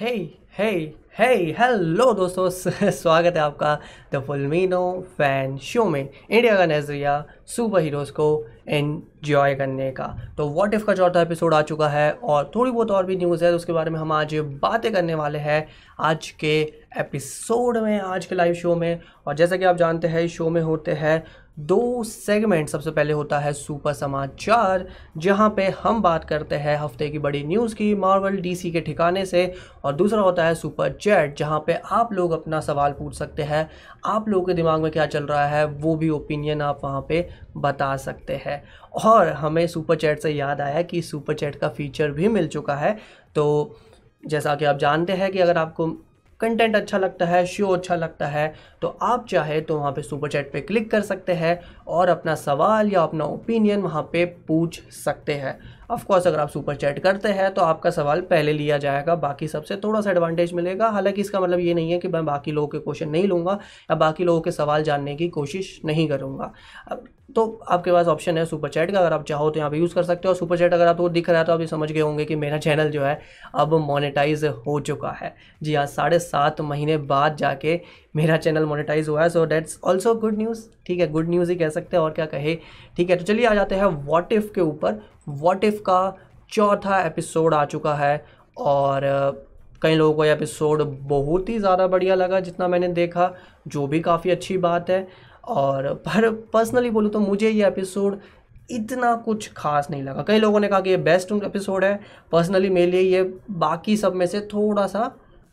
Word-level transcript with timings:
हे 0.00 0.08
हे 0.58 0.70
हे 1.18 1.34
hello 1.34 2.12
दोस्तों, 2.12 2.50
स्वागत 2.90 3.34
है 3.36 3.40
आपका 3.40 3.78
द 4.14 4.20
फुलमिनो 4.20 5.06
फ़ैन 5.18 5.56
शो 5.58 5.84
में। 5.84 6.08
इंडिया 6.30 6.56
का 6.56 6.66
नज़रिया 6.66 7.26
सुपर 7.46 7.80
हीरोज़ 7.80 8.12
को 8.12 8.46
एन्जॉय 8.68 9.54
करने 9.54 9.90
का। 9.90 10.34
तो 10.36 10.48
व्हाट 10.48 10.74
इफ़ 10.74 10.84
का 10.84 10.94
चौथा 10.94 11.20
एपिसोड 11.20 11.54
आ 11.54 11.62
चुका 11.62 11.88
है 11.88 12.12
और 12.12 12.50
थोड़ी 12.54 12.70
बहुत 12.70 12.90
और 12.90 13.06
भी 13.06 13.16
न्यूज़ 13.16 13.44
है 13.44 13.50
तो 13.50 13.56
उसके 13.56 13.72
बारे 13.72 13.90
में 13.90 14.00
हम 14.00 14.12
आज 14.12 14.34
बातें 14.34 14.92
करने 14.92 15.14
वाले 15.14 15.38
हैं 15.38 15.68
आज 16.00 16.30
के 16.30 16.72
एपिसोड 16.98 17.78
में, 17.78 18.00
आज 18.00 18.26
के 18.26 18.34
लाइव 18.34 18.54
शो 18.54 18.76
में। 18.76 19.00
और 19.26 19.34
जैसा 19.34 19.56
कि 19.56 19.64
आप 19.64 19.76
जानते 19.76 20.08
हैं 20.08 20.28
शो 20.28 20.50
में 20.50 20.62
होते 20.62 20.92
हैं 20.92 21.24
दो 21.56 22.02
सेगमेंट 22.04 22.68
सबसे 22.68 22.90
पहले 22.90 23.12
होता 23.12 23.38
है 23.38 23.52
सुपर 23.52 23.92
समाचार, 23.92 24.86
जहाँ 25.16 25.48
पे 25.50 25.68
हम 25.82 26.00
बात 26.02 26.24
करते 26.24 26.56
हैं 26.56 26.76
हफ़्ते 26.78 27.08
की 27.08 27.18
बड़ी 27.18 27.42
न्यूज़ 27.44 27.74
की 27.74 27.94
मार्वल 27.94 28.36
डीसी 28.36 28.70
के 28.70 28.80
ठिकाने 28.80 29.24
से, 29.26 29.52
और 29.84 29.94
दूसरा 29.94 30.20
होता 30.20 30.44
है 30.44 30.54
सुपर 30.54 30.92
चैट 30.92 31.36
जहाँ 31.38 31.62
पे 31.66 31.74
आप 31.92 32.12
लोग 32.12 32.32
अपना 32.32 32.60
सवाल 32.60 32.92
पूछ 32.92 33.14
सकते 33.14 33.42
हैं, 33.42 33.68
आप 34.04 34.28
लोगों 34.28 34.46
के 34.46 34.54
दिमाग 34.54 34.82
में 34.82 34.90
क्या 34.92 35.06
चल 35.06 35.24
रहा 35.24 35.46
है, 35.46 35.64
वो 35.66 35.96
भी 35.96 36.08
ओपिनियन 36.10 36.62
आप 36.62 36.80
वहाँ 36.84 37.04
पे 37.08 37.28
बता 37.56 37.96
सकते 37.96 38.40
हैं। 38.44 38.62
और 39.04 39.28
हमें 39.28 39.66
सुपर 39.66 39.96
चैट 39.96 40.20
से 40.20 40.30
याद 40.30 40.60
आया 40.60 40.82
कि 40.82 41.02
सुपर 41.02 41.34
चैट 41.34 41.56
का 41.56 41.68
फीचर 41.68 42.10
भी 42.10 42.28
मिल 42.28 42.48
चुका 42.48 42.74
है 42.74 42.96
तो 43.34 43.76
जैसा 44.22 44.54
कि 44.54 44.64
आप 44.64 44.78
जानते 44.78 45.12
हैं 45.12 45.30
कि 45.32 45.38
अगर 45.38 45.58
आपको 45.58 45.86
कंटेंट 46.40 46.76
अच्छा 46.76 46.98
लगता 46.98 47.26
है 47.26 47.44
शो 47.46 47.68
अच्छा 47.68 47.94
लगता 47.94 48.26
है 48.26 48.52
तो 48.82 48.88
आप 49.02 49.26
चाहे 49.28 49.60
तो 49.60 49.78
वहाँ 49.78 49.92
पे 49.92 50.02
सुपर 50.02 50.28
चैट 50.28 50.52
पे 50.52 50.60
क्लिक 50.60 50.90
कर 50.90 51.02
सकते 51.02 51.32
हैं 51.32 51.58
और 51.88 52.08
अपना 52.08 52.34
सवाल 52.34 52.90
या 52.92 53.02
अपना 53.02 53.24
ओपिनियन 53.24 53.80
वहाँ 53.80 54.02
पे 54.12 54.24
पूछ 54.48 54.80
सकते 54.94 55.34
हैं। 55.34 55.58
ऑफकोर्स 55.90 56.26
अगर 56.26 56.38
आप 56.40 56.48
सुपर 56.48 56.76
चैट 56.76 56.98
करते 56.98 57.28
हैं 57.28 57.52
तो 57.54 57.62
आपका 57.62 57.90
सवाल 57.90 58.20
पहले 58.20 58.52
लिया 58.52 58.78
जाएगा, 58.78 59.14
बाकी 59.16 59.48
सबसे 59.48 59.76
थोड़ा 59.76 60.00
सा 60.00 60.10
एडवांटेज 60.10 60.52
मिलेगा। 60.52 60.88
हालाँकि 60.88 61.20
इसका 61.20 61.40
मतलब 61.40 61.60
ये 61.60 61.74
नहीं 61.74 61.92
है 61.92 61.98
कि 61.98 62.08
मैं 62.08 62.24
बाकी 62.26 62.52
लोगों 62.52 62.68
के 62.68 62.78
क्वेश्चन 62.78 63.08
नहीं 63.08 63.28
लूँगा 63.28 63.58
या 63.90 63.96
बाकी 63.96 64.24
लोगों 64.24 64.40
के 64.40 64.50
सवाल 64.52 64.82
जानने 64.82 65.14
की 65.16 65.28
कोशिश 65.28 65.80
नहीं 65.84 66.08
करूँगा। 66.08 66.52
तो 67.28 67.44
आपके 67.68 67.92
पास 67.92 68.06
ऑप्शन 68.06 68.38
है 68.38 68.44
सुपर 68.46 68.68
चैट 68.68 68.90
का, 68.90 68.98
अगर 68.98 69.12
आप 69.12 69.24
चाहो 69.24 69.48
तो 69.50 69.58
यहाँ 69.58 69.70
पे 69.70 69.78
यूज़ 69.78 69.94
कर 69.94 70.02
सकते 70.02 70.28
हो। 70.28 70.32
और 70.32 70.38
सुपर 70.38 70.58
चैट 70.58 70.74
अगर 70.74 70.86
आपको 70.86 71.02
तो 71.02 71.12
दिख 71.14 71.30
रहा 71.30 71.38
है 71.38 71.46
तो 71.46 71.52
आप 71.52 71.60
ये 71.60 71.66
समझ 71.66 71.90
गए 71.92 72.00
होंगे 72.00 72.24
कि 72.24 72.36
मेरा 72.36 72.58
चैनल 72.58 72.90
जो 72.90 73.02
है 73.04 73.18
अब 73.54 73.74
मोनेटाइज 73.80 74.44
हो 74.66 74.78
चुका 74.80 75.10
है। 75.12 75.34
जी 75.62 75.74
हाँ 75.74 75.86
साढ़े 75.86 76.18
सात 76.18 76.60
महीने 76.60 76.96
बाद 77.06 77.36
जाके 77.36 77.80
मेरा 78.16 78.36
चैनल 78.38 78.64
मोनेटाइज 78.64 79.08
हुआ 79.08 79.22
है। 79.22 79.28
So 79.30 79.44
that's 79.44 79.78
also 79.84 80.14
good 80.16 80.38
news 80.38 80.64
ठीक 80.86 81.00
है? 81.00 81.08
गुड 81.08 81.28
न्यूज़ 81.30 81.50
ही 81.50 81.56
कह 81.56 81.68
सकते 81.70 81.96
हैं, 81.96 82.04
और 82.04 82.10
क्या 82.10 82.26
कहे? 82.26 82.54
ठीक 82.96 83.10
है 83.10 83.16
तो 83.16 83.24
चलिए 83.24 83.46
आ 83.46 83.54
जाते 83.54 83.74
हैं 83.74 83.84
वॉट 84.06 84.32
इफ़ 84.32 84.52
के 84.54 84.60
ऊपर। 84.60 85.00
वॉट 85.28 85.64
इफ़ 85.64 85.82
का 85.82 86.16
चौथा 86.52 87.02
एपिसोड 87.02 87.54
आ 87.54 87.64
चुका 87.66 87.94
है, 87.94 88.24
और 88.56 89.44
कई 89.82 89.94
लोगों 89.94 90.14
को 90.14 90.24
ये 90.24 90.32
एपिसोड 90.32 90.82
बहुत 91.08 91.48
ही 91.48 91.58
ज़्यादा 91.58 91.86
बढ़िया 91.86 92.14
लगा 92.14 92.38
जितना 92.40 92.68
मैंने 92.68 92.88
देखा, 92.90 93.32
जो 93.68 93.86
भी 93.86 94.00
काफ़ी 94.00 94.30
अच्छी 94.30 94.56
बात 94.58 94.90
है। 94.90 95.06
और 95.46 95.92
पर 96.06 96.30
पर्सनली 96.52 96.90
बोलूँ 96.90 97.10
तो 97.10 97.20
मुझे 97.20 97.50
ये 97.50 97.66
एपिसोड 97.66 98.18
इतना 98.70 99.14
कुछ 99.14 99.50
खास 99.56 99.90
नहीं 99.90 100.02
लगा। 100.02 100.22
कई 100.22 100.38
लोगों 100.38 100.60
ने 100.60 100.68
कहा 100.68 100.80
कि 100.80 100.90
ये 100.90 100.96
बेस्ट 100.98 101.32
एपिसोड 101.34 101.84
है। 101.84 102.00
पर्सनली 102.32 102.70
मेरे 102.70 102.90
लिए 102.90 103.00
ये 103.00 103.22
बाकी 103.50 103.96
सब 103.96 104.14
में 104.14 104.26
से 104.26 104.40
थोड़ा 104.54 104.86
सा 104.86 105.06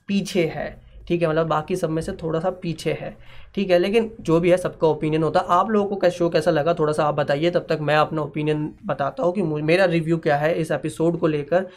पीछे 0.08 0.46
है। 0.56 0.82
ठीक 1.08 1.22
है 1.22 1.28
मतलब 1.30 1.48
बाकी 1.48 1.76
सब 1.76 1.90
में 1.90 2.02
से 2.02 2.12
थोड़ा 2.14 2.40
सा 2.40 2.50
पीछे 2.62 2.92
है। 3.02 3.16
ठीक 3.56 3.70
है, 3.72 3.78
लेकिन 3.80 4.12
जो 4.22 4.40
भी 4.40 4.52
है 4.52 4.58
सबका 4.58 4.88
ओपिनियन 4.88 5.24
होता। 5.24 5.40
है 5.40 5.46
आप 5.50 5.70
लोगों 5.70 5.90
को 5.90 5.96
कैसे 5.96 6.18
शो 6.18 6.30
कैसा 6.30 6.52
लगा? 6.52 6.74
थोड़ा 6.74 6.94
सा 6.94 7.06
आप 7.06 7.16
बताइए, 7.16 7.50
तब 7.52 7.66
तक 7.70 7.80
मैं 7.82 7.96
अपना 7.96 8.22
ओपिनियन 8.22 8.70
बताता 8.86 9.24
हूँ 9.24 9.34
कि 9.34 9.42
मेरा 9.42 9.86
रिव्यू 9.86 10.18
क्या 10.18 10.38
है 10.38 10.54
इस 10.56 10.72
एपिसोड 10.72 11.20
को 11.20 11.28
लेकर। 11.28 11.68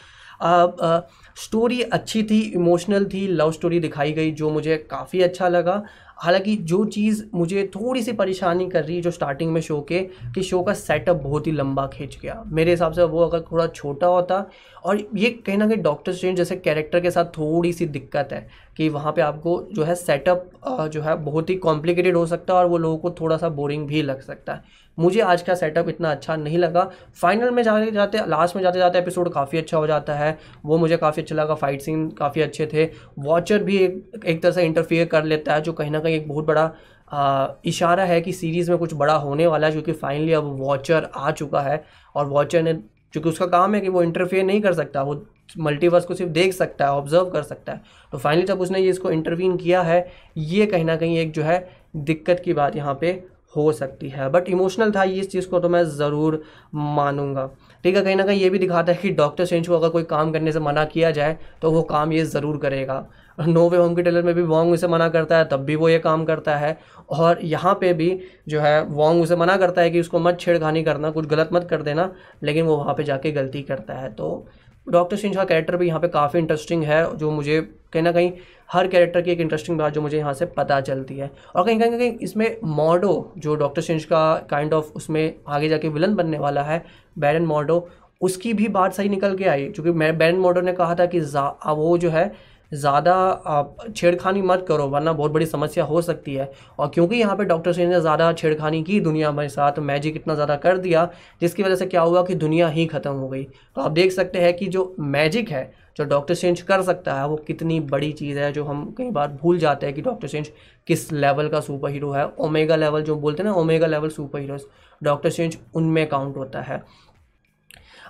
स्टोरी 1.37 1.81
अच्छी 1.81 2.23
थी 2.23 2.39
इमोशनल 2.55 3.05
थी 3.05 3.27
लव 3.27 3.51
स्टोरी 3.51 3.79
दिखाई 3.79 4.11
गई, 4.11 4.31
जो 4.31 4.49
मुझे 4.49 4.77
काफ़ी 4.91 5.21
अच्छा 5.21 5.47
लगा। 5.47 5.83
हालाँकि 6.19 6.55
जो 6.63 6.83
चीज़ 6.85 7.23
मुझे 7.33 7.65
थोड़ी 7.75 8.01
सी 8.03 8.13
परेशानी 8.13 8.69
कर 8.69 8.83
रही 8.83 8.95
है 8.95 9.01
जो 9.01 9.11
स्टार्टिंग 9.11 9.51
में 9.51 9.59
शो 9.61 9.79
के, 9.81 9.99
कि 10.35 10.43
शो 10.43 10.61
का 10.61 10.73
सेटअप 10.73 11.15
बहुत 11.15 11.47
ही 11.47 11.51
लंबा 11.51 11.85
खींच 11.87 12.17
गया। 12.21 12.41
मेरे 12.47 12.71
हिसाब 12.71 12.91
से 12.91 13.03
वो 13.03 13.23
अगर 13.23 13.41
थोड़ा 13.51 13.67
छोटा 13.67 14.07
होता, 14.07 14.45
और 14.85 15.03
ये 15.15 15.29
कहीं 15.45 15.57
ना 15.57 15.67
कहीं 15.67 15.77
डॉक्टर 15.77 16.13
स्ट्रेंज 16.13 16.37
जैसे 16.37 16.55
कैरेक्टर 16.57 16.99
के 16.99 17.11
साथ 17.11 17.25
थोड़ी 17.37 17.73
सी 17.73 17.85
दिक्कत 17.87 18.29
है, 18.33 18.47
कि 18.77 18.89
वहाँ 18.89 19.11
पे 19.11 19.21
आपको 19.21 19.61
जो 19.71 19.83
है 19.83 19.95
सेटअप 19.95 20.49
जो 20.93 21.01
है 21.01 21.15
बहुत 21.23 21.49
ही 21.49 21.55
कॉम्प्लिकेटेड 21.57 22.17
हो 22.17 22.25
सकता 22.25 22.53
है, 22.53 22.59
और 22.59 22.65
वो 22.65 22.77
लोगों 22.77 22.97
को 22.97 23.11
थोड़ा 23.11 23.37
सा 23.37 23.49
बोरिंग 23.51 23.87
भी 23.87 24.01
लग 24.01 24.21
सकता 24.21 24.53
है। 24.53 24.85
मुझे 24.97 25.19
आज 25.21 25.41
का 25.41 25.55
सेटअप 25.55 25.89
इतना 25.89 26.11
अच्छा 26.11 26.35
नहीं 26.35 26.57
लगा। 26.57 26.89
फाइनल 27.21 27.51
में 27.51 27.61
जाते 27.63 27.91
जाते 27.91 28.25
लास्ट 28.27 28.55
में 28.55 28.61
जाते 28.63 28.79
जाते 28.79 28.99
एपिसोड 28.99 29.31
काफ़ी 29.33 29.57
अच्छा 29.57 29.77
हो 29.77 29.87
जाता 29.87 30.13
है। 30.13 30.37
वो 30.65 30.77
मुझे 30.77 30.97
काफ़ी 30.97 31.21
अच्छा 31.21 31.35
लगा 31.35 31.55
फाइट 31.55 31.81
सीन 31.81 32.09
काफ़ी 32.11 32.41
अच्छे 32.41 32.69
थे। 32.73 32.89
वॉचर 33.19 33.63
भी 33.63 33.77
एक 33.77 34.21
एक 34.25 34.41
तरह 34.43 34.51
से 34.51 34.63
इंटरफेयर 34.65 35.07
कर 35.07 35.23
लेता 35.25 35.53
है 35.53 35.61
जो 35.61 35.73
कहीं 35.73 35.91
ना 35.91 35.99
कहीं 35.99 36.15
एक 36.15 36.27
बहुत 36.27 36.45
बड़ा 36.45 36.71
आ, 37.09 37.47
इशारा 37.65 38.03
है 38.03 38.19
कि 38.21 38.31
सीरीज़ 38.33 38.69
में 38.71 38.79
कुछ 38.79 38.93
बड़ा 38.95 39.13
होने 39.15 39.47
वाला 39.47 39.67
है 39.67 39.71
क्योंकि 39.73 39.91
फाइनली 39.93 40.33
अब 40.33 40.45
वॉचर 40.59 41.09
आ 41.15 41.31
चुका 41.31 41.61
है। 41.61 41.83
और 42.15 42.25
वॉचर 42.27 42.61
ने 42.63 42.73
क्योंकि 43.13 43.29
उसका 43.29 43.45
काम 43.47 43.75
है 43.75 43.81
कि 43.81 43.89
वो 43.89 44.01
इंटरफेयर 44.03 44.43
नहीं 44.45 44.61
कर 44.61 44.73
सकता 44.73 45.01
वो 45.03 45.25
मल्टीवर्स 45.57 46.05
को 46.05 46.13
सिर्फ़ 46.13 46.31
देख 46.31 46.53
सकता 46.53 46.85
है 46.85 46.91
ऑब्ज़र्व 46.91 47.29
कर 47.29 47.43
सकता 47.43 47.73
है। 47.73 47.81
तो 48.13 48.17
फाइनली 48.17 48.45
जब 48.45 48.61
उसने 48.61 48.79
ये 48.79 48.89
इसको 48.89 49.11
इंटरवीन 49.11 49.55
किया 49.57 49.81
है 49.81 50.05
ये 50.37 50.65
कहीं 50.65 50.85
ना 50.85 50.95
कहीं 50.95 51.17
एक 51.17 51.31
जो 51.31 51.43
है 51.43 51.67
दिक्कत 51.97 52.41
की 52.45 52.53
बात 52.53 52.75
यहाँ 52.75 52.97
पे 53.01 53.11
हो 53.53 53.71
सकती 53.73 54.09
है। 54.09 54.29
बट 54.29 54.49
इमोशनल 54.49 54.91
था 54.91 55.03
ये 55.03 55.19
इस 55.19 55.29
चीज़ 55.31 55.47
को 55.49 55.59
तो 55.59 55.69
मैं 55.69 55.83
ज़रूर 55.87 56.41
मानूँगा। 56.75 57.49
ठीक 57.83 57.95
है, 57.95 58.01
कहीं 58.03 58.15
ना 58.15 58.23
कहीं 58.25 58.39
ये 58.41 58.49
भी 58.49 58.59
दिखाता 58.59 58.91
है 58.91 58.97
कि 58.97 59.09
डॉक्टर 59.11 59.45
सेंच 59.45 59.67
को 59.67 59.75
अगर 59.75 59.89
कोई 59.89 60.03
काम 60.05 60.31
करने 60.31 60.51
से 60.51 60.59
मना 60.61 60.83
किया 60.87 61.11
जाए 61.11 61.37
तो 61.61 61.71
वो 61.71 61.81
काम 61.85 62.13
ये 62.13 62.23
ज़रूर 62.25 62.57
करेगा। 62.57 63.05
नो 63.39 63.67
वे 63.69 63.77
होम 63.77 63.95
के 63.95 64.03
टेलर 64.03 64.23
में 64.23 64.33
भी 64.35 64.41
वॉन्ग 64.43 64.73
उसे 64.73 64.87
मना 64.87 65.07
करता 65.09 65.37
है, 65.37 65.45
तब 65.45 65.59
भी 65.59 65.75
वो 65.75 65.89
ये 65.89 65.99
काम 65.99 66.23
करता 66.25 66.55
है। 66.57 66.77
और 67.09 67.39
यहाँ 67.43 67.73
पे 67.81 67.93
भी 67.93 68.19
जो 68.49 68.59
है 68.59 68.81
वॉन्ग 68.83 69.23
उसे 69.23 69.35
मना 69.35 69.57
करता 69.57 69.81
है 69.81 69.89
कि 69.89 69.99
उसको 69.99 70.19
मत 70.19 70.39
छेड़खानी 70.39 70.83
करना, 70.83 71.11
कुछ 71.11 71.25
गलत 71.27 71.49
मत 71.53 71.67
कर 71.69 71.81
देना, 71.81 72.11
लेकिन 72.43 72.65
वो 72.65 72.77
वहाँ 72.77 72.93
पे 72.93 73.03
जाके 73.03 73.31
गलती 73.31 73.61
करता 73.63 73.93
है। 73.93 74.13
तो 74.13 74.47
डॉक्टर 74.87 75.17
सिंह 75.17 75.33
का 75.35 75.43
कैरेक्टर 75.43 75.75
भी 75.77 75.87
यहाँ 75.87 75.99
पे 75.99 76.07
काफ़ी 76.07 76.39
इंटरेस्टिंग 76.39 76.83
है, 76.83 77.17
जो 77.17 77.31
मुझे 77.31 77.61
कहीं 77.93 78.03
ना 78.03 78.11
कहीं 78.11 78.31
हर 78.69 78.87
कैरेक्टर 78.87 79.21
की 79.21 79.31
एक 79.31 79.39
इंटरेस्टिंग 79.41 79.77
बात 79.77 79.93
जो 79.93 80.01
मुझे 80.01 80.17
यहाँ 80.17 80.33
से 80.33 80.45
पता 80.47 80.79
चलती 80.81 81.15
है। 81.15 81.29
और 81.55 81.65
कहीं 81.65 81.79
कहीं 81.79 81.91
कहीं 81.91 82.11
इसमें 82.21 82.57
मॉडो 82.65 83.31
जो 83.37 83.55
डॉक्टर 83.55 83.81
सिंह 83.81 83.99
का 84.01 84.35
काइंड 84.49 84.73
ऑफ़ 84.73 84.91
उसमें 84.95 85.33
आगे 85.47 85.69
जाके 85.69 85.89
विलन 85.89 86.15
बनने 86.15 86.39
वाला 86.39 86.63
है 86.63 86.83
बैरन 87.19 87.45
मॉडो 87.45 87.87
उसकी 88.21 88.53
भी 88.53 88.67
बात 88.69 88.93
सही 88.93 89.09
निकल 89.09 89.35
के 89.37 89.45
आई, 89.45 89.65
क्योंकि 89.65 89.91
बैरन 89.91 90.37
मॉडो 90.37 90.61
ने 90.61 90.73
कहा 90.73 90.95
था 90.95 91.05
कि 91.05 91.19
वो 91.19 91.97
जो 91.97 92.09
है 92.09 92.31
ज़्यादा 92.71 93.91
छेड़खानी 93.95 94.41
मत 94.41 94.65
करो, 94.67 94.87
वरना 94.87 95.13
बहुत 95.13 95.31
बड़ी 95.31 95.45
समस्या 95.45 95.83
हो 95.83 96.01
सकती 96.01 96.33
है। 96.33 96.51
और 96.79 96.89
क्योंकि 96.89 97.15
यहाँ 97.15 97.35
पे 97.35 97.43
डॉक्टर 97.45 97.73
सेन 97.73 97.89
ने 97.89 97.99
ज़्यादा 98.01 98.31
छेड़खानी 98.33 98.83
की 98.83 98.99
दुनिया 99.01 99.29
हमारे 99.29 99.49
साथ 99.49 99.79
मैजिक 99.81 100.15
इतना 100.15 100.33
ज़्यादा 100.35 100.55
कर 100.57 100.77
दिया, 100.77 101.09
जिसकी 101.41 101.63
वजह 101.63 101.75
से 101.75 101.85
क्या 101.85 102.01
हुआ 102.01 102.23
कि 102.23 102.35
दुनिया 102.35 102.67
ही 102.69 102.85
ख़त्म 102.87 103.11
हो 103.11 103.27
गई। 103.27 103.43
तो 103.43 103.81
आप 103.81 103.91
देख 103.91 104.11
सकते 104.11 104.39
हैं 104.39 104.55
कि 104.57 104.65
जो 104.67 104.95
मैजिक 104.99 105.49
है, 105.49 105.71
जो 105.97 106.03
डॉक्टर 106.05 106.33
सेंच 106.35 106.61
कर 106.61 106.81
सकता 106.83 107.13
है, 107.13 107.27
वो 107.27 107.35
कितनी 107.37 107.79
बड़ी 107.81 108.11
चीज़ 108.13 108.39
है 108.39 108.51
जो 108.53 108.63
हम 108.65 108.85
कई 108.97 109.09
बार 109.11 109.27
भूल 109.33 109.57
जाते 109.59 109.85
हैं 109.85 109.95
कि 109.95 110.01
डॉक्टर 110.01 110.27
सेंच 110.27 110.51
किस 110.87 111.11
लेवल 111.13 111.47
का 111.49 111.59
सुपर 111.61 111.89
हीरो 111.89 112.11
है। 112.11 112.27
ओमेगा 112.39 112.75
लेवल 112.75 113.03
जो 113.03 113.15
बोलते 113.17 113.43
हैं 113.43 113.49
ना 113.49 113.55
omega 113.55 113.87
level 113.87 114.09
super 114.09 114.39
heroes 114.39 114.63
doctor 115.01 115.29
Sentry 115.29 115.57
उनमें 115.75 116.07
काउंट 116.09 116.37
होता 116.37 116.61
है। 116.61 116.81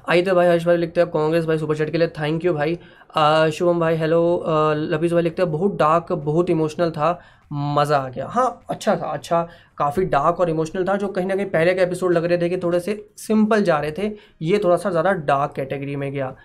आई 0.08 0.22
तो 0.22 0.34
भाई 0.36 0.48
हर्ष 0.48 0.66
भाई 0.66 0.78
लिखते 0.78 1.02
हैं 1.02 1.10
कांग्रेस 1.12 1.46
भाई 1.46 1.58
सुपर 1.58 1.76
चैट 1.78 1.90
के 1.92 1.98
लिए 1.98 2.08
थैंक 2.10 2.46
यू 2.46 2.54
भाई। 2.54 2.76
शुभम 3.52 3.80
भाई 3.80 3.96
हेलो 3.98 4.20
लबीज 4.76 5.14
भाई 5.14 5.22
लिखते 5.24 5.42
हैं, 5.42 5.52
बहुत 5.52 5.76
डार्क 5.78 6.12
बहुत 6.14 6.50
इमोशनल 6.50 6.92
था, 6.92 7.20
मज़ा 7.54 7.98
आ 7.98 8.10
गया। 8.10 8.28
हाँ 8.28 8.62
अच्छा 8.70 8.96
था 8.96 9.08
अच्छा 9.08 9.42
काफ़ी 9.78 10.04
डार्क 10.06 10.40
और 10.40 10.50
इमोशनल 10.50 10.88
था, 10.88 10.96
जो 10.96 11.08
कहीं 11.08 11.26
ना 11.28 11.36
कहीं 11.36 11.46
पहले 11.48 11.74
के 11.74 11.82
एपिसोड 11.82 12.14
लग 12.14 12.26
रहे 12.26 12.38
थे 12.38 12.50
कि 12.50 12.58
थोड़े 12.58 12.80
से 12.80 13.06
सिंपल 13.18 13.64
जा 13.64 13.80
रहे 13.80 13.92
थे, 13.92 14.12
ये 14.42 14.60
थोड़ा 14.64 14.78
सा 14.78 14.90
ज़्यादा 14.90 15.12
डार्क 15.12 15.54
कैटेगरी 15.56 15.96
में 15.96 16.12
गया। 16.12 16.36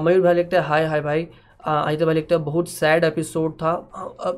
मयूर 0.00 0.20
भाई 0.20 0.34
लिखते 0.34 0.56
हैं 0.56 0.64
हाय 0.64 0.86
हाय 0.86 1.00
भाई। 1.00 1.28
आदित्य 1.64 2.04
भाई 2.04 2.14
लिखते 2.14 2.34
हैं 2.34 2.44
बहुत 2.44 2.68
सैड 2.68 3.04
एपिसोड 3.04 3.54
था। 3.54 3.72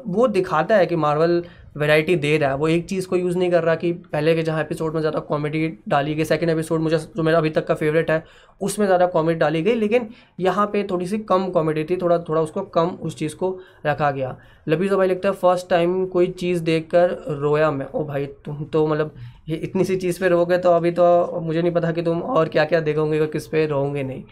वो 0.06 0.28
दिखाता 0.28 0.76
है 0.76 0.86
कि 0.86 0.96
मार्वल 0.96 1.42
वैरायटी 1.76 2.14
दे 2.16 2.36
रहा 2.38 2.50
है। 2.50 2.56
वो 2.56 2.68
एक 2.68 2.88
चीज़ 2.88 3.06
को 3.08 3.16
यूज़ 3.16 3.36
नहीं 3.38 3.50
कर 3.50 3.62
रहा 3.64 3.74
कि 3.74 3.92
पहले 3.92 4.34
के 4.34 4.42
जहाँ 4.42 4.60
एपिसोड 4.60 4.94
में 4.94 5.00
ज़्यादा 5.00 5.18
कॉमेडी 5.20 5.68
डाली 5.88 6.14
गई 6.14 6.24
सेकंड 6.24 6.50
एपिसोड 6.50 6.80
मुझे, 6.80 6.98
जो 6.98 7.22
मेरा 7.22 7.38
अभी 7.38 7.50
तक 7.50 7.66
का 7.66 7.74
फेवरेट 7.74 8.10
है, 8.10 8.22
उसमें 8.60 8.86
ज़्यादा 8.86 9.06
कॉमेडी 9.06 9.38
डाली 9.38 9.62
गई, 9.62 9.74
लेकिन 9.74 10.08
यहाँ 10.40 10.66
पे 10.66 10.82
थोड़ी 10.90 11.06
सी 11.06 11.18
कम 11.20 11.48
कॉमेडी 11.50 11.84
थी, 11.84 11.96
थोड़ा 11.96 12.18
थोड़ा 12.20 12.40
उसको 12.40 12.62
कम 12.70 12.88
उस 13.02 13.16
चीज़ 13.16 13.36
को 13.36 13.58
रखा 13.86 14.10
गया। 14.10 14.36
लबीज़ 14.68 14.94
भाई 14.94 15.08
लिखता 15.08 15.28
है 15.28 15.34
फ़र्स्ट 15.34 15.68
टाइम 15.70 16.04
कोई 16.06 16.26
चीज़ 16.32 16.62
देख 16.62 16.88
कर 16.90 17.16
रोया 17.30 17.70
मैं। 17.70 17.86
ओ 17.86 18.04
भाई, 18.04 18.26
तुम 18.26 18.64
तो 18.64 18.86
मतलब 18.86 19.14
ये 19.46 19.56
इतनी 19.56 19.84
सी 19.84 19.96
चीज़ 19.96 20.20
पे 20.20 20.28
रहोगे 20.28 20.56
तो 20.58 20.70
अभी 20.70 20.90
तो 20.90 21.40
मुझे 21.42 21.62
नहीं 21.62 21.72
पता 21.72 21.90
कि 21.92 22.02
तुम 22.02 22.20
और 22.22 22.48
क्या 22.48 22.64
क्या 22.64 22.80
देखोगे 22.80 23.18
और 23.20 23.26
किस 23.26 23.46
पे 23.46 23.64
रहोगे 23.66 24.02
नहीं। 24.02 24.22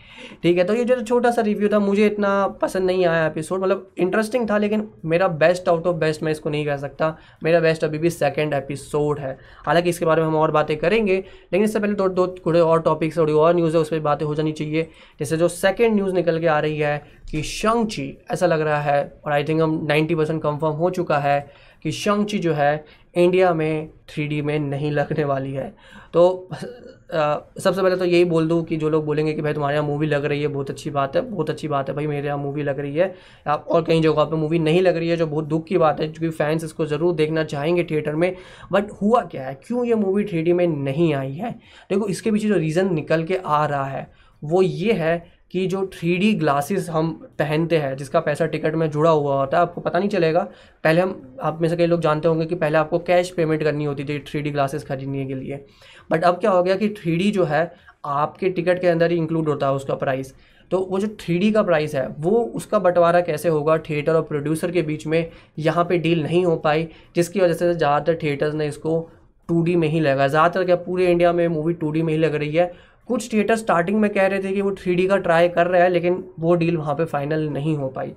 ठीक 0.42 0.58
है 0.58 0.64
तो 0.64 0.74
ये 0.74 0.84
जो 0.84 1.00
छोटा 1.02 1.30
सा 1.30 1.42
रिव्यू 1.42 1.68
था, 1.68 1.78
मुझे 1.78 2.06
इतना 2.06 2.46
पसंद 2.62 2.86
नहीं 2.86 3.06
आया 3.06 3.26
एपिसोड 3.26 3.62
मतलब 3.62 3.90
इंटरेस्टिंग 3.98 4.48
था, 4.50 4.58
लेकिन 4.58 4.88
मेरा 5.04 5.28
बेस्ट 5.28 5.68
आउट 5.68 5.86
ऑफ़ 5.86 5.96
बेस्ट 5.96 6.22
मैं 6.22 6.32
इसको 6.32 6.50
नहीं 6.50 6.66
कह 6.66 6.76
सकता। 6.76 7.16
मेरा 7.44 7.60
बेस्ट 7.60 7.84
अभी 7.84 7.98
भी 7.98 8.10
सेकेंड 8.10 8.54
एपिसोड 8.54 9.18
है। 9.18 9.36
हालाँकि 9.66 9.90
इसके 9.90 10.04
बारे 10.04 10.22
में 10.22 10.28
हम 10.28 10.36
और 10.36 10.50
बातें 10.50 10.76
करेंगे, 10.76 11.16
लेकिन 11.16 11.64
इससे 11.64 11.80
पहले 11.80 11.94
दो 11.94 12.08
दो 12.10 12.26
थोड़े 12.46 12.60
और 12.60 12.82
टॉपिक्स 12.82 13.18
थोड़ी 13.18 13.32
और 13.32 13.54
न्यूज़ 13.54 13.76
है, 13.76 13.82
उस 13.82 13.88
पर 13.88 14.00
बातें 14.00 14.26
हो 14.26 14.34
जानी 14.34 14.52
चाहिए। 14.52 14.88
जैसे 15.20 15.36
जो 15.36 15.48
सेकेंड 15.48 15.94
न्यूज़ 15.94 16.14
निकल 16.14 16.40
के 16.40 16.46
आ 16.46 16.58
रही 16.60 16.78
है 16.78 17.02
कि 17.30 17.42
शंगची 17.42 18.16
ऐसा 18.30 18.46
लग 18.46 18.60
रहा 18.60 18.80
है, 18.80 19.20
और 19.26 19.32
आई 19.32 19.44
थिंक 19.44 19.60
हम 19.62 19.80
नाइन्टी 19.88 20.14
परसेंट 20.14 20.44
हो 20.44 20.90
चुका 20.90 21.18
है। 21.18 21.69
कि 21.84 21.92
शंगची 21.92 22.38
जो 22.38 22.52
है, 22.52 22.84
इंडिया 23.14 23.52
में 23.54 23.88
थ्री 24.08 24.40
में 24.42 24.58
नहीं 24.58 24.90
लगने 24.90 25.24
वाली 25.24 25.52
है। 25.52 25.74
तो 26.12 26.48
सबसे 26.52 27.82
पहले 27.82 27.96
तो 27.96 28.04
यही 28.04 28.24
बोल 28.24 28.48
दूँ 28.48 28.62
कि 28.64 28.76
जो 28.76 28.88
लोग 28.90 29.04
बोलेंगे 29.04 29.32
कि 29.32 29.42
भाई 29.42 29.52
तुम्हारे 29.54 29.76
यहाँ 29.76 29.86
मूवी 29.86 30.06
लग 30.06 30.24
रही 30.24 30.42
है, 30.42 30.48
बहुत 30.48 30.70
अच्छी 30.70 30.90
बात 30.90 31.16
है, 31.16 31.22
बहुत 31.22 31.50
अच्छी 31.50 31.68
बात 31.68 31.88
है, 31.88 31.94
भाई 31.94 32.06
मेरे 32.06 32.26
यहाँ 32.26 32.38
मूवी 32.38 32.62
लग 32.62 32.78
रही 32.80 32.96
है। 32.96 33.14
आप 33.46 33.66
और 33.68 33.82
कई 33.84 34.00
जगहों 34.00 34.26
पे 34.26 34.36
मूवी 34.36 34.58
नहीं 34.58 34.82
लग 34.82 34.96
रही 34.96 35.08
है, 35.08 35.16
जो 35.16 35.26
बहुत 35.26 35.44
दुख 35.44 35.66
की 35.66 35.78
बात 35.78 36.00
है, 36.00 36.08
क्योंकि 36.08 36.36
फैंस 36.36 36.64
इसको 36.64 36.86
ज़रूर 36.86 37.14
देखना 37.14 37.44
चाहेंगे 37.44 37.84
थिएटर 37.84 38.14
में। 38.14 38.34
बट 38.72 38.90
हुआ 39.02 39.22
क्या 39.22 39.46
है? 39.46 39.54
क्यों 39.66 39.84
ये 39.84 39.94
मूवी 39.94 40.24
थ्री 40.24 40.52
में 40.52 40.66
नहीं 40.66 41.12
आई 41.14 41.32
है? 41.32 41.50
देखो, 41.90 42.08
इसके 42.08 42.30
पीछे 42.30 42.48
जो 42.48 42.56
रीज़न 42.56 42.94
निकल 42.94 43.24
के 43.24 43.36
आ 43.36 43.64
रहा 43.66 43.84
है, 43.84 44.10
वो 44.42 44.62
ये 44.62 44.92
है 44.92 45.39
कि 45.50 45.66
जो 45.66 45.84
थ्री 45.94 46.32
ग्लासेस 46.34 46.88
हम 46.90 47.10
पहनते 47.38 47.78
हैं, 47.78 47.96
जिसका 47.96 48.20
पैसा 48.20 48.46
टिकट 48.46 48.74
में 48.74 48.90
जुड़ा 48.90 49.10
हुआ 49.10 49.38
होता 49.40 49.56
है, 49.56 49.62
आपको 49.62 49.80
पता 49.80 49.98
नहीं 49.98 50.08
चलेगा। 50.08 50.40
पहले 50.84 51.00
हम, 51.00 51.36
आप 51.42 51.60
में 51.62 51.68
से 51.68 51.76
कई 51.76 51.86
लोग 51.86 52.00
जानते 52.00 52.28
होंगे 52.28 52.46
कि 52.46 52.54
पहले 52.56 52.78
आपको 52.78 52.98
कैश 53.00 53.30
पेमेंट 53.30 53.62
करनी 53.62 53.84
होती 53.84 54.04
थी 54.04 54.18
थ्री 54.28 54.50
ग्लासेस 54.50 54.84
खरीदने 54.84 55.24
के 55.26 55.34
लिए। 55.34 55.64
बट 56.10 56.24
अब 56.24 56.38
क्या 56.40 56.50
हो 56.50 56.62
गया 56.62 56.76
कि 56.76 56.88
थ्री 56.98 57.30
जो 57.30 57.44
है, 57.44 57.70
आपके 58.04 58.48
टिकट 58.50 58.80
के 58.80 58.86
अंदर 58.88 59.10
ही 59.10 59.16
इंक्लूड 59.16 59.48
होता 59.48 59.66
है 59.66 59.72
उसका 59.72 59.94
प्राइस 59.96 60.34
तो 60.70 60.78
वो 60.80 60.98
जो 60.98 61.08
थ्री 61.20 61.50
का 61.52 61.62
प्राइस 61.62 61.94
है, 61.94 62.06
वो 62.08 62.30
उसका 62.54 62.78
बंटवारा 62.78 63.20
कैसे 63.20 63.48
होगा? 63.48 63.76
थिएटर 63.80 64.14
और 64.14 64.22
प्रोड्यूसर 64.22 64.70
के 64.70 64.82
बीच 64.82 65.06
में 65.06 65.30
यहाँ 65.58 65.84
पे 65.84 65.98
डील 65.98 66.22
नहीं 66.22 66.44
हो 66.44 66.54
पाई, 66.56 66.86
जिसकी 67.16 67.40
वजह 67.40 67.54
से 67.54 67.72
ज़्यादातर 67.74 68.18
थिएटर्स 68.22 68.54
ने 68.54 68.66
इसको 68.66 69.00
टू 69.48 69.64
में 69.76 69.88
ही 69.88 70.00
लगा। 70.00 70.26
ज़्यादातर 70.28 70.64
क्या, 70.64 70.76
पूरे 70.76 71.10
इंडिया 71.10 71.32
में 71.32 71.46
मूवी 71.48 71.72
टू 71.74 71.92
में 71.92 72.12
ही 72.12 72.18
लग 72.18 72.34
रही 72.34 72.54
है। 72.54 72.72
कुछ 73.10 73.32
थिएटर 73.32 73.56
स्टार्टिंग 73.56 74.00
में 74.00 74.10
कह 74.12 74.26
रहे 74.26 74.42
थे 74.42 74.52
कि 74.52 74.62
वो 74.62 74.72
थ्री 74.72 75.06
का 75.06 75.16
ट्राई 75.18 75.48
कर 75.50 75.66
रहे 75.66 75.82
हैं, 75.82 75.90
लेकिन 75.90 76.24
वो 76.40 76.54
डील 76.54 76.76
वहाँ 76.76 76.94
पे 76.94 77.04
फाइनल 77.06 77.48
नहीं 77.50 77.76
हो 77.76 77.88
पाई। 77.90 78.12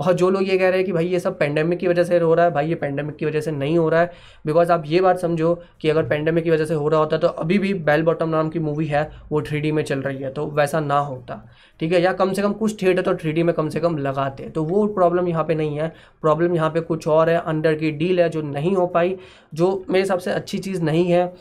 और 0.00 0.12
जो 0.12 0.28
लोग 0.30 0.42
ये 0.42 0.56
कह 0.58 0.68
रहे 0.68 0.78
हैं 0.78 0.84
कि 0.86 0.92
भाई 0.92 1.06
ये 1.06 1.18
सब 1.20 1.38
पेंडेमिक 1.38 1.78
की 1.78 1.88
वजह 1.88 2.04
से 2.04 2.18
हो 2.18 2.32
रहा 2.34 2.44
है, 2.44 2.52
भाई 2.52 2.68
ये 2.68 2.74
पेंडेमिक 2.76 3.16
की 3.16 3.26
वजह 3.26 3.40
से 3.40 3.50
नहीं 3.52 3.76
हो 3.78 3.88
रहा 3.88 4.00
है 4.00 4.12
बिकॉज़ 4.44 4.72
आप 4.72 4.82
ये 4.86 5.00
बात 5.00 5.18
समझो 5.18 5.54
कि 5.80 5.88
अगर 5.88 6.08
पेंडेमिक 6.08 6.44
की 6.44 6.50
वजह 6.50 6.64
से 6.64 6.74
हो 6.74 6.88
रहा 6.88 7.00
होता 7.00 7.18
तो 7.18 7.28
अभी 7.28 7.58
भी 7.58 7.72
बेल 7.74 8.02
बॉटम 8.02 8.28
नाम 8.28 8.48
की 8.48 8.58
मूवी 8.58 8.86
है, 8.86 9.10
वो 9.32 9.42
थ्री 9.42 9.72
में 9.72 9.82
चल 9.82 10.00
रही 10.00 10.18
है 10.18 10.30
तो 10.30 10.46
वैसा 10.48 10.80
ना 10.80 10.98
होता। 11.00 11.42
ठीक 11.80 11.92
है, 11.92 12.00
या 12.02 12.12
कम 12.12 12.32
से 12.32 12.42
कम 12.42 12.52
कुछ 12.54 12.82
थिएटर 12.82 13.02
तो 13.02 13.14
थ्री 13.16 13.42
में 13.42 13.54
कम 13.54 13.68
से 13.68 13.80
कम 13.80 13.98
लगाते 13.98 14.48
तो 14.50 14.64
वो 14.64 14.86
प्रॉब्लम 14.88 15.28
यहाँ 15.28 15.44
पर 15.44 15.54
नहीं 15.56 15.78
है। 15.78 15.92
प्रॉब्लम 16.22 16.54
यहाँ 16.54 16.70
पर 16.70 16.80
कुछ 16.82 17.08
और 17.08 17.30
है 17.30 17.38
अंडर 17.38 17.74
की 17.74 17.90
डील 17.92 18.20
है 18.20 18.28
जो 18.28 18.42
नहीं 18.44 18.74
हो 18.76 18.86
पाई, 18.88 19.16
जो 19.54 19.84
मेरे 19.88 20.00
हिसाब 20.00 20.18
से 20.18 20.30
अच्छी 20.32 20.58
चीज़ 20.58 20.82
नहीं 20.82 21.06
है। 21.06 21.32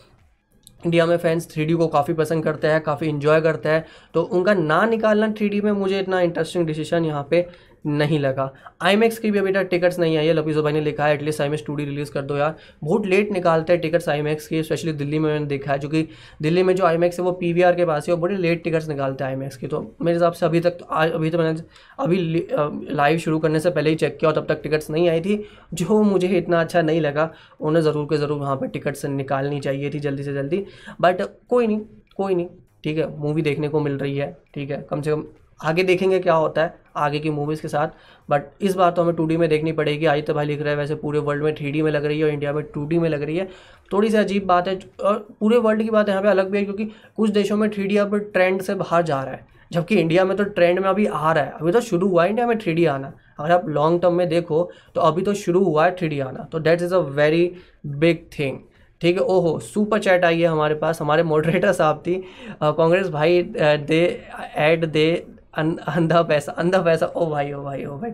इंडिया 0.86 1.06
में 1.06 1.18
फैंस 1.18 1.48
थ्री 1.52 1.74
को 1.74 1.88
काफ़ी 1.88 2.14
पसंद 2.14 2.44
करते 2.44 2.68
हैं, 2.68 2.82
काफ़ी 2.82 3.08
इन्जॉय 3.08 3.42
करते 3.42 3.70
हैं 3.70 3.86
तो 4.14 4.22
उनका 4.24 4.54
ना 4.54 4.86
निकालना 4.86 5.32
थ्री 5.32 5.62
में 5.62 5.72
मुझे 5.72 6.00
इतना 6.00 6.20
इंटरेस्टिंग 6.22 6.66
डिसीज़न 6.68 7.06
यहाँ 7.06 7.28
पे 7.30 7.42
नहीं 7.86 8.20
लगा। 8.20 8.52
आई 8.82 9.10
की 9.12 9.32
भी 9.32 9.40
अभी 9.40 9.52
तक 9.54 9.68
टिकट्स 9.70 10.00
नहीं 10.00 10.18
आई 10.18 10.28
है। 10.28 10.34
लपीजो 10.34 10.64
भाई 10.64 10.74
ने 10.74 10.82
लिखा 10.82 11.06
है 11.06 11.14
at least 11.14 11.42
I 11.42 11.58
two 11.58 11.76
D 11.76 11.86
release 11.86 12.12
कर 12.12 12.22
दो 12.22 12.38
यार। 12.38 12.56
बहुत 12.84 13.06
लेट 13.06 13.32
निकालते 13.32 13.74
हैं 13.74 13.82
टिकट्स 13.82 14.10
आई 14.10 14.36
की 14.40 14.62
स्पेशली 14.64 14.94
दिल्ली 14.94 15.20
में 15.20 15.30
मैंने 15.30 15.46
देखा 15.48 15.72
है 15.72 15.78
क्योंकि 15.80 16.08
दिल्ली 16.42 16.64
में 16.64 16.76
जो 16.76 16.86
आई 16.86 16.98
है 16.98 17.10
वो 17.20 17.38
PVR 17.44 17.76
के 17.76 17.86
पास 17.86 18.08
है 18.08 18.14
वो 18.14 18.22
बड़े 18.22 18.38
लेट 18.38 18.64
टिकट्स 18.64 18.88
निकालते 18.90 19.24
हैं 19.24 19.38
आई 19.38 19.50
की। 19.52 19.68
तो 19.68 19.82
मेरे 20.02 20.16
हिसाब 20.16 20.34
से 20.34 20.46
अभी 20.46 20.60
तक 20.60 20.78
आज, 20.92 21.12
अभी 21.12 21.30
तो 21.30 21.38
मैंने 21.38 21.62
अभी 22.00 22.18
लाइव 22.92 23.18
शुरू 23.20 23.40
करने 23.40 23.60
से 23.60 23.70
पहले 23.70 23.90
ही 23.90 23.96
चेक 23.96 24.18
किया 24.18 24.32
और 24.32 24.36
तब 24.36 24.48
तक 24.48 24.62
टिकट्स 24.64 24.90
नहीं 24.90 25.10
आई 25.10 25.22
थी। 25.22 25.44
जो 25.74 26.02
मुझे 26.04 26.28
इतना 26.30 26.62
अच्छा 26.62 26.82
नहीं 26.82 27.02
लगा, 27.02 27.30
उन्हें 27.62 27.84
ज़रूर 27.84 28.06
के 28.06 28.18
ज़रूर 28.18 28.38
वहाँ 28.40 28.56
पर 28.58 28.68
टिकट्स 28.68 29.06
निकालनी 29.08 29.60
चाहिए 29.60 29.90
थी 29.90 30.00
जल्दी 30.00 30.24
से 30.24 30.34
जल्दी। 30.34 30.64
बट 31.02 31.22
कोई 31.50 31.68
नहीं 31.68 31.80
कोई 32.16 32.36
नहीं, 32.36 32.48
ठीक 32.84 32.98
है 32.98 33.08
मूवी 33.20 33.42
देखने 33.42 33.68
को 33.70 33.80
मिल 33.80 33.98
रही 33.98 34.18
है, 34.18 34.36
ठीक 34.54 34.72
है, 34.72 34.86
कम 34.90 35.02
से 35.02 35.12
कम 35.12 35.24
आगे 35.60 35.84
देखेंगे 35.84 36.20
क्या 36.20 36.34
होता 36.34 36.64
है, 36.64 36.74
आगे 36.96 37.20
की 37.20 37.30
मूवीज़ 37.30 37.62
के 37.62 37.68
साथ। 37.68 37.88
बट 38.30 38.44
इस 38.62 38.76
बार 38.76 38.92
तो 38.92 39.02
हमें 39.02 39.16
टू 39.16 39.28
में 39.30 39.48
देखनी 39.50 39.72
पड़ेगी। 39.72 40.06
आई 40.06 40.22
तो 40.22 40.34
भाई 40.34 40.46
लिख 40.46 40.62
रहा 40.62 40.70
है, 40.70 40.78
वैसे 40.78 40.96
पूरे 40.96 41.20
वर्ल्ड 41.20 41.44
में 41.44 41.54
थ्री 41.56 41.82
में 41.82 41.92
लग 41.92 42.06
रही 42.06 42.20
है 42.20 42.26
और 42.26 42.32
इंडिया 42.32 42.54
में 42.54 42.64
टू 42.66 42.88
में 42.92 43.10
लग 43.10 43.24
रही 43.24 43.38
है। 43.38 43.50
थोड़ी 43.92 44.10
सी 44.10 44.18
अजीब 44.18 44.46
बात 44.48 44.68
है, 44.68 44.80
और 45.04 45.28
पूरे 45.40 45.58
वर्ल्ड 45.58 45.84
की 45.84 45.90
बात 45.90 46.10
यहाँ 46.10 46.22
पे 46.22 46.30
अलग 46.30 46.50
भी 46.52 46.58
है, 46.58 46.64
क्योंकि 46.64 46.86
कुछ 47.18 47.30
देशों 47.32 47.58
में 47.58 47.70
थ्री 47.72 47.98
अब 47.98 48.18
ट्रेंड 48.34 48.62
से 48.62 48.76
बाहर 48.76 49.04
जा 49.04 49.22
रहा 49.24 49.34
है। 49.34 49.46
जबकि 49.72 49.96
इंडिया 49.96 50.24
में 50.26 50.36
तो 50.38 50.44
ट्रेंड 50.46 50.80
में 50.80 50.88
अभी 50.90 51.06
आ 51.06 51.32
रहा 51.34 51.44
है। 51.44 51.52
अभी 51.52 51.72
तो 51.72 51.80
शुरू 51.82 52.08
हुआ 52.10 52.24
है 52.24 52.30
इंडिया 52.30 52.48
में 52.48 52.58
थ्री 52.60 52.86
आना। 52.86 53.12
अगर 53.40 53.52
आप 53.52 53.68
लॉन्ग 53.70 54.02
टर्म 54.02 54.14
में 54.14 54.28
देखो 54.30 54.70
तो 54.96 55.02
अभी 55.02 55.22
तो 55.22 55.34
शुरू 55.36 55.64
हुआ 55.64 55.86
है 55.86 55.96
थ्री 55.96 56.20
आना। 56.20 56.44
तो 56.52 56.60
that 56.60 56.82
is 56.82 56.94
a 56.96 56.98
very 56.98 57.52
big 57.86 58.26
thing 58.38 58.60
ठीक 59.02 59.16
है, 59.16 59.22
ओहो 59.22 59.58
सुपर 59.60 60.00
चैट 60.00 60.24
आई 60.26 60.40
है 60.42 60.48
हमारे 60.48 60.76
पास। 60.76 61.02
हमारे 61.02 61.24
मॉडरेटर 61.24 61.72
साहब 61.74 62.02
थी। 62.08 62.16
कांग्रेस 62.62 63.10
भाई 63.10 63.42
दे 63.52 64.00
एड 64.58 64.86
दे 64.86 65.26
अंधा 65.54 66.22
पैसा 66.24 66.52
अंधा 66.54 66.82
पैसा, 66.82 67.06
ओ 67.06 67.30
भाई 67.30 67.52
ओ 67.52 67.64
भाई 67.64 67.86
ओ 67.86 67.98
भाई। 67.98 68.12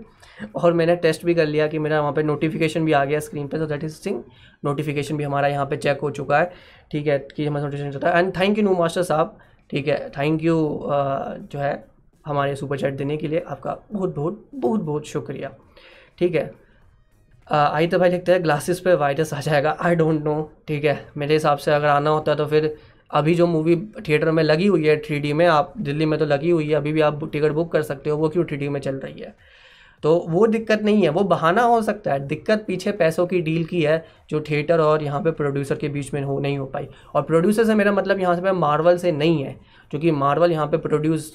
और 0.55 0.73
मैंने 0.73 0.95
टेस्ट 0.97 1.25
भी 1.25 1.33
कर 1.35 1.45
लिया 1.47 1.67
कि 1.67 1.79
मेरा 1.79 1.99
वहाँ 2.01 2.13
पे 2.13 2.23
नोटिफिकेशन 2.23 2.85
भी 2.85 2.91
आ 2.93 3.03
गया 3.05 3.19
स्क्रीन 3.19 3.47
पे 3.47 3.57
तो 3.57 3.65
दैट 3.67 3.83
इज़ 3.83 3.99
थिंग 4.05 4.21
नोटिफिकेशन 4.65 5.17
भी 5.17 5.23
हमारा 5.23 5.47
यहाँ 5.47 5.65
पे 5.65 5.77
चेक 5.77 5.99
हो 5.99 6.11
चुका 6.11 6.39
है, 6.39 6.51
ठीक 6.91 7.07
है, 7.07 7.17
कि 7.35 7.45
हमारा 7.45 7.65
नोटिफिकेशन 7.65 7.93
होता 7.93 8.09
है। 8.09 8.19
And 8.19 8.35
thank 8.37 8.57
you 8.57 8.63
no 8.63 8.73
master 8.75 9.03
साहब, 9.03 9.37
ठीक 9.69 9.87
है 9.87 10.09
थैंक 10.17 10.43
यू 10.43 10.55
जो 10.83 11.59
है, 11.59 11.83
हमारे 12.25 12.55
सुपर 12.55 12.79
चैट 12.79 12.93
देने 12.97 13.17
के 13.17 13.27
लिए 13.27 13.43
आपका 13.47 13.77
बहुत 13.91 14.15
बहुत 14.15 14.45
बहुत 14.55 14.81
बहुत 14.81 15.07
शुक्रिया, 15.07 15.51
ठीक 16.19 16.35
है। 16.35 16.51
आई 17.47 17.87
तो 17.87 17.99
भाई 17.99 18.09
लिखते 18.09 18.31
हैं 18.31 18.43
ग्लासेस 18.43 18.79
पे 18.79 18.93
वायरस 18.95 19.33
आ 19.33 19.39
जाएगा 19.41 19.75
आई 19.81 19.95
डोंट 19.95 20.23
नो 20.23 20.51
ठीक 20.67 20.85
है। 20.85 21.05
मेरे 21.17 21.33
हिसाब 21.33 21.57
से 21.57 21.71
अगर 21.71 21.87
आना 21.87 22.09
होता 22.09 22.35
तो 22.35 22.45
फिर 22.47 22.75
अभी 23.13 23.35
जो 23.35 23.47
मूवी 23.47 23.75
थिएटर 24.07 24.31
में 24.31 24.43
लगी 24.43 24.67
हुई 24.67 24.87
है 24.87 24.97
थ्री 24.97 25.33
में, 25.33 25.45
आप 25.45 25.73
दिल्ली 25.77 26.05
में 26.05 26.19
तो 26.19 26.25
लगी 26.25 26.49
हुई 26.49 26.67
है, 26.69 26.75
अभी 26.75 26.93
भी 26.93 27.01
आप 27.01 27.29
टिकट 27.31 27.51
बुक 27.51 27.71
कर 27.71 27.81
सकते 27.81 28.09
हो, 28.09 28.17
वो 28.17 28.29
क्यों 28.29 28.45
थ्री 28.45 28.69
में 28.69 28.79
चल 28.79 28.95
रही 28.95 29.21
है? 29.21 29.35
तो 30.03 30.15
वो 30.29 30.47
दिक्कत 30.47 30.81
नहीं 30.81 31.03
है, 31.03 31.09
वो 31.09 31.23
बहाना 31.23 31.61
हो 31.61 31.81
सकता 31.81 32.13
है, 32.13 32.19
दिक्कत 32.27 32.63
पीछे 32.67 32.91
पैसों 32.91 33.25
की 33.27 33.39
डील 33.41 33.63
की 33.63 33.81
है, 33.81 34.05
जो 34.29 34.41
थिएटर 34.41 34.79
और 34.79 35.03
यहाँ 35.03 35.21
पे 35.21 35.31
प्रोड्यूसर 35.31 35.75
के 35.75 35.89
बीच 35.89 36.13
में 36.13 36.21
हो, 36.21 36.39
नहीं 36.39 36.57
हो 36.57 36.65
पाई। 36.65 36.87
और 37.15 37.21
प्रोड्यूसर 37.21 37.65
से 37.65 37.75
मेरा 37.75 37.91
मतलब 37.91 38.19
यहाँ 38.19 38.35
से 38.35 38.51
मार्वल 38.51 38.97
से 38.97 39.11
नहीं 39.11 39.43
है, 39.43 39.55
क्योंकि 39.91 40.11
मार्वल 40.11 40.51
यहाँ 40.51 40.67
पे 40.67 40.77
प्रोड्यूस 40.77 41.31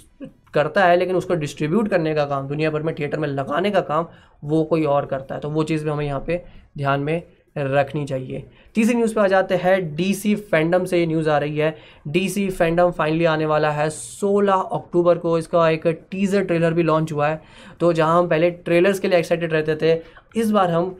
करता 0.54 0.84
है, 0.84 0.96
लेकिन 0.96 1.16
उसको 1.16 1.34
डिस्ट्रीब्यूट 1.34 1.88
करने 1.88 2.14
का 2.14 2.24
काम, 2.24 2.48
दुनिया 2.48 2.70
भर 2.70 2.82
में 2.82 2.94
थिएटर 2.94 3.18
में 3.18 3.28
लगाने 3.28 3.70
का 3.70 3.80
काम, 3.80 4.06
वो 4.44 4.62
कोई 4.64 4.84
और 4.84 5.06
करता 5.06 5.34
है। 5.34 5.40
तो 5.40 5.50
वो 5.50 5.64
चीज़ 5.64 5.84
भी 5.84 5.90
हमें 5.90 6.06
यहाँ 6.06 6.20
पर 6.20 6.44
ध्यान 6.78 7.00
में 7.00 7.22
रखनी 7.58 8.04
चाहिए। 8.06 8.44
तीसरी 8.74 8.94
न्यूज़ 8.94 9.14
पे 9.14 9.20
आ 9.20 9.26
जाते 9.28 9.54
हैं। 9.54 9.94
डीसी 9.96 10.34
फैंडम 10.36 10.84
से 10.84 10.98
ये 10.98 11.06
न्यूज़ 11.06 11.28
आ 11.30 11.38
रही 11.38 11.58
है। 11.58 11.76
डीसी 12.08 12.48
फैंडम 12.50 12.90
फाइनली 12.90 13.24
आने 13.24 13.46
वाला 13.46 13.70
है। 13.70 13.88
16 13.90 14.68
अक्टूबर 14.72 15.18
को 15.18 15.36
इसका 15.38 15.68
एक 15.70 15.86
टीज़र 16.10 16.44
ट्रेलर 16.44 16.74
भी 16.74 16.82
लॉन्च 16.82 17.12
हुआ 17.12 17.28
है। 17.28 17.40
तो 17.80 17.92
जहाँ 17.92 18.18
हम 18.18 18.28
पहले 18.28 18.50
ट्रेलर्स 18.50 19.00
के 19.00 19.08
लिए 19.08 19.18
एक्साइटेड 19.18 19.52
रहते 19.52 19.76
थे, 19.76 20.00
इस 20.36 20.50
बार 20.50 20.70
हम 20.70 20.96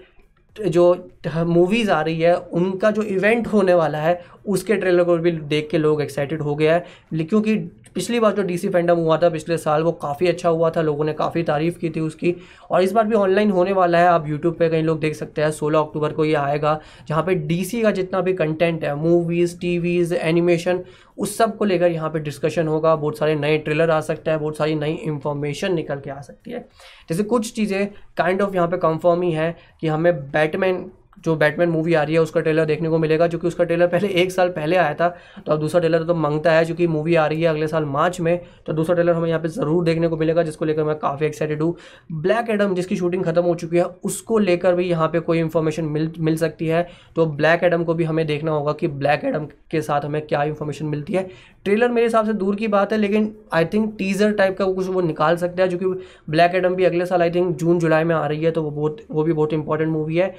जो 0.67 1.11
मूवीज़ 1.37 1.91
आ 1.91 2.01
रही 2.03 2.21
है, 2.21 2.37
उनका 2.37 2.91
जो 2.91 3.03
इवेंट 3.03 3.47
होने 3.47 3.75
वाला 3.75 3.99
है, 3.99 4.21
उसके 4.47 4.75
ट्रेलर 4.75 5.05
को 5.05 5.17
भी 5.17 5.31
देख 5.31 5.69
के 5.71 5.79
लोग 5.79 6.03
एक्साइटेड 6.03 6.43
हो 6.43 6.55
गया 6.57 6.75
है। 6.75 7.25
क्योंकि 7.25 7.57
पिछली 7.95 8.21
बार 8.21 8.33
जो 8.33 8.43
डीसी 8.43 8.69
फैंडम 8.69 8.97
हुआ 8.97 9.17
था, 9.19 9.29
पिछले 9.29 9.57
साल 9.59 9.83
वो 9.83 9.93
काफ़ी 9.93 10.27
अच्छा 10.27 10.49
हुआ 10.49 10.71
था, 10.71 10.83
लोगों 10.83 11.05
ने 11.05 11.13
काफ़ी 11.13 11.43
तारीफ़ 11.43 11.79
की 11.79 11.91
थी 11.91 12.01
उसकी। 12.01 12.35
और 12.71 12.83
इस 12.83 12.93
बार 12.93 13.07
भी 13.07 13.15
ऑनलाइन 13.15 13.51
होने 13.51 13.73
वाला 13.73 13.99
है, 13.99 14.07
आप 14.09 14.29
यूट्यूब 14.29 14.55
पे 14.55 14.69
कहीं 14.69 14.83
लोग 14.83 15.01
देख 15.01 15.15
सकते 15.15 15.43
हैं, 15.43 15.51
सोलह 15.51 15.79
अक्टूबर 15.79 16.13
को 16.13 16.25
ये 16.25 16.35
आएगा, 16.35 16.81
जहाँ 17.09 17.23
पे 17.23 17.35
डीसी 17.35 17.83
का 17.83 17.91
जितना 17.91 18.21
भी 18.21 18.33
कंटेंट 18.33 18.85
है 18.85 18.95
मूवीज़ 18.95 19.59
टीवीज़ 19.61 20.15
एनिमेशन 20.15 20.81
उस 21.19 21.37
सबको 21.39 21.65
लेकर 21.65 21.91
यहाँ 21.91 22.11
पे 22.11 22.19
डिस्कशन 22.21 22.69
होगा। 22.69 22.95
बहुत 22.97 23.19
सारे 23.19 23.35
नए 23.37 23.59
ट्रेलर 23.59 23.91
आ 23.91 24.01
सकते 24.01 24.31
हैं, 24.31 24.41
बहुत 24.41 24.57
सारी 24.57 24.75
नई 24.75 24.93
इन्फॉर्मेशन 24.95 25.75
निकल 25.75 26.01
के 26.01 26.11
आ 26.11 26.21
सकती 26.21 26.51
है। 26.51 26.61
जैसे 27.09 27.23
कुछ 27.25 27.53
चीज़ें 27.53 27.89
काइंड 28.17 28.43
ऑफ़ 28.43 28.55
यहाँ 28.55 28.69
पे 28.69 28.77
कंफर्म 28.79 29.23
ही 29.23 29.33
है 29.33 29.55
कि 29.81 29.87
हमें 29.87 30.31
बैटमैन 30.31 30.91
जो 31.25 31.35
बैटमैन 31.37 31.69
मूवी 31.69 31.95
आ 31.95 32.03
रही 32.03 32.15
है, 32.15 32.21
उसका 32.21 32.41
ट्रेलर 32.41 32.65
देखने 32.65 32.89
को 32.89 32.99
मिलेगा 32.99 33.27
क्योंकि 33.29 33.47
उसका 33.47 33.65
ट्रेलर 33.65 33.87
पहले 33.89 34.09
एक 34.23 34.33
साल 34.33 34.49
पहले 34.51 34.77
आया 34.77 34.95
था 34.95 35.09
तो 35.39 35.53
अब 35.53 35.61
दूसरा 35.61 35.81
ट्रेलर 35.81 36.05
तो 36.05 36.15
माँगता 36.17 36.53
है 36.53 36.65
क्योंकि 36.65 36.87
मूवी 36.89 37.15
आ 37.17 37.27
रही 37.27 37.43
है 37.43 37.49
अगले 37.49 37.69
साल 37.69 37.85
मार्च 37.87 38.21
में 38.21 38.41
तो 38.67 38.73
दूसरा 38.73 38.95
ट्रेलर 38.95 39.15
हमें 39.15 39.29
यहाँ 39.29 39.41
पे 39.41 39.49
ज़रूर 39.51 39.85
देखने 39.85 40.09
को 40.09 40.17
मिलेगा, 40.17 40.43
जिसको 40.43 40.65
लेकर 40.65 40.85
मैं 40.85 40.97
काफ़ी 40.99 41.27
एक्साइटेड 41.27 41.63
हूँ। 41.63 41.75
ब्लैक 42.13 42.51
एडम 42.51 42.75
जिसकी 42.75 42.97
शूटिंग 42.97 43.25
खत्म 43.25 43.43
हो 43.43 43.55
चुकी 43.57 43.77
है, 43.77 43.85
उसको 43.85 44.39
लेकर 44.41 44.75
भी 44.75 44.89
यहाँ 44.89 45.09
पर 45.09 45.21
कोई 45.21 45.39
इन्फॉर्मेशन 45.39 45.85
मिल 45.87 46.11
मिल 46.21 46.37
सकती 46.37 46.67
है 46.67 46.87
तो 47.17 47.27
ब्लैक 47.29 47.65
एडम 47.65 47.85
को 47.85 47.95
भी 47.95 48.05
हमें 48.05 48.27
देखना 48.27 48.53
होगा 48.53 48.73
कि 48.75 48.89
ब्लैक 48.89 49.25
एडम 49.25 49.47
के 49.71 49.83
साथ 49.83 50.05
हमें 50.05 50.21
क्या 50.23 50.43
इन्फॉर्मेशन 50.45 50.87
मिलती 50.87 51.13
है। 51.13 51.29
ट्रेलर 51.69 51.91
मेरे 51.91 52.07
हिसाब 52.07 52.27
से 52.27 52.33
दूर 52.35 52.57
की 52.57 52.69
बात 52.69 52.93
है, 52.93 52.99
लेकिन 52.99 53.33
आई 53.53 53.65
थिंक 53.65 53.95
टीजर 53.99 54.33
टाइप 54.35 54.57
का 54.59 54.65
कुछ 54.67 54.87
वो 54.89 55.01
निकाल 55.03 55.37
सकते 55.37 55.63
हैं, 55.63 55.69
जो 55.69 55.79
कि 55.79 55.87
ब्लैक 56.31 56.55
एडम 56.55 56.75
भी 56.75 56.85
अगले 56.85 57.07
साल 57.07 57.23
आई 57.23 57.31
थिंक 57.31 57.57
जून 57.57 57.79
जुलाई 57.79 58.05
में 58.05 58.15
आ 58.15 58.27
रही 58.27 58.45
है 58.45 58.51
तो 58.51 58.63
वो 58.63 58.71
बहुत, 58.71 59.05
वो 59.11 59.23
भी 59.23 59.33
बहुत 59.33 59.53
इंपॉर्टेंट 59.53 59.91
मूवी 59.91 60.17
है। 60.17 60.35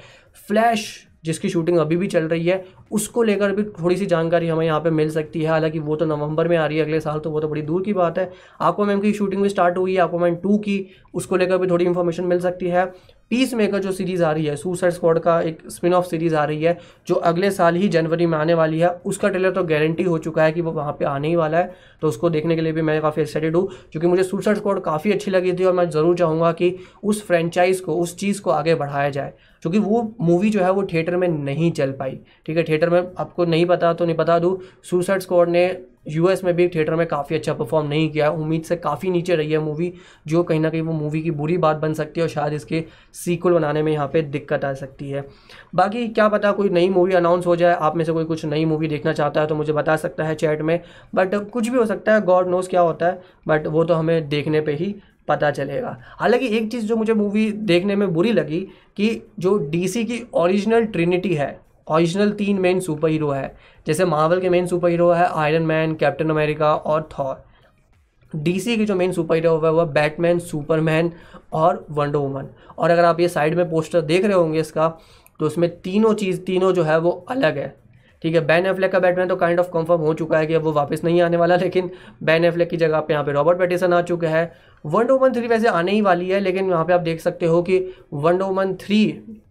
फ्लैश 0.48 0.88
जिसकी 1.24 1.48
शूटिंग 1.48 1.78
अभी 1.78 1.96
भी 1.96 2.06
चल 2.06 2.24
रही 2.24 2.46
है, 2.46 2.64
उसको 2.90 3.22
लेकर 3.22 3.52
भी 3.52 3.62
थोड़ी 3.74 3.96
सी 3.96 4.06
जानकारी 4.06 4.48
हमें 4.48 4.64
यहाँ 4.66 4.80
पे 4.80 4.90
मिल 4.90 5.10
सकती 5.10 5.42
है। 5.42 5.48
हालाँकि 5.48 5.78
वो 5.78 5.96
तो 5.96 6.06
नवंबर 6.06 6.48
में 6.48 6.56
आ 6.56 6.66
रही 6.66 6.78
है 6.78 6.84
अगले 6.84 7.00
साल 7.00 7.18
तो 7.18 7.30
वो 7.30 7.40
तो 7.40 7.48
बड़ी 7.48 7.62
दूर 7.62 7.82
की 7.82 7.92
बात 7.92 8.18
है। 8.18 8.30
आपको 8.60 8.84
मैम 8.84 9.00
की 9.00 9.12
शूटिंग 9.12 9.42
भी 9.42 9.48
स्टार्ट 9.48 9.78
हुई 9.78 9.94
है 9.94 10.00
आपको 10.00 10.18
मैम 10.18 10.36
टू 10.36 10.58
की, 10.58 10.86
उसको 11.14 11.36
लेकर 11.36 11.58
भी 11.58 11.66
थोड़ी 11.66 11.84
इन्फॉर्मेशन 11.84 12.24
मिल 12.24 12.40
सकती 12.40 12.68
है। 12.68 12.92
पीस 13.30 13.52
मेकर 13.54 13.78
जो 13.78 13.92
सीरीज़ 13.92 14.22
आ 14.24 14.30
रही 14.32 14.46
है 14.46 14.54
सुसाइड 14.56 14.92
स्क्वाड 14.92 15.18
का 15.18 15.40
एक 15.42 15.58
स्पिन 15.70 15.94
ऑफ़ 15.94 16.06
सीरीज़ 16.06 16.34
आ 16.36 16.44
रही 16.44 16.62
है, 16.62 16.76
जो 17.06 17.14
अगले 17.14 17.50
साल 17.50 17.76
ही 17.76 17.88
जनवरी 17.88 18.26
में 18.26 18.36
आने 18.38 18.54
वाली 18.54 18.78
है। 18.80 18.88
उसका 19.06 19.28
ट्रेलर 19.28 19.50
तो 19.50 19.64
गारंटी 19.64 20.02
हो 20.02 20.18
चुका 20.18 20.44
है 20.44 20.52
कि 20.52 20.60
वो 20.60 20.72
वहाँ 20.72 20.92
पे 20.92 21.04
आने 21.04 21.28
ही 21.28 21.36
वाला 21.36 21.58
है। 21.58 21.74
तो 22.02 22.08
उसको 22.08 22.30
देखने 22.30 22.56
के 22.56 22.62
लिए 22.62 22.72
भी 22.72 22.82
मैं 22.82 23.00
काफ़ी 23.02 23.22
एक्साइटेड 23.22 23.56
हूँ, 23.56 23.68
क्योंकि 23.92 24.06
मुझे 24.06 24.22
सुसाइड 24.24 24.56
स्क्वाड 24.56 24.80
काफ़ी 24.82 25.12
अच्छी 25.12 25.30
लगी 25.30 25.52
थी 25.52 25.64
और 25.64 25.72
मैं 25.72 25.88
ज़रूर 25.90 26.16
चाहूँगा 26.18 26.52
कि 26.52 26.74
उस 27.04 27.26
फ्रेंचाइज़ 27.26 27.82
को, 27.82 27.94
उस 27.94 28.16
चीज़ 28.16 28.40
को 28.42 28.50
आगे 28.50 28.74
बढ़ाया 28.74 29.10
जाए, 29.10 29.32
क्योंकि 29.62 29.78
वो 29.78 30.02
मूवी 30.20 30.50
जो 30.50 30.62
है 30.62 30.70
वो 30.72 30.82
थिएटर 30.84 31.16
में 31.16 31.28
नहीं 31.28 31.70
चल 31.72 31.92
पाई। 31.92 32.18
ठीक 32.46 32.56
है 32.56 32.64
थिएटर 32.64 32.90
में 32.90 33.00
आपको 33.00 33.44
नहीं 33.44 33.66
पता 33.66 33.92
तो 33.92 34.04
नहीं 34.04 34.16
बता 34.16 34.38
दूँ 34.38 34.58
सुसाइड 34.90 35.20
स्क्वाड 35.20 35.48
ने 35.48 35.66
यूएस 36.10 36.42
में 36.44 36.54
भी 36.56 36.66
थिएटर 36.68 36.94
में 36.94 37.06
काफ़ी 37.06 37.36
अच्छा 37.36 37.52
परफॉर्म 37.54 37.88
नहीं 37.88 38.08
किया। 38.10 38.30
उम्मीद 38.30 38.62
से 38.62 38.76
काफ़ी 38.78 39.10
नीचे 39.10 39.36
रही 39.36 39.52
है 39.52 39.58
मूवी 39.58 39.92
जो 40.26 40.42
कहीं 40.42 40.60
ना 40.60 40.70
कहीं 40.70 40.82
वो 40.82 40.92
मूवी 40.92 41.22
की 41.22 41.30
बुरी 41.32 41.56
बात 41.58 41.76
बन 41.76 41.94
सकती 41.94 42.20
है 42.20 42.24
और 42.24 42.30
शायद 42.30 42.52
इसके 42.52 42.84
सीक्वल 43.14 43.52
बनाने 43.52 43.82
में 43.82 43.92
यहाँ 43.92 44.08
पे 44.08 44.22
दिक्कत 44.22 44.64
आ 44.64 44.72
सकती 44.74 45.10
है। 45.10 45.24
बाकी 45.74 46.06
क्या 46.08 46.28
पता 46.28 46.52
कोई 46.52 46.68
नई 46.70 46.88
मूवी 46.88 47.14
अनाउंस 47.14 47.46
हो 47.46 47.56
जाए। 47.56 47.74
आप 47.74 47.96
में 47.96 48.04
से 48.04 48.12
कोई 48.12 48.24
कुछ 48.24 48.44
नई 48.44 48.64
मूवी 48.64 48.88
देखना 48.88 49.12
चाहता 49.12 49.40
है 49.40 49.46
तो 49.46 49.54
मुझे 49.54 49.72
बता 49.72 49.96
सकता 49.96 50.24
है 50.24 50.34
चैट 50.34 50.62
में। 50.62 50.78
बट 51.14 51.34
कुछ 51.50 51.68
भी 51.68 51.78
हो 51.78 51.86
सकता 51.86 52.14
है 52.14 52.20
गॉड 52.22 52.48
नोज़ 52.48 52.68
क्या 52.68 52.80
होता 52.80 53.06
है 53.06 53.22
बट 53.48 53.66
वो 53.66 53.84
तो 53.84 53.94
हमें 53.94 54.28
देखने 54.28 54.60
पर 54.60 54.72
ही 54.72 54.94
पता 55.28 55.50
चलेगा। 55.50 55.96
हालाँकि 56.10 56.46
एक 56.48 56.70
चीज़ 56.72 56.86
जो 56.86 56.96
मुझे 56.96 57.14
मूवी 57.14 57.50
देखने 57.52 57.96
में 57.96 58.12
बुरी 58.14 58.32
लगी 58.32 58.60
कि 58.96 59.10
जो 59.38 59.56
डीसी 59.70 60.04
की 60.04 60.22
ओरिजिनल 60.34 60.84
ट्रिनिटी 60.86 61.34
है 61.34 61.58
ओरिजिनल 61.86 62.30
तीन 62.32 62.58
मेन 62.60 62.80
सुपर 62.80 63.08
हीरो 63.08 63.30
है। 63.30 63.54
जैसे 63.86 64.04
मार्वल 64.04 64.40
के 64.40 64.48
मेन 64.48 64.66
सुपर 64.66 64.88
हीरो 64.88 65.10
है 65.10 65.26
आयरन 65.26 65.62
मैन 65.62 65.94
कैप्टन 65.94 66.30
अमेरिका 66.30 66.74
और 66.74 67.08
थॉर 67.12 67.44
डीसी 68.32 68.76
के 68.76 68.84
जो 68.84 68.94
मेन 68.94 69.12
सुपर 69.12 69.34
हीरो 69.34 69.54
है 69.56 69.70
वह 69.72 69.84
बैटमैन 69.92 70.38
सुपरमैन 70.40 71.12
और 71.52 71.84
वंडर 71.90 72.18
वुमन 72.18 72.48
और 72.78 72.90
अगर 72.90 73.04
आप 73.04 73.20
ये 73.20 73.28
साइड 73.28 73.54
में 73.54 73.68
पोस्टर 73.70 74.00
देख 74.02 74.24
रहे 74.24 74.34
होंगे 74.34 74.60
इसका 74.60 74.88
तो 75.40 75.46
उसमें 75.46 75.68
तीनों 75.72 76.12
चीज़, 76.14 76.40
तीनों 76.40 76.72
जो 76.72 76.82
है 76.82 76.98
वो 76.98 77.10
अलग 77.30 77.58
है। 77.58 77.74
ठीक 78.22 78.34
है 78.34 78.40
बैन 78.46 78.66
एफ्लेक 78.66 78.92
का 78.92 78.98
बैटमैन 78.98 79.28
तो 79.28 79.36
काइंड 79.36 79.60
ऑफ़ 79.60 79.68
कंफर्म 79.72 80.00
हो 80.00 80.12
चुका 80.14 80.38
है 80.38 80.46
कि 80.46 80.54
अब 80.54 80.62
वो 80.62 80.72
वापस 80.72 81.04
नहीं 81.04 81.20
आने 81.22 81.36
वाला, 81.36 81.56
लेकिन 81.56 81.90
बैन 82.22 82.44
एफ्लेक 82.44 82.70
की 82.70 82.76
जगह 82.76 83.00
पे 83.00 83.12
यहाँ 83.12 83.24
पे 83.24 83.32
रॉबर्ट 83.32 83.58
पैटिसन 83.58 83.92
आ 83.92 84.00
चुके 84.02 84.26
हैं। 84.26 84.50
वन 84.84 85.06
वुमन 85.06 85.32
थ्री 85.32 85.46
वैसे 85.46 85.68
आने 85.68 85.92
ही 85.92 86.00
वाली 86.00 86.28
है, 86.28 86.40
लेकिन 86.40 86.70
यहाँ 86.70 86.84
पे 86.84 86.92
आप 86.92 87.00
देख 87.00 87.20
सकते 87.20 87.46
हो 87.46 87.62
कि 87.62 87.78
वन 88.12 88.38
वुमन 88.38 88.74
थ्री 88.76 89.04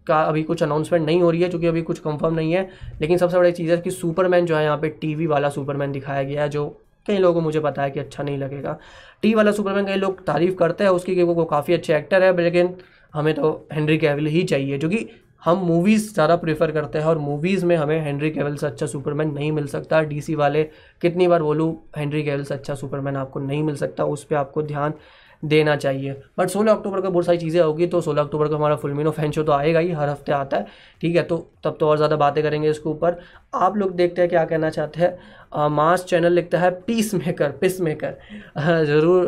का 0.06 0.20
अभी 0.22 0.42
कुछ 0.42 0.62
अनाउंसमेंट 0.62 1.04
नहीं 1.06 1.20
हो 1.22 1.30
रही 1.30 1.42
है 1.42 1.48
क्योंकि 1.48 1.66
अभी 1.66 1.82
कुछ 1.82 1.98
कंफर्म 1.98 2.34
नहीं 2.34 2.52
है। 2.52 2.68
लेकिन 3.00 3.18
सबसे 3.18 3.38
बड़ी 3.38 3.52
चीज़ 3.52 3.70
है 3.70 3.76
कि 3.78 3.90
सुपरमैन 3.90 4.46
जो 4.46 4.56
है, 4.56 4.64
यहाँ 4.64 4.78
पे 4.78 4.88
टीवी 5.00 5.26
वाला 5.26 5.48
सुपरमैन 5.48 5.92
दिखाया 5.92 6.22
गया 6.22 6.42
है, 6.42 6.48
जो 6.48 6.68
कई 7.06 7.18
लोगों 7.18 7.34
को 7.34 7.40
मुझे 7.40 7.60
पता 7.60 7.82
है 7.82 7.90
कि 7.90 8.00
अच्छा 8.00 8.22
नहीं 8.22 8.38
लगेगा। 8.38 8.78
टीवी 9.22 9.34
वाला 9.34 9.52
सुपरमैन 9.52 9.86
कई 9.86 9.96
लोग 9.96 10.24
तारीफ़ 10.26 10.54
करते 10.54 10.84
हैं, 10.84 10.90
उसकी 10.90 11.14
कि 11.14 11.22
वो 11.22 11.44
काफ़ी 11.44 11.74
अच्छे 11.74 11.96
एक्टर 11.96 12.22
है, 12.22 12.36
लेकिन 12.36 12.74
हमें 13.14 13.34
तो 13.34 13.66
हेनरी 13.72 13.98
कैविल 13.98 14.26
ही 14.26 14.42
चाहिए 14.44 14.78
क्योंकि 14.78 15.06
हम 15.42 15.58
मूवीज़ 15.58 16.12
ज़्यादा 16.14 16.36
प्रेफर 16.36 16.70
करते 16.72 16.98
हैं 16.98 17.06
और 17.06 17.18
मूवीज़ 17.18 17.64
में 17.66 17.74
हमें 17.76 18.00
हेनरी 18.04 18.30
केवल 18.30 18.56
से 18.56 18.66
अच्छा 18.66 18.86
सुपरमैन 18.86 19.30
नहीं 19.32 19.50
मिल 19.52 19.66
सकता। 19.66 20.00
डीसी 20.02 20.34
वाले 20.34 20.62
कितनी 21.02 21.28
बार 21.28 21.42
बोलूँ 21.42 21.72
हेनरी 21.96 22.22
केवल 22.24 22.44
से 22.44 22.54
अच्छा 22.54 22.74
सुपरमैन 22.74 23.16
आपको 23.16 23.40
नहीं 23.40 23.62
मिल 23.62 23.76
सकता, 23.76 24.04
उस 24.04 24.24
पर 24.24 24.36
आपको 24.36 24.62
ध्यान 24.62 24.94
देना 25.42 25.74
चाहिए। 25.76 26.14
बट 26.38 26.48
सोलह 26.48 26.72
अक्टूबर 26.72 27.00
को 27.00 27.10
बहुत 27.10 27.26
सारी 27.26 27.38
चीज़ें 27.38 27.60
होगी 27.60 27.86
तो 27.86 28.00
सोलह 28.00 28.22
अक्टूबर 28.22 28.48
को 28.48 28.56
हमारा 28.56 28.76
फुलमिनो 28.76 29.10
फ़ैन 29.10 29.30
शो 29.32 29.42
तो 29.42 29.52
आएगा 29.52 29.78
ही 29.80 29.90
हर 29.92 30.08
हफ़्ते 30.08 30.32
आता 30.32 30.56
है 30.56 30.66
ठीक 31.00 31.16
है? 31.16 31.22
तो 31.22 31.36
तब 31.64 31.76
तो 31.80 31.88
और 31.88 31.96
ज़्यादा 31.96 32.16
बातें 32.16 32.42
करेंगे 32.44 32.70
इसके 32.70 32.88
ऊपर। 32.90 33.16
आप 33.54 33.76
लोग 33.76 33.94
देखते 33.96 34.20
हैं 34.20 34.28
क्या 34.30 34.44
कहना 34.44 34.70
चाहते 34.70 35.00
हैं। 35.00 35.68
मास 35.70 36.04
चैनल 36.04 36.32
लिखता 36.32 36.58
है 36.58 36.70
पीस 36.82 37.14
मेकर 37.14 37.50
पिस 37.60 37.80
मेकर 37.80 38.84
ज़रूर 38.86 39.26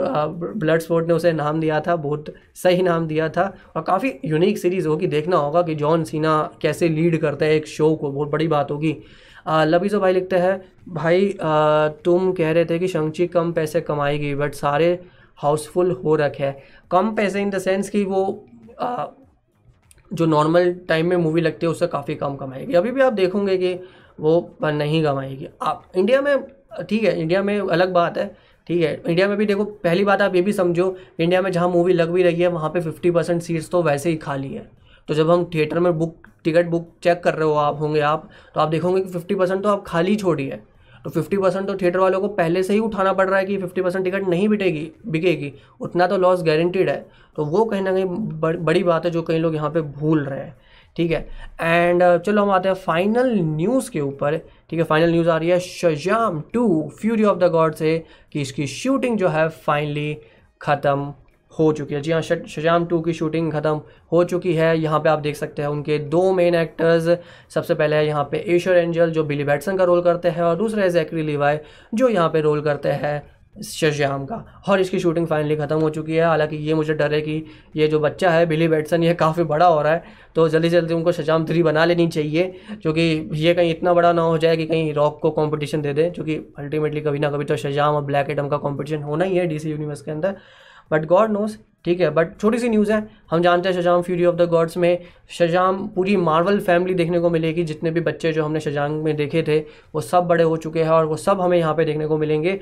ब्लड 0.56 0.80
स्पोर्ट 0.80 1.06
ने 1.08 1.14
उसे 1.14 1.32
नाम 1.32 1.60
दिया 1.60 1.80
था 1.80 1.96
बहुत 1.98 2.32
सही 2.56 2.82
नाम 2.82 3.06
दिया 3.06 3.28
था। 3.28 3.52
और 3.76 3.82
काफ़ी 3.82 4.12
यूनिक 4.24 4.58
सीरीज़ 4.58 4.88
होगी 4.88 5.06
देखना 5.08 5.36
होगा 5.36 5.62
कि 5.62 5.74
जॉन 5.74 6.04
सीना 6.04 6.38
कैसे 6.62 6.88
लीड 6.88 7.20
करते 7.20 7.44
हैं 7.44 7.52
एक 7.52 7.66
शो 7.68 7.94
को 7.94 8.10
बहुत 8.10 8.30
बड़ी 8.30 8.48
बात 8.48 8.70
होगी। 8.70 8.96
लबीजो 9.46 10.00
भाई 10.00 10.12
लिखते 10.12 10.36
हैं 10.36 10.60
भाई 10.90 11.30
आ, 11.32 11.88
तुम 12.04 12.32
कह 12.32 12.52
रहे 12.52 12.64
थे 12.64 12.78
कि 12.78 12.88
शंक्ची 12.88 13.26
कम 13.28 13.52
पैसे 13.52 13.80
कमाएगी 13.80 14.34
बट 14.34 14.54
सारे 14.54 14.98
हाउसफुल 15.42 15.90
हो 16.04 16.14
रखे 16.16 16.44
है। 16.44 16.62
कम 16.90 17.14
पैसे 17.14 17.42
इन 17.42 17.50
द 17.50 17.58
सेंस 17.58 17.90
कि 17.90 18.04
वो 18.04 18.22
आ, 18.80 19.06
जो 20.10 20.26
नॉर्मल 20.26 20.72
टाइम 20.88 21.06
में 21.06 21.16
मूवी 21.16 21.40
लगती 21.40 21.66
है 21.66 21.70
उससे 21.70 21.86
काफ़ी 21.88 22.14
कम 22.14 22.36
कमाएगी। 22.36 22.74
अभी 22.74 22.90
भी 22.90 23.00
आप 23.00 23.12
देखोगे 23.12 23.56
कि 23.58 23.74
वो 24.20 24.56
नहीं 24.62 25.02
कमाएगी। 25.04 25.48
आप 25.62 25.92
इंडिया 25.96 26.20
में 26.22 26.36
ठीक 26.88 27.04
है 27.04 27.20
इंडिया 27.20 27.42
में 27.42 27.58
अलग 27.60 27.92
बात 27.92 28.18
है 28.18 28.26
ठीक 28.66 28.82
है। 28.82 28.94
इंडिया 29.08 29.28
में 29.28 29.36
भी 29.36 29.46
देखो 29.46 29.64
पहली 29.64 30.04
बात 30.04 30.22
आप 30.22 30.34
ये 30.34 30.42
भी 30.42 30.52
समझो 30.52 30.96
इंडिया 31.20 31.40
में 31.42 31.50
जहाँ 31.52 31.68
मूवी 31.68 31.92
लग 31.92 32.10
भी 32.10 32.22
रही 32.22 32.42
है 32.42 32.48
वहाँ 32.48 32.70
पे 32.70 32.80
फिफ्टी 32.80 33.10
परसेंट 33.10 33.42
सीट्स 33.42 33.70
तो 33.70 33.82
वैसे 33.82 34.10
ही 34.10 34.16
खाली 34.16 34.52
है। 34.54 34.70
तो 35.08 35.14
जब 35.14 35.30
हम 35.30 35.44
थिएटर 35.54 35.78
में 35.78 35.98
बुक 35.98 36.26
टिकट 36.44 36.66
बुक 36.66 36.88
चेक 37.02 37.22
कर 37.22 37.34
रहे 37.34 37.48
हो 37.48 37.54
आप 37.54 37.80
होंगे 37.80 38.00
आप 38.00 38.28
तो 38.54 38.60
आप 38.60 38.68
देखोगे 38.68 39.00
कि 39.00 39.10
फिफ्टी 39.10 39.34
परसेंट 39.34 39.62
तो 39.62 39.68
आप 39.68 39.84
खाली 39.86 40.16
छोड़िए 40.16 40.60
तो 41.04 41.10
फिफ्टी 41.10 41.36
परसेंट 41.36 41.66
तो 41.66 41.74
थिएटर 41.74 41.98
वालों 41.98 42.20
को 42.20 42.28
पहले 42.28 42.62
से 42.62 42.72
ही 42.72 42.78
उठाना 42.80 43.12
पड़ 43.12 43.28
रहा 43.28 43.38
है 43.38 43.44
कि 43.46 43.56
फिफ्टी 43.58 43.82
परसेंट 43.82 44.04
टिकट 44.04 44.28
नहीं 44.28 44.48
बिटेगी 44.48 44.90
बिकेगी। 45.06 45.52
उतना 45.80 46.06
तो 46.06 46.16
लॉस 46.16 46.42
गारंटीड 46.42 46.88
है। 46.88 47.06
तो 47.36 47.44
वो 47.44 47.64
कहीं 47.64 47.82
ना 47.82 47.92
कहीं 47.92 48.04
बड़ी 48.64 48.82
बात 48.82 49.04
है 49.04 49.10
जो 49.10 49.22
कई 49.22 49.38
लोग 49.38 49.54
यहाँ 49.54 49.70
पर 49.70 49.80
भूल 49.80 50.24
रहे 50.24 50.40
हैं। 50.40 50.54
ठीक 50.96 51.10
है? 51.10 51.26
एंड 51.60 52.02
uh, 52.02 52.18
चलो 52.26 52.42
हम 52.42 52.50
आते 52.50 52.68
हैं 52.68 52.74
फाइनल 52.76 53.34
न्यूज़ 53.34 53.90
के 53.90 54.00
ऊपर। 54.00 54.36
ठीक 54.70 54.78
है? 54.78 54.84
फाइनल 54.84 55.10
न्यूज़ 55.10 55.28
आ 55.28 55.36
रही 55.36 55.48
है 55.48 55.58
Shazam 55.60 56.42
two 56.52 56.90
fury 57.00 57.24
of 57.24 57.38
the 57.38 57.50
god 57.52 57.74
से 57.74 57.98
कि 58.32 58.40
इसकी 58.40 58.66
शूटिंग 58.66 59.18
जो 59.18 59.28
है 59.28 59.48
फाइनली 59.48 60.16
ख़त्म 60.60 61.12
हो 61.52 61.72
चुकी 61.72 61.94
है। 61.94 62.00
जी 62.00 62.12
हाँ 62.12 62.20
शजाम 62.22 62.86
टू 62.86 63.00
की 63.00 63.12
शूटिंग 63.12 63.50
ख़त्म 63.52 63.80
हो 64.12 64.22
चुकी 64.24 64.54
है। 64.54 64.76
यहाँ 64.78 65.00
पे 65.00 65.08
आप 65.08 65.18
देख 65.20 65.36
सकते 65.36 65.62
हैं 65.62 65.68
उनके 65.68 65.98
दो 66.08 66.32
मेन 66.32 66.54
एक्टर्स 66.54 67.08
सबसे 67.50 67.74
पहले 67.74 67.96
है 67.96 68.06
यहाँ 68.06 68.28
पे 68.32 68.44
एशर 68.48 68.76
एंजल 68.76 69.10
जो 69.10 69.24
बिली 69.24 69.44
बैटसन 69.44 69.76
का 69.76 69.84
रोल 69.84 70.02
करते 70.02 70.28
हैं, 70.28 70.42
और 70.42 70.56
दूसरा 70.56 70.82
है 70.82 70.90
जैकरी 70.90 71.22
लिवाई 71.22 71.58
जो 71.94 72.08
यहाँ 72.08 72.28
पे 72.30 72.40
रोल 72.40 72.60
करते 72.62 72.88
हैं 72.88 73.22
शजाम 73.64 74.24
का। 74.26 74.36
और 74.68 74.80
इसकी 74.80 74.98
शूटिंग 74.98 75.26
फाइनली 75.26 75.56
ख़त्म 75.56 75.76
हो 75.80 75.88
चुकी 75.90 76.14
है। 76.14 76.24
हालाँकि 76.24 76.56
ये 76.58 76.74
मुझे 76.74 76.94
डर 76.94 77.14
है 77.14 77.20
कि 77.20 77.44
ये 77.76 77.88
जो 77.88 77.98
बच्चा 78.00 78.30
है 78.30 78.46
बिली 78.46 78.68
बैटसन 78.68 79.02
ये 79.02 79.14
काफ़ी 79.14 79.44
बड़ा 79.44 79.66
हो 79.66 79.82
रहा 79.82 79.92
है 79.92 80.02
तो 80.36 80.48
जल्दी 80.48 80.70
से 80.70 80.76
जल्दी 80.76 80.94
उनको 80.94 81.12
शजाम 81.12 81.44
थ्री 81.46 81.62
बना 81.62 81.84
लेनी 81.84 82.06
चाहिए 82.08 82.46
क्योंकि 82.72 83.02
ये 83.36 83.54
कहीं 83.54 83.70
इतना 83.70 83.94
बड़ा 83.94 84.12
ना 84.12 84.22
हो 84.22 84.38
जाए 84.38 84.56
कि 84.56 84.66
कहीं 84.66 84.92
रॉक 84.94 85.18
को 85.22 85.30
कंपटीशन 85.32 85.82
दे 85.82 85.92
दे 85.92 86.08
क्योंकि 86.10 86.36
अल्टीमेटली 86.58 87.00
कभी 87.00 87.18
ना 87.18 87.30
कभी 87.30 87.44
तो 87.44 87.56
शजाम 87.58 87.94
और 87.94 88.04
ब्लैक 88.04 88.30
एडम 88.30 88.48
का 88.48 88.56
कंपटीशन 88.58 89.02
होना 89.02 89.24
ही 89.24 89.36
है 89.36 89.46
डीसी 89.46 89.70
यूनिवर्स 89.70 90.02
के 90.02 90.10
अंदर। 90.10 90.36
बट 90.92 91.06
गॉड 91.06 91.30
नोस 91.30 91.58
ठीक 91.84 92.00
है 92.00 92.08
बट 92.10 92.36
छोटी 92.40 92.58
सी 92.58 92.68
न्यूज़ 92.68 92.92
है, 92.92 93.06
हम 93.30 93.42
जानते 93.42 93.68
हैं 93.68 93.76
Shazam 93.76 94.02
Fury 94.02 94.24
of 94.24 94.36
the 94.36 94.42
Gods 94.48 94.76
में 94.76 94.98
शजाम 95.30 95.86
पूरी 95.88 96.16
मार्वल 96.18 96.60
फैमिली 96.60 96.94
देखने 96.94 97.20
को 97.20 97.30
मिलेगी, 97.30 97.62
जितने 97.64 97.90
भी 97.90 98.00
बच्चे 98.00 98.32
जो 98.32 98.44
हमने 98.44 98.60
शजाम 98.60 98.92
में 98.94 99.14
देखे 99.16 99.42
थे, 99.42 99.58
वो 99.94 100.00
सब 100.00 100.26
बड़े 100.26 100.44
हो 100.44 100.56
चुके 100.56 100.82
हैं 100.82 100.90
और 100.90 101.06
वो 101.06 101.16
सब 101.18 101.40
हमें 101.40 101.58
यहाँ 101.58 101.74
पे 101.74 101.84
देखने 101.84 102.06
को 102.06 102.18
मिलेंगे। 102.18 102.52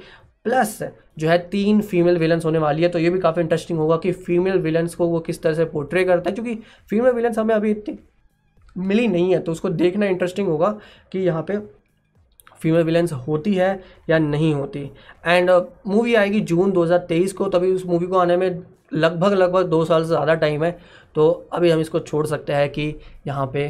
प्लस 0.45 0.79
जो 1.19 1.29
है 1.29 1.37
तीन 1.49 1.81
फीमेल 1.83 2.19
विलन्स 2.19 2.45
होने 2.45 2.59
वाली 2.59 2.83
है 2.83 2.89
तो 2.89 2.99
ये 2.99 3.11
भी 3.11 3.19
काफ़ी 3.21 3.43
इंटरेस्टिंग 3.43 3.79
होगा 3.79 3.97
कि 3.97 4.13
फीमेल 4.13 4.59
विलन्स 4.59 4.95
को 4.95 5.07
वो 5.09 5.21
किस 5.21 5.43
तरह 5.43 5.55
से 5.55 5.65
पोर्ट्रे 5.67 6.05
करता 6.05 6.31
है, 6.31 6.35
क्योंकि 6.35 6.55
फीमेल 6.91 7.13
विलन्स 7.13 7.39
हमें 7.39 7.55
अभी 7.55 7.71
इतनी 7.71 7.99
मिली 8.77 9.07
नहीं 9.09 9.33
है 9.33 9.39
तो 9.41 9.53
उसको 9.53 9.69
देखना 9.71 10.07
इंटरेस्टिंग 10.07 10.49
होगा 10.49 10.69
कि 11.13 11.19
यहाँ 11.19 11.43
पे 11.43 11.59
फीमेल 12.61 12.83
विलेंस 12.85 13.13
होती 13.13 13.55
है 13.55 13.81
या 14.11 14.19
नहीं 14.19 14.53
होती। 14.55 14.91
एंड 15.27 15.51
मूवी 15.87 16.13
uh, 16.13 16.19
आएगी 16.19 16.41
जून 16.43 16.73
2023 16.73 17.33
को 17.33 17.49
तभी 17.49 17.73
उस 17.73 17.87
मूवी 17.87 18.07
को 18.07 18.19
आने 18.19 18.37
में 18.37 18.63
लगभग 18.93 19.33
लगभग 19.33 19.67
दो 19.67 19.85
साल 19.85 20.03
से 20.03 20.09
ज़्यादा 20.09 20.35
टाइम 20.35 20.65
है। 20.65 20.71
तो 21.15 21.31
अभी 21.53 21.71
हम 21.71 21.81
इसको 21.81 22.01
छोड़ 22.01 22.27
सकते 22.27 22.53
हैं 22.53 22.69
कि 22.69 22.95
यहाँ 23.27 23.47
पे 23.47 23.69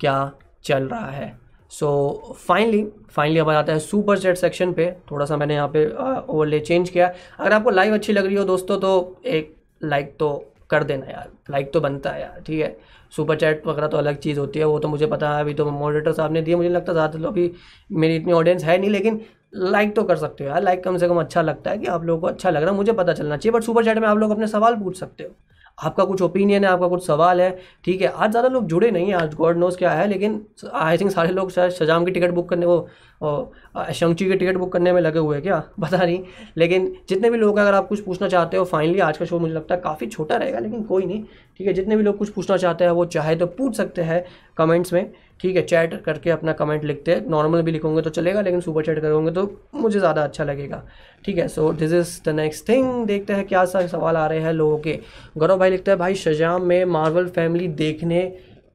क्या 0.00 0.32
चल 0.64 0.84
रहा 0.84 1.10
है। 1.10 1.36
सो 1.72 2.34
फाइनली 2.38 2.84
फाइनली 3.10 3.38
अब 3.38 3.48
आता 3.50 3.72
है 3.72 3.78
सुपर 3.78 4.18
चैट 4.18 4.36
सेक्शन 4.36 4.72
पे। 4.72 4.90
थोड़ा 5.10 5.24
सा 5.26 5.36
मैंने 5.36 5.54
यहाँ 5.54 5.68
पे 5.68 5.86
ओवरले 5.88 6.60
uh, 6.60 6.66
चेंज 6.66 6.90
किया। 6.90 7.12
अगर 7.38 7.52
आपको 7.52 7.70
लाइव 7.70 7.94
अच्छी 7.94 8.12
लग 8.12 8.26
रही 8.26 8.36
हो 8.36 8.44
दोस्तों 8.44 8.78
तो 8.78 9.20
एक 9.26 9.54
लाइक 9.84 10.14
तो 10.18 10.30
कर 10.70 10.84
देना 10.84 11.06
यार 11.06 11.30
लाइक 11.50 11.72
तो 11.72 11.80
बनता 11.80 12.10
है 12.10 12.20
यार, 12.20 12.42
ठीक 12.46 12.60
है? 12.60 12.76
सुपर 13.12 13.36
चैट 13.36 13.66
वगैरह 13.66 13.86
तो 13.88 13.96
अलग 13.96 14.16
चीज़ 14.18 14.38
होती 14.38 14.58
है, 14.58 14.64
वो 14.64 14.78
तो 14.78 14.88
मुझे 14.88 15.06
पता 15.06 15.34
है, 15.34 15.40
अभी 15.40 15.54
तो 15.54 15.70
मॉडरेटर 15.70 16.12
साहब 16.12 16.32
ने 16.32 16.42
दिया 16.42 16.56
मुझे 16.56 16.68
लगता 16.68 16.92
है 16.92 16.94
ज़्यादा 16.94 17.18
लोग 17.18 17.32
अभी 17.32 17.50
मेरी 17.90 18.16
इतनी 18.16 18.32
ऑडियंस 18.32 18.64
है 18.64 18.78
नहीं, 18.78 18.90
लेकिन 18.90 19.20
लाइक 19.54 19.94
तो 19.96 20.02
कर 20.04 20.16
सकते 20.16 20.44
हो 20.44 20.50
यार 20.50 20.62
लाइक 20.62 20.82
कम 20.84 20.96
से 20.98 21.08
कम 21.08 21.20
अच्छा 21.20 21.42
लगता 21.42 21.70
है 21.70 21.78
कि 21.78 21.86
आप 21.88 22.04
लोगों 22.04 22.20
को 22.20 22.26
अच्छा 22.26 22.50
लग 22.50 22.62
रहा 22.62 22.70
है, 22.70 22.76
मुझे 22.76 22.92
पता 22.92 23.12
चलना 23.12 23.36
चाहिए 23.36 23.52
बट 23.52 23.62
सुपर 23.64 23.84
चैट 23.84 23.98
में 23.98 24.08
आप 24.08 24.18
लोग 24.18 24.30
अपने 24.30 24.46
सवाल 24.46 24.76
पूछ 24.76 24.98
सकते 24.98 25.24
हो। 25.24 25.30
आपका 25.78 26.04
कुछ 26.04 26.22
ओपिनियन 26.22 26.64
है, 26.64 26.70
आपका 26.70 26.86
कुछ 26.88 27.06
सवाल 27.06 27.40
है, 27.40 27.50
ठीक 27.84 28.00
है? 28.02 28.08
आज 28.08 28.30
ज़्यादा 28.30 28.48
लोग 28.48 28.66
जुड़े 28.66 28.90
नहीं 28.90 29.06
हैं, 29.08 29.14
आज 29.14 29.34
गॉड 29.34 29.56
नोज़ 29.58 29.76
क्या 29.78 29.90
है, 29.90 30.06
लेकिन 30.08 30.40
आई 30.74 30.98
थिंक 30.98 31.10
सारे 31.10 31.32
लोग 31.32 31.50
शायद 31.50 31.70
शजाम 31.72 32.04
की 32.04 32.10
टिकट 32.10 32.30
बुक 32.30 32.48
करने 32.48 32.66
वो 32.66 32.78
और 33.20 33.92
शंची 33.92 34.26
की 34.28 34.34
टिकट 34.34 34.56
बुक 34.56 34.72
करने 34.72 34.92
में 34.92 35.00
लगे 35.00 35.18
हुए 35.18 35.36
हैं 35.36 35.42
क्या? 35.42 35.58
पता 35.80 35.98
नहीं। 35.98 36.22
लेकिन 36.56 36.92
जितने 37.08 37.30
भी 37.30 37.38
लोग 37.38 37.58
अगर 37.58 37.74
आप 37.74 37.88
कुछ 37.88 38.00
पूछना 38.00 38.28
चाहते 38.28 38.56
हो 38.56 38.64
फाइनली 38.64 38.98
आज 39.00 39.18
का 39.18 39.24
शो 39.24 39.38
मुझे 39.38 39.54
लगता 39.54 39.74
है 39.74 39.80
काफ़ी 39.80 40.06
छोटा 40.06 40.36
रहेगा, 40.36 40.58
लेकिन 40.58 40.82
कोई 40.82 41.06
नहीं। 41.06 41.22
ठीक 41.58 41.66
है, 41.66 41.72
जितने 41.72 41.96
भी 41.96 42.02
लोग 42.02 42.18
कुछ 42.18 42.28
पूछना 42.30 42.56
चाहते 42.56 42.84
हैं, 42.84 42.90
वो 42.90 43.04
चाहे 43.06 43.34
तो 43.36 43.46
पूछ 43.48 43.76
सकते 43.76 44.02
हैं 44.02 44.24
कमेंट्स 44.58 44.92
में। 44.92 45.10
ठीक 45.40 45.56
है 45.56 45.62
चैट 45.62 45.94
करके 46.02 46.30
अपना 46.30 46.52
कमेंट 46.52 46.84
लिखते 46.84 47.12
हैं। 47.12 47.26
नॉर्मल 47.30 47.62
भी 47.62 47.72
लिखोगे 47.72 48.02
तो 48.02 48.10
चलेगा, 48.10 48.40
लेकिन 48.40 48.60
सुपर 48.60 48.84
चैट 48.84 49.00
करोगे 49.00 49.30
तो 49.30 49.50
मुझे 49.74 49.98
ज़्यादा 49.98 50.22
अच्छा 50.22 50.44
लगेगा। 50.44 50.82
ठीक 51.24 51.38
है 51.38 51.46
so 51.48 51.72
this 51.72 51.92
is 51.92 52.20
the 52.24 52.34
next 52.34 52.68
thing 52.68 53.06
देखते 53.06 53.32
हैं 53.32 53.46
क्या 53.46 53.64
सवाल 53.66 54.16
आ 54.16 54.26
रहे 54.26 54.40
हैं 54.40 54.52
लोगों 54.52 54.78
के। 54.78 54.98
गौरव 55.38 55.58
भाई 55.58 55.70
लिखता 55.70 55.92
है, 55.92 55.98
भाई 55.98 56.14
शजाम 56.16 56.62
में 56.62 56.84
मार्वल 56.86 57.28
फैमिली 57.30 57.68
देखने 57.68 58.22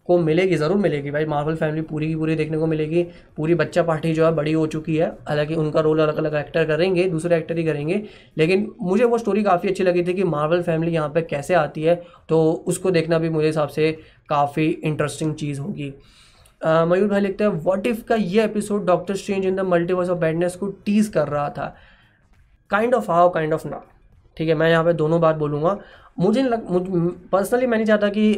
को 0.08 0.18
मिलेगी, 0.20 0.56
ज़रूर 0.56 0.78
मिलेगी। 0.78 1.12
भाई 1.12 1.26
मार्वल 1.26 1.56
फैमिली 1.56 1.82
पूरी 1.82 2.08
की 2.08 2.16
पूरी 2.16 2.36
देखने 2.36 2.58
को 2.58 2.68
मिलेगी। 2.68 3.04
पूरी 3.38 3.56
बच्चा 3.56 3.84
पार्टी 3.84 4.14
जो 4.14 4.26
है, 4.26 4.32
बड़ी 4.32 4.54
हो 4.54 4.66
चुकी 4.68 4.96
है। 4.96 5.08
हालाँकि 5.28 5.56
उनका 5.56 5.80
रोल 5.80 6.00
अलग 6.00 6.18
अलग 6.18 6.34
एक्टर 6.36 6.66
करेंगे, 6.66 7.08
दूसरे 7.10 7.38
एक्टर 7.38 7.58
ही 7.58 7.64
करेंगे। 7.64 8.02
लेकिन 8.38 8.72
मुझे 8.82 9.04
वो 9.04 9.18
स्टोरी 9.18 9.44
काफ़ी 9.44 9.70
अच्छी 9.70 9.84
लगी 9.84 10.04
थी 10.04 10.14
कि 10.14 10.24
मार्वल 10.26 10.62
फैमिली 10.64 10.92
यहाँ 10.94 11.10
पे 11.10 11.22
कैसे 11.24 11.54
आती 11.56 11.84
है 11.84 11.96
तो 12.30 12.42
उसको 12.68 12.92
देखना 12.92 13.20
भी 13.20 13.30
मुझे 13.30 13.48
हिसाब 13.48 13.70
से 13.70 13.92
काफ़ी 14.30 14.68
इंटरेस्टिंग 14.74 15.34
चीज़ 15.36 15.60
होगी। 15.62 15.94
मयूर 16.62 17.08
भाई 17.08 17.22
लिखते 17.22 17.44
हैं 17.44 17.52
व्हाट 17.54 17.88
इफ़ 17.88 18.04
का 18.04 18.16
ये 18.16 18.44
episode 18.44 18.86
doctor 18.86 19.16
Strange 19.16 19.46
in 19.46 19.56
the 19.56 19.60
multiverse 19.62 20.10
of 20.10 20.20
badness 20.20 20.56
को 20.56 20.68
टीज 20.86 21.08
कर 21.08 21.28
रहा 21.28 21.50
था? 21.50 21.76
Kind 22.72 22.94
of 22.94 23.12
how 23.12 23.30
kind 23.30 23.54
of 23.54 23.68
not 23.68 23.92
ठीक 24.38 24.50
है, 24.50 24.56
मैं 24.56 24.70
यहाँ 24.70 24.84
पे 24.84 24.94
दोनों 24.94 25.20
बात 25.22 25.36
बोलूँगा। 25.36 25.78
मुझे 26.20 26.42
लग, 26.44 26.70
मुझ 26.72 26.84
पर्सनली 27.32 27.68
मैं 27.68 27.78
नहीं 27.78 27.88
चाहता 27.88 28.10
कि 28.10 28.34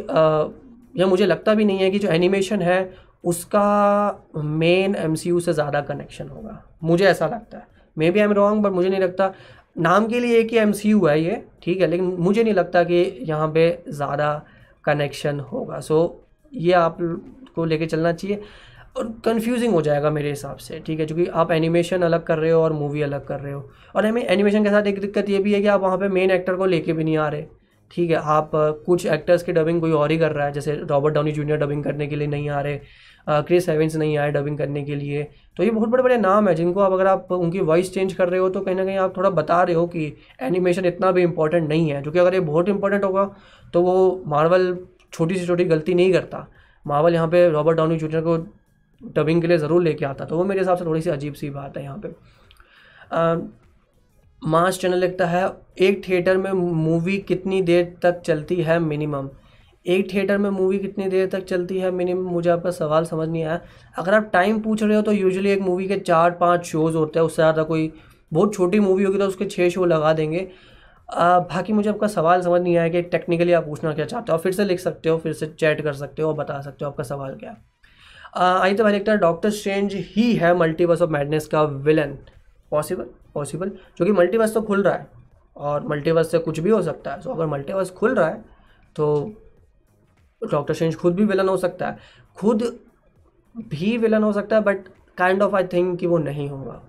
या 0.96 1.08
मुझे 1.08 1.26
लगता 1.26 1.54
भी 1.54 1.66
नहीं 1.66 1.80
है 1.80 1.90
कि 1.92 2.00
जो 2.00 2.10
एनिमेशन 2.10 2.62
है 2.62 2.80
उसका 3.24 4.24
मेन 4.36 4.96
एमसीयू 4.96 5.40
से 5.40 5.54
ज़्यादा 5.54 5.82
कनेक्शन 5.84 6.28
होगा। 6.28 6.62
मुझे 6.84 7.06
ऐसा 7.06 7.28
लगता 7.28 7.58
है। 7.58 7.68
Maybe 8.12 8.20
I 8.20 8.26
am 8.26 8.34
wrong 8.34 8.62
but 8.64 8.72
मुझे 8.72 8.90
नहीं 8.90 9.00
लगता। 9.02 9.34
नाम 9.78 10.08
के 10.08 10.20
लिए 10.20 10.40
एक 10.40 10.52
ही 10.52 10.58
एमसीयू 10.58 11.06
है 11.06 11.22
ये 11.22 11.42
ठीक 11.64 11.82
है 11.82 11.88
लेकिन 11.88 12.06
मुझे 12.20 12.44
नहीं 12.44 12.54
लगता 12.54 12.84
कि 12.84 13.04
यहाँ 13.22 13.48
पे 13.54 13.68
ज़्यादा 13.90 14.34
कनेक्शन 14.86 15.40
होगा। 15.42 15.80
सो 15.80 15.98
so, 15.98 16.58
ये 16.58 16.74
आप 16.74 16.98
को 17.56 17.66
लेके 17.66 17.86
चलना 17.86 18.12
चाहिए 18.14 18.42
और 18.98 19.08
कन्फ्यूजिंग 19.26 19.74
हो 19.74 19.82
जाएगा 19.82 20.10
मेरे 20.10 20.30
हिसाब 20.30 20.58
से 20.58 20.80
ठीक 20.86 21.00
है 21.00 21.06
क्योंकि 21.06 21.26
आप 21.34 21.52
एनिमेशन 21.52 22.02
अलग 22.02 22.24
कर 22.24 22.38
रहे 22.38 22.52
हो 22.52 22.62
और 22.62 22.74
मूवी 22.74 23.02
अलग 23.02 23.26
कर 23.28 23.40
रहे 23.40 23.54
हो। 23.54 23.70
और 23.96 24.06
हमें 24.06 24.24
एनिमेशन 24.24 24.64
के 24.64 24.70
साथ 24.70 24.88
एक 24.88 25.00
दिक्कत 25.02 25.30
ये 25.30 25.40
भी 25.40 25.54
है 25.54 25.62
कि 25.62 25.68
आप 25.68 25.82
वहाँ 25.82 25.98
पे 25.98 26.08
मेन 26.10 26.32
एक्टर 26.32 26.56
को 26.56 26.66
लेके 26.66 26.94
भी 26.94 27.04
नहीं 27.04 27.18
आ 27.18 27.28
रहे। 27.28 27.46
ठीक 27.92 28.10
है, 28.10 28.16
आप 28.18 28.52
कुछ 28.86 29.06
एक्टर्स 29.08 29.44
की 29.44 29.52
डबिंग 29.54 29.80
कोई 29.82 29.92
और 29.94 30.12
ही 30.12 30.18
कर 30.18 30.32
रहा 30.32 30.46
है, 30.46 30.52
जैसे 30.54 30.76
रॉबर्ट 30.84 31.14
डाउनी 31.16 31.32
जूनियर 31.32 31.58
डबिंग 31.60 31.84
करने 31.84 32.08
के 32.08 32.16
लिए 32.16 32.28
नहीं 32.28 32.50
आ 32.50 32.62
रहे 32.62 32.80
क्रिस 33.28 33.68
एवेंस 33.70 33.96
नहीं 33.96 34.18
आए 34.18 34.32
डबिंग 34.32 34.58
करने 34.58 34.84
के 34.84 34.96
लिए। 34.96 35.24
तो 35.58 35.64
ये 35.64 35.70
बहुत 35.72 35.90
बड़े 35.90 36.04
बड़े 36.04 36.18
नाम 36.18 36.48
है, 36.48 36.54
जिनको 36.56 36.80
आप, 36.82 36.92
अगर 36.94 37.08
आप 37.08 37.32
उनकी 37.32 37.60
वॉइस 37.62 37.94
चेंज 37.94 38.14
कर 38.14 38.30
रहे 38.30 38.40
हो 38.40 38.50
तो 38.50 38.62
कहीं 38.62 38.76
ना 38.76 38.86
कहीं 38.86 38.98
आप 38.98 39.16
थोड़ा 39.18 39.30
बता 39.32 39.62
रहे 39.64 39.76
हो 39.76 39.86
कि 39.88 40.12
एनिमेशन 40.42 40.86
इतना 40.86 41.12
भी 41.12 41.22
इंपॉर्टेंट 41.24 41.68
नहीं 41.70 41.90
है 41.92 42.02
क्योंकि 42.02 42.20
अगर 42.20 42.34
ये 42.34 42.40
बहुत 42.42 42.70
इंपॉर्टेंट 42.70 43.04
होगा 43.04 43.30
तो 43.74 43.82
वो 43.84 44.24
मार्वल 44.28 44.78
छोटी 45.14 45.36
से 45.36 45.46
छोटी 45.46 45.66
गलती 45.66 45.94
नहीं 45.94 46.14
करता। 46.14 46.46
मार्वल 46.86 47.14
यहाँ 47.14 47.28
पे 47.28 47.48
रॉबर्ट 47.50 47.78
डाउनी 47.78 47.98
जूनियर 47.98 48.22
को 48.22 48.38
डबिंग 49.02 49.42
के 49.42 49.48
लिए 49.48 49.58
ज़रूर 49.58 49.84
लेके 49.84 50.06
आता 50.06 50.26
तो 50.26 50.38
वो 50.38 50.44
मेरे 50.46 50.60
हिसाब 50.60 50.78
से 50.78 50.86
थोड़ी 50.86 51.02
सी 51.02 51.10
अजीब 51.10 51.34
सी 51.34 51.50
बात 51.52 51.78
है 51.78 51.84
यहाँ 51.84 51.98
पे। 52.00 52.10
मास 54.42 54.78
चैनल 54.80 54.98
लिखता 54.98 55.26
है, 55.26 55.46
एक 55.80 56.02
थिएटर 56.08 56.38
में 56.38 56.52
मूवी 56.52 57.18
कितनी 57.20 57.62
देर 57.62 57.96
तक 58.04 58.20
चलती 58.22 58.56
है 58.56 58.78
मिनिमम? 58.80 59.30
एक 59.86 60.14
थिएटर 60.14 60.38
में 60.38 60.50
मूवी 60.50 60.80
कितनी 60.80 61.08
देर 61.10 61.28
तक 61.28 61.44
चलती 61.46 61.78
है 61.80 61.92
मिनिमम? 61.92 62.30
मुझे 62.32 62.50
आपका 62.50 62.72
सवाल 62.72 63.06
समझ 63.06 63.28
नहीं 63.30 63.44
आया। 63.44 63.60
अगर 63.96 64.14
आप 64.14 64.30
टाइम 64.34 64.60
पूछ 64.62 64.84
रहे 64.84 64.96
हो 64.96 65.02
तो 65.02 65.12
यूजुअली 65.12 65.50
एक 65.50 65.62
मूवी 65.62 65.88
के 65.88 65.98
चार, 65.98 66.32
पाँच 66.32 66.66
शोज़ 66.66 66.96
होते 66.96 67.20
हैं, 67.20 67.26
उससे 67.26 67.36
ज़्यादा 67.36 67.64
कोई 67.64 67.92
बहुत 68.32 68.54
छोटी 68.54 68.80
मूवी 68.80 69.04
होगी 69.04 69.18
तो 69.18 69.26
उसके 69.26 69.46
छः 69.46 69.70
शो 69.70 69.86
लगा 69.86 70.14
देंगे। 70.14 70.48
बाकी 71.10 71.74
मुझे 71.74 71.90
आपका 71.90 72.08
सवाल 72.10 72.42
समझ 72.42 72.62
नहीं 72.62 72.78
आया 72.78 72.90
कि 72.90 73.02
टेक्निकली 73.02 73.52
आप 73.54 73.66
पूछना 73.66 73.94
क्या 73.94 74.06
चाहते 74.06 74.32
हो। 74.32 74.38
फिर 74.38 74.52
से 74.52 74.66
लिख 74.66 74.80
सकते 74.80 75.10
हो, 75.10 75.18
फिर 75.18 75.34
से 75.34 75.48
चैट 75.50 75.82
कर 75.82 75.94
सकते 75.96 76.22
हो 76.22 76.30
और 76.30 76.36
बता 76.36 76.62
सकते 76.62 76.86
हो 76.86 76.92
आपका 76.92 77.04
सवाल 77.06 77.36
क्या 77.36 77.58
आई 78.36 78.74
तो 78.74 78.84
भाई 78.84 78.94
लिखता 78.94 79.12
है 79.12 79.18
डॉक्टर 79.18 79.50
स्ट्रेंज 79.52 79.94
ही 80.08 80.34
है 80.36 80.56
मल्टीवर्स 80.58 81.02
ऑफ़ 81.02 81.10
मैडनेस 81.12 81.48
का 81.48 81.62
विलन 81.64 82.18
पॉसिबल 82.72 83.06
पॉसिबल 83.36 83.70
क्योंकि 83.70 84.12
मल्टीवर्स 84.14 84.54
तो 84.54 84.62
खुल 84.62 84.84
रहा 84.84 84.94
है 84.94 85.08
और 85.56 85.88
मल्टीवर्स 85.88 86.32
से 86.32 86.40
कुछ 86.40 86.60
भी 86.60 86.70
हो 86.70 86.82
सकता 86.82 87.12
है। 87.12 87.22
सो 87.22 87.32
अगर 87.32 87.46
मल्टीवर्स 87.48 87.92
खुल 87.92 88.16
रहा 88.16 88.28
है 88.28 88.44
तो 88.96 89.08
डॉक्टर 90.42 90.74
स्ट्रेंज 90.74 90.96
खुद 90.96 91.16
भी 91.16 91.26
विलन 91.26 91.50
हो 91.50 91.58
सकता 91.58 91.88
है। 91.88 91.98
खुद 92.38 92.64
भी 93.56 93.98
विलन 93.98 94.24
हो 94.24 94.32
सकता 94.34 94.56
है 94.56 94.62
but 94.64 94.88
kind 95.18 95.42
of 95.42 95.56
I 95.56 95.64
think 95.64 95.98
कि 96.00 96.08
वो 96.08 96.18
नहीं 96.20 96.48
होगा। 96.50 96.82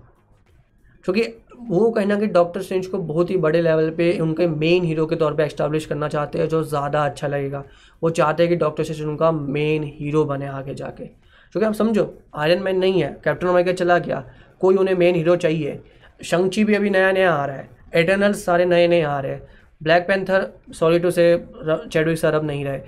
क्योंकि 1.05 1.21
वो 1.59 1.89
कहीं 1.91 2.05
ना 2.05 2.15
कहीं 2.15 2.29
डॉक्टर 2.29 2.61
स्ट्रेंज 2.61 2.87
को 2.87 2.97
बहुत 2.99 3.29
ही 3.29 3.37
बड़े 3.37 3.61
लेवल 3.61 3.89
पे 3.89 4.17
उनके 4.19 4.47
मेन 4.47 4.83
हीरो 4.83 5.05
के 5.05 5.15
तौर 5.15 5.35
पे 5.35 5.43
एस्टाब्लिश 5.43 5.85
करना 5.85 6.07
चाहते 6.07 6.39
हैं, 6.39 6.47
जो 6.47 6.63
ज़्यादा 6.63 7.05
अच्छा 7.05 7.27
लगेगा। 7.27 7.63
वो 8.01 8.09
चाहते 8.11 8.43
हैं 8.43 8.49
कि 8.49 8.55
डॉक्टर 8.55 8.83
स्ट्रेंज 8.83 9.01
उनका 9.03 9.31
मेन 9.31 9.83
हीरो 9.93 10.23
बने 10.25 10.47
आगे 10.47 10.73
जाके। 10.75 11.05
क्योंकि 11.05 11.65
आप 11.65 11.73
समझो 11.73 12.13
आयरन 12.35 12.63
मैन 12.63 12.77
नहीं 12.77 13.01
है 13.01 13.09
कैप्टन 13.23 13.47
अमेरिका 13.47 13.73
चला 13.73 13.97
गया। 13.99 14.23
कोई 14.61 14.75
उन्हें 14.75 14.95
मेन 14.95 15.15
हीरो 15.15 15.35
चाहिए। 15.37 15.79
शंची 16.21 16.63
भी 16.63 16.75
अभी 16.75 16.89
नया 16.89 17.11
नया 17.11 17.31
आ 17.31 17.45
रहा 17.45 17.55
है। 17.55 17.69
एटर्नल्स 17.95 18.45
सारे 18.45 18.65
नए 18.65 18.87
नए 18.87 19.01
आ 19.01 19.19
रहे 19.19 19.31
हैं। 19.31 19.41
ब्लैक 19.81 20.07
पैंथर 20.07 20.47
सॉरी 20.73 20.99
टू 20.99 21.11
से 21.11 21.25
चैडविक 21.63 22.17
सर 22.17 22.33
अब 22.33 22.45
नहीं 22.45 22.63
रहे। 22.65 22.79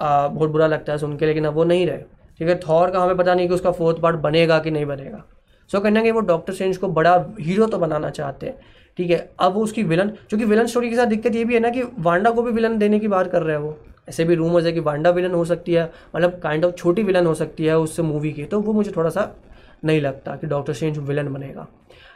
आ, 0.00 0.28
बहुत 0.28 0.50
बुरा 0.50 0.66
लगता 0.66 0.92
है 0.92 0.98
सुन 0.98 1.16
के 1.16 1.26
लेकिन 1.26 1.44
अब 1.44 1.54
वो 1.54 1.64
नहीं 1.64 1.86
रहे। 1.86 1.98
ठीक 2.38 2.48
है 2.48 2.58
थॉर 2.58 2.90
का 2.90 3.00
हमें 3.00 3.16
पता 3.16 3.34
नहीं 3.34 3.48
कि 3.48 3.54
उसका 3.54 3.70
फोर्थ 3.70 4.00
पार्ट 4.00 4.16
बनेगा 4.16 4.58
कि 4.58 4.70
नहीं 4.70 4.86
बनेगा। 4.86 5.22
सो 5.70 5.80
कहना 5.80 6.02
कि 6.02 6.10
वो 6.10 6.20
डॉक्टर 6.20 6.52
स्ट्रेंज 6.52 6.76
को 6.76 6.88
बड़ा 6.88 7.14
हीरो 7.40 7.66
तो 7.66 7.78
बनाना 7.78 8.10
चाहते 8.10 8.46
हैं। 8.46 8.54
ठीक 8.98 9.10
है 9.10 9.28
अब 9.40 9.52
वो 9.54 9.62
उसकी 9.62 9.82
विलन 9.82 10.08
क्योंकि 10.28 10.44
विलन 10.44 10.66
स्टोरी 10.66 10.90
के 10.90 10.96
साथ 10.96 11.06
दिक्कत 11.06 11.34
ये 11.34 11.44
भी 11.44 11.54
है 11.54 11.60
ना 11.60 11.70
कि 11.70 11.82
वांडा 11.98 12.30
को 12.30 12.42
भी 12.42 12.52
विलन 12.52 12.78
देने 12.78 12.98
की 12.98 13.08
बात 13.08 13.30
कर 13.32 13.42
रहे 13.42 13.56
हैं 13.56 13.62
वो। 13.62 13.76
ऐसे 14.08 14.24
भी 14.24 14.34
रूमर्स 14.34 14.66
है 14.66 14.72
कि 14.72 14.80
वांडा 14.80 15.10
विलन 15.10 15.34
हो 15.34 15.44
सकती 15.44 15.72
है 15.72 15.90
मतलब 16.16 16.38
काइंड 16.42 16.64
ऑफ़ 16.64 16.74
छोटी 16.74 17.02
विलन 17.02 17.26
हो 17.26 17.34
सकती 17.34 17.64
है 17.64 17.78
उससे 17.78 18.02
मूवी 18.02 18.32
की। 18.32 18.44
तो 18.44 18.60
वो 18.60 18.72
मुझे 18.72 18.92
थोड़ा 18.96 19.10
सा 19.10 19.30
नहीं 19.84 20.00
लगता 20.00 20.36
कि 20.36 20.46
डॉक्टर 20.46 20.72
स्ट्रेंज 20.72 20.98
विलन 20.98 21.28
बनेगा। 21.28 21.66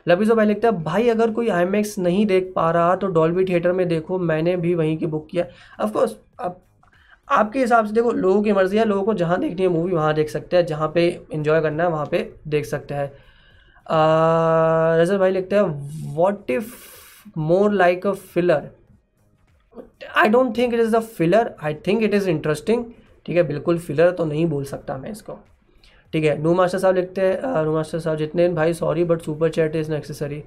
लबीजो 0.07 0.35
भाई 0.35 0.47
लिखता 0.47 0.69
है 0.69 0.83
भाई, 0.85 1.09
अगर 1.09 1.31
कोई 1.33 1.49
आई 1.51 1.65
नहीं 1.99 2.27
देख 2.27 2.53
पा 2.57 2.71
रहा 2.71 2.95
तो 2.97 3.07
डॉल्बी 3.09 3.45
थिएटर 3.45 3.73
में 3.73 3.87
देखो, 3.88 4.19
मैंने 4.21 4.57
भी 4.57 4.75
वहीं 4.75 4.97
की 4.99 5.07
बुक 5.07 5.27
किया। 5.31 5.45
ऑफकोर्स 5.81 6.17
अब 6.41 6.61
आपके 7.29 7.59
हिसाब 7.59 7.87
से 7.87 7.93
देखो, 7.93 8.11
लोगों 8.12 8.43
की 8.43 8.53
मर्ज़ी 8.53 8.79
है, 8.79 8.85
लोगों 8.85 9.05
को 9.05 9.15
जहाँ 9.15 9.38
देखनी 9.41 9.62
है 9.62 9.69
मूवी 9.69 9.93
वहाँ 9.93 10.15
देख 10.15 10.29
सकते 10.31 10.57
हैं, 10.57 10.65
जहाँ 10.67 10.91
पे 10.95 11.07
इन्जॉय 11.33 11.61
करना 11.62 11.85
है, 11.85 11.91
वहाँ 11.91 12.07
पे 12.07 12.33
देख 12.49 12.65
सकते 12.67 12.95
हैं। 12.95 13.11
रजत 14.99 15.19
भाई 15.19 15.31
लिखते 15.31 15.57
हैं 15.57 16.15
what 16.15 16.51
if 16.51 16.75
more 17.38 17.73
like 17.73 18.07
a 18.07 18.12
filler 18.12 18.71
I 20.17 20.29
don't 20.29 20.57
think 20.59 20.75
it 20.75 20.81
is 20.81 20.97
a 20.97 21.01
filler 21.01 21.55
I 21.65 21.75
think 21.87 22.03
it 22.03 22.15
is 22.15 22.29
interesting 22.31 22.85
ठीक 23.27 23.37
है, 23.37 23.43
बिल्कुल 23.43 23.79
फिलर 23.79 24.11
तो 24.11 24.25
नहीं 24.25 24.47
बोल 24.47 24.65
सकता 24.65 24.97
मैं 24.97 25.11
इसको। 25.11 25.38
ठीक 26.12 26.25
है 26.25 26.37
नू 26.42 26.55
मास्टर 26.55 26.79
साहब 26.79 26.94
लिखते 26.96 27.20
हैं 27.20 27.64
नू 27.64 27.72
मास्टर 27.75 27.98
साहब 28.01 28.16
जितने 28.18 28.48
भाई 28.51 28.75
sorry 28.75 29.05
but 29.05 29.20
super 29.22 29.51
chat 29.51 29.77
is 29.77 29.90
necessary 29.90 30.42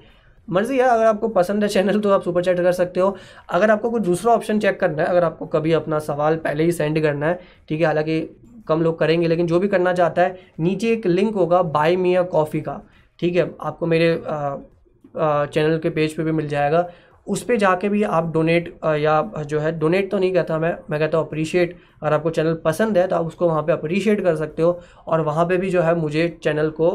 मर्ज़ी 0.48 0.76
है 0.78 0.84
अगर 0.84 1.04
आपको 1.04 1.28
पसंद 1.28 1.62
है 1.62 1.68
चैनल 1.68 1.98
तो 2.00 2.10
आप 2.10 2.22
सुपर 2.22 2.44
चैट 2.44 2.60
कर 2.60 2.72
सकते 2.72 3.00
हो। 3.00 3.16
अगर 3.50 3.70
आपको 3.70 3.90
कोई 3.90 4.00
दूसरा 4.00 4.32
ऑप्शन 4.32 4.58
चेक 4.60 4.78
करना 4.80 5.02
है, 5.02 5.08
अगर 5.08 5.24
आपको 5.24 5.46
कभी 5.46 5.72
अपना 5.72 5.98
सवाल 6.00 6.36
पहले 6.36 6.64
ही 6.64 6.72
सेंड 6.72 7.00
करना 7.02 7.26
है, 7.26 7.40
ठीक 7.68 7.80
है, 7.80 7.86
हालाँकि 7.86 8.20
कम 8.68 8.82
लोग 8.82 8.98
करेंगे, 8.98 9.28
लेकिन 9.28 9.46
जो 9.46 9.58
भी 9.60 9.68
करना 9.68 9.92
चाहता 9.92 10.22
है, 10.22 10.38
नीचे 10.60 10.92
एक 10.92 11.06
लिंक 11.06 11.34
होगा 11.34 11.62
बाय 11.62 11.96
मी 11.96 12.14
अ 12.14 12.22
कॉफ़ी 12.32 12.60
का, 12.60 12.80
ठीक 13.18 13.36
है, 13.36 13.50
आपको 13.60 13.86
मेरे 13.86 14.14
चैनल 15.16 15.78
के 15.78 15.90
पेज 15.90 16.16
पे 16.16 16.22
भी 16.22 16.32
मिल 16.32 16.48
जाएगा। 16.48 16.88
उस 17.26 17.42
पर 17.42 17.56
जाके 17.56 17.88
भी 17.88 18.02
आप 18.02 18.32
डोनेट 18.32 18.68
या 18.84 19.20
जो 19.46 19.60
है 19.60 19.78
डोनेट 19.78 20.10
तो 20.10 20.18
नहीं 20.18 20.32
कहता 20.34 20.58
मैं 20.58 20.74
मैं 20.90 21.00
कहता 21.00 21.18
हूँ 21.18 21.26
अप्रिशिएट 21.26 21.76
अगर 22.02 22.12
आपको 22.12 22.30
चैनल 22.30 22.54
पसंद 22.54 22.98
है 22.98 23.06
तो 23.08 23.16
आप 23.16 23.26
उसको 23.26 23.48
वहाँ 23.48 23.62
पे 23.62 23.72
अप्रिशिएट 23.72 24.20
कर 24.20 24.36
सकते 24.36 24.62
हो 24.62 24.80
और 25.06 25.20
वहाँ 25.20 25.46
पे 25.46 25.56
भी 25.56 25.70
जो 25.70 25.82
है 25.82 25.94
मुझे 25.94 26.28
चैनल 26.42 26.70
को 26.70 26.90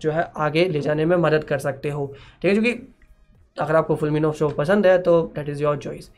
जो 0.00 0.10
है 0.10 0.30
आगे 0.36 0.64
ले 0.64 0.80
जाने 0.80 1.04
में 1.04 1.16
मदद 1.16 1.44
कर 1.44 1.58
सकते 1.58 1.90
हो। 1.90 2.06
ठीक 2.42 2.44
है? 2.44 2.52
क्योंकि 2.52 2.94
अगर 3.56 3.76
आपको 3.76 3.94
फुल 3.94 4.00
फुलमिनो 4.00 4.32
शो 4.32 4.48
पसंद 4.48 4.86
है 4.86 4.98
तो 4.98 5.32
डेट 5.36 5.48
इज़ 5.48 5.62
योर 5.62 5.76
चॉइस 5.76 6.10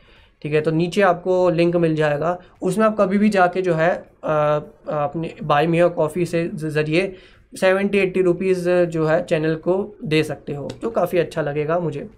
ठीक 0.42 0.52
है? 0.54 0.60
तो 0.60 0.70
नीचे 0.70 1.02
आपको 1.02 1.48
लिंक 1.50 1.76
मिल 1.76 1.94
जाएगा। 1.96 2.38
उसमें 2.62 2.84
आप 2.86 2.96
कभी 3.00 3.18
भी 3.18 3.28
जाके 3.28 3.62
जो 3.62 3.74
है 3.74 3.90
अपने 4.24 5.34
बाई 5.42 5.66
मिया 5.66 5.88
कॉफ़ी 5.88 6.26
से 6.26 6.48
ज़रिए 6.54 7.14
सेवेंटी 7.52 7.98
एट्टी 7.98 8.22
रुपीज़ 8.22 8.68
जो 8.70 9.06
है 9.06 9.24
चैनल 9.24 9.54
को 9.56 9.96
दे 10.04 10.22
सकते 10.22 10.54
हो, 10.54 10.68
जो 10.82 10.90
काफ़ी 10.90 11.18
अच्छा 11.18 11.42
लगेगा 11.42 11.78
मुझे। 11.78 12.08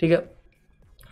ठीक 0.00 0.10
है? 0.10 0.37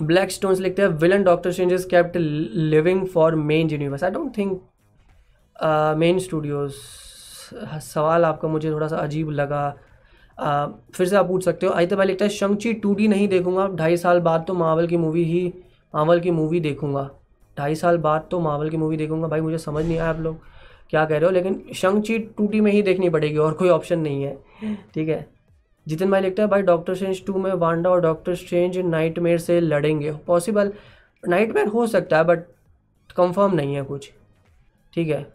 ब्लैक 0.01 0.31
स्टोन्स 0.31 0.61
लिखते 0.61 0.83
हैं 0.83 0.89
villain 1.01 1.23
doctor 1.25 1.53
changes 1.53 1.85
kept 1.85 2.17
living 2.17 3.07
for 3.07 3.35
main 3.35 3.71
universe 3.71 4.05
I 4.05 4.11
don't 4.11 4.37
think 4.39 4.61
main 5.99 6.19
studios 6.19 6.75
सवाल 7.83 8.25
आपका 8.25 8.49
मुझे 8.49 8.71
थोड़ा 8.71 8.89
सा 8.89 8.97
अजीब 8.99 9.31
लगा। 9.31 9.75
Uh, 10.39 10.69
फिर 10.95 11.07
से 11.09 11.17
आप 11.17 11.27
पूछ 11.27 11.45
सकते 11.45 11.67
हो। 11.67 11.73
आई 11.73 11.87
तो 11.87 11.97
भाई 11.97 12.07
लिखता 12.07 12.25
है 12.25 12.31
शंची 12.31 12.73
टू 12.73 12.95
डी 12.95 13.07
नहीं 13.09 13.29
देखूँगा। 13.29 13.67
ढाई 13.77 13.97
साल 13.97 14.19
बाद 14.21 14.45
तो 14.49 14.55
मावल 14.55 14.87
की 14.87 14.97
मूवी 14.97 15.23
ही 15.25 15.53
मावल 15.95 16.21
की 16.21 16.31
मूवी 16.31 16.61
देखूँगा। 16.61 17.09
ढाई 17.57 17.75
साल 17.75 17.99
बाद 17.99 18.27
तो 18.31 18.41
मावल 18.41 18.71
की 18.71 18.77
मूवी 18.77 18.97
देखूँगा। 18.97 19.29
भाई 19.29 19.41
मुझे 19.41 19.59
समझ 19.59 19.85
नहीं 19.85 19.99
आया 19.99 20.11
आप 20.11 20.21
लोग 20.21 20.41
क्या 20.91 21.05
कह 21.05 21.17
रहे 21.17 21.25
हो 21.25 21.31
लेकिन 21.31 21.63
शंची 21.75 22.19
टू 22.19 22.47
डी 22.49 22.61
में 22.61 22.71
ही 22.73 22.83
देखनी 22.83 23.09
पड़ेगी 23.09 23.37
और 23.37 23.53
कोई 23.53 23.69
ऑप्शन 23.69 23.99
नहीं 23.99 24.23
है। 24.23 24.37
ठीक 24.95 25.09
है? 25.09 25.27
जितिन 25.87 26.11
भाई 26.11 26.21
लिखता 26.21 26.43
है, 26.43 26.49
भाई 26.49 26.63
डॉक्टर 26.63 26.95
स्ट्रेंज 26.95 27.25
टू 27.27 27.39
में 27.39 27.53
वांडा 27.53 27.91
और 27.91 28.01
डॉक्टर 28.01 28.35
स्ट्रेंज 28.35 28.79
नाइट 28.79 29.19
से 29.39 29.61
लड़ेंगे। 29.61 30.13
पॉसिबल 30.27 30.73
नाइट 31.25 31.57
हो 31.75 31.87
सकता 31.87 32.17
है 32.17 32.25
बट 32.25 32.45
कंफर्म 33.17 33.55
नहीं 33.55 33.75
है 33.75 33.83
कुछ। 33.83 34.11
ठीक 34.93 35.09
है? 35.09 35.27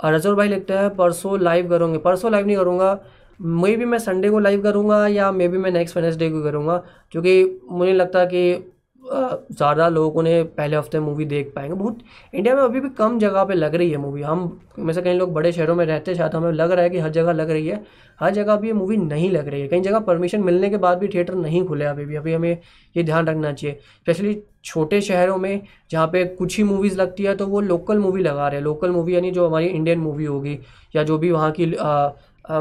और 0.00 0.12
रजोर 0.14 0.34
भाई 0.34 0.48
लिखता 0.48 0.80
है, 0.80 0.88
परसों 0.88 1.38
लाइव 1.40 1.68
करूँगे। 1.68 1.98
परसों 1.98 2.30
लाइव 2.32 2.46
नहीं 2.46 2.56
करूँगा। 2.56 2.98
मे 3.40 3.74
भी 3.76 3.84
मैं 3.84 3.98
संडे 3.98 4.30
को 4.30 4.38
लाइव 4.38 4.62
करूँगा 4.62 5.06
या 5.06 5.30
मे 5.32 5.48
बी 5.48 5.58
मैं 5.58 5.70
नेक्स्ट 5.70 5.96
वेनेसडे 5.96 6.30
को 6.30 6.42
करूँगा, 6.42 6.76
क्योंकि 7.10 7.60
मुझे 7.70 7.92
लगता 7.92 8.18
है 8.18 8.26
कि 8.26 8.72
ज़्यादा 9.06 9.88
लोग 9.88 10.16
उन्हें 10.16 10.44
पहले 10.46 10.76
हफ़्ते 10.76 11.00
मूवी 11.00 11.24
देख 11.24 11.52
पाएँगे। 11.56 11.74
बहुत 11.74 11.98
इंडिया 12.34 12.54
में 12.54 12.62
अभी 12.62 12.80
भी 12.80 12.88
कम 12.90 13.18
जगह 13.18 13.44
पे 13.44 13.54
लग 13.54 13.74
रही 13.74 13.90
है 13.90 13.96
मूवी 13.98 14.22
हम 14.22 14.58
में 14.78 14.92
से 14.94 15.02
कई 15.02 15.12
लोग 15.14 15.32
बड़े 15.32 15.52
शहरों 15.52 15.74
में 15.74 15.84
रहते 15.86 16.14
शायद 16.14 16.34
हमें 16.34 16.50
लग 16.52 16.70
रहा 16.72 16.82
है 16.84 16.90
कि 16.90 16.98
हर 16.98 17.10
जगह 17.10 17.32
लग 17.32 17.50
रही 17.50 17.66
है। 17.66 17.84
हर 18.20 18.30
जगह 18.32 18.56
भी 18.56 18.66
ये 18.66 18.72
मूवी 18.72 18.96
नहीं 18.96 19.30
लग 19.30 19.48
रही 19.48 19.60
है। 19.60 19.68
कई 19.68 19.80
जगह 19.80 20.00
परमिशन 20.00 20.42
मिलने 20.42 20.70
के 20.70 20.76
बाद 20.78 20.98
भी 20.98 21.08
थिएटर 21.08 21.34
नहीं 21.36 21.64
खुले 21.66 21.84
अभी 21.84 22.04
भी। 22.04 22.16
अभी 22.16 22.32
हमें 22.34 22.58
ये 22.94 23.02
ध्यान 23.02 23.26
रखना 23.26 23.52
चाहिए। 23.52 23.78
स्पेशली 23.94 24.36
छोटे 24.64 25.00
शहरों 25.02 25.36
में 25.38 25.60
जहाँ 25.90 26.06
पे 26.06 26.24
कुछ 26.26 26.56
ही 26.58 26.64
मूवीज़ 26.64 26.98
लगती 26.98 27.24
है 27.24 27.34
तो 27.36 27.46
वो 27.46 27.60
लोकल 27.62 27.98
मूवी 27.98 28.22
लगा 28.22 28.48
रहे 28.48 28.58
हैं। 28.58 28.64
लोकल 28.64 28.90
मूवी 28.90 29.14
यानी 29.14 29.30
जो 29.30 29.46
हमारी 29.48 29.66
इंडियन 29.66 29.98
मूवी 30.00 30.24
होगी 30.24 30.58
या 30.94 31.02
जो 31.02 31.18
भी 31.18 31.30
वहाँ 31.30 31.52
की 31.52 31.66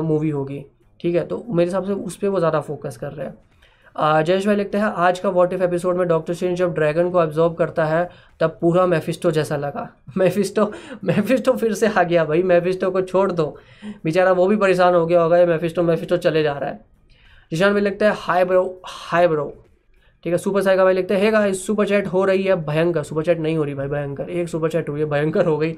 मूवी 0.04 0.30
होगी। 0.30 0.64
ठीक 1.00 1.16
है 1.16 1.26
तो 1.28 1.44
मेरे 1.48 1.68
हिसाब 1.68 1.86
से 1.86 1.94
उस 1.94 2.16
पर 2.18 2.28
वो 2.28 2.40
ज़्यादा 2.40 2.60
फोकस 2.62 2.98
कर 2.98 3.12
रहे 3.12 3.28
हैं। 3.28 3.38
जयेश 3.98 4.46
भाई 4.48 4.56
लिखते 4.56 4.78
हैं, 4.78 4.86
आज 4.86 5.20
का 5.20 5.30
वॉट 5.30 5.54
इफ़ 5.54 5.62
एपिसोड 5.64 5.98
में 5.98 6.08
डॉक्टर 6.08 6.34
स्ट्रेंज 6.34 6.58
जब 6.58 6.74
ड्रैगन 6.74 7.10
को 7.10 7.20
ऑब्जॉर्व 7.20 7.54
करता 7.54 7.86
है, 7.86 8.10
तब 8.40 8.58
पूरा 8.62 8.86
मेफिस्टो 8.86 9.32
जैसा 9.32 9.58
लगा। 9.58 9.88
मेफिस्टो 10.18 10.66
मेफिस्टो 11.04 11.54
फिर 11.54 11.74
से 11.74 11.88
आ 11.88 12.04
गया 12.04 12.26
भाई 12.26 12.44
मेफिस्टो 12.44 12.90
को 12.92 13.02
छोड़ 13.02 13.32
दो। 13.32 13.46
बेचारा 14.04 14.32
वो 14.32 14.48
भी 14.48 14.56
परेशान 14.56 14.94
हो 14.94 15.06
गया 15.06 15.22
होगा, 15.22 15.38
ये 15.38 15.46
मेफिस्टो 15.46 15.84
मेफिस्टो 15.84 16.18
चले 16.18 16.44
जा 16.44 16.54
रहा 16.54 16.70
है। 16.70 16.80
जिशान 17.52 17.74
भाई 17.74 17.82
लिखते 17.82 18.06
हैं 18.06 18.14
हाई 18.16 18.44
ब्रो 18.44 18.82
हाई 18.86 19.28
ब्रो 19.28 19.54
ठीक 20.24 20.34
है 20.34 20.38
सुपर 20.38 20.62
साइका 20.62 20.84
भाई 20.84 20.94
लिखते 20.94 21.18
हैं 21.18 21.32
गाइस 21.34 21.66
सुपर 21.68 21.88
चैट 21.88 22.08
हो 22.08 22.24
रही 22.26 22.44
है, 22.44 22.56
भयंकर 22.66 23.04
सुपर 23.04 23.24
चैट 23.24 23.40
नहीं 23.40 23.58
हो 23.58 23.64
रही 23.64 23.74
भाई, 23.76 23.88
भयंकर, 23.88 24.30
एक 24.30 24.50
सुपर 24.50 24.70
चैट 24.70 24.90
हुई 24.90 25.00
है, 25.00 25.06
भयंकर 25.06 25.46
हो 25.46 25.58
गई। 25.58 25.74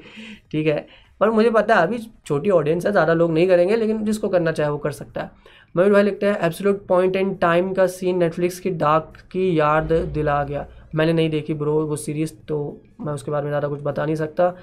ठीक 0.50 0.66
है 0.66 0.86
पर 1.20 1.30
मुझे 1.30 1.50
पता 1.50 1.74
है, 1.74 1.82
अभी 1.82 1.98
छोटी 2.26 2.50
ऑडियंस 2.50 2.86
है, 2.86 2.92
ज़्यादा 2.92 3.14
लोग 3.14 3.32
नहीं 3.32 3.46
करेंगे, 3.48 3.76
लेकिन 3.76 4.04
जिसको 4.04 4.28
करना 4.28 4.52
चाहे 4.52 4.70
वो 4.70 4.78
कर 4.78 4.92
सकता 4.92 5.22
है। 5.22 5.30
मयूर 5.76 5.92
भाई 5.92 6.02
लिखते 6.02 6.26
हैं 6.26 6.38
एब्सोल्यूट 6.38 6.86
पॉइंट 6.86 7.16
एंड 7.16 7.38
टाइम 7.40 7.72
का 7.74 7.86
सीन 7.88 8.18
नेटफ्लिक्स 8.18 8.60
की 8.60 8.70
डार्क 8.72 9.16
की 9.32 9.58
याद 9.58 9.92
दिला 10.14 10.42
गया। 10.44 10.66
मैंने 10.94 11.12
नहीं 11.12 11.30
देखी 11.30 11.54
ब्रो 11.54 11.74
वो 11.86 11.96
सीरीज़ 11.98 12.32
तो 12.48 12.58
मैं 13.00 13.12
उसके 13.12 13.30
बारे 13.30 13.44
में 13.44 13.50
ज़्यादा 13.50 13.68
कुछ 13.68 13.82
बता 13.82 14.04
नहीं 14.04 14.16
सकता। 14.16 14.54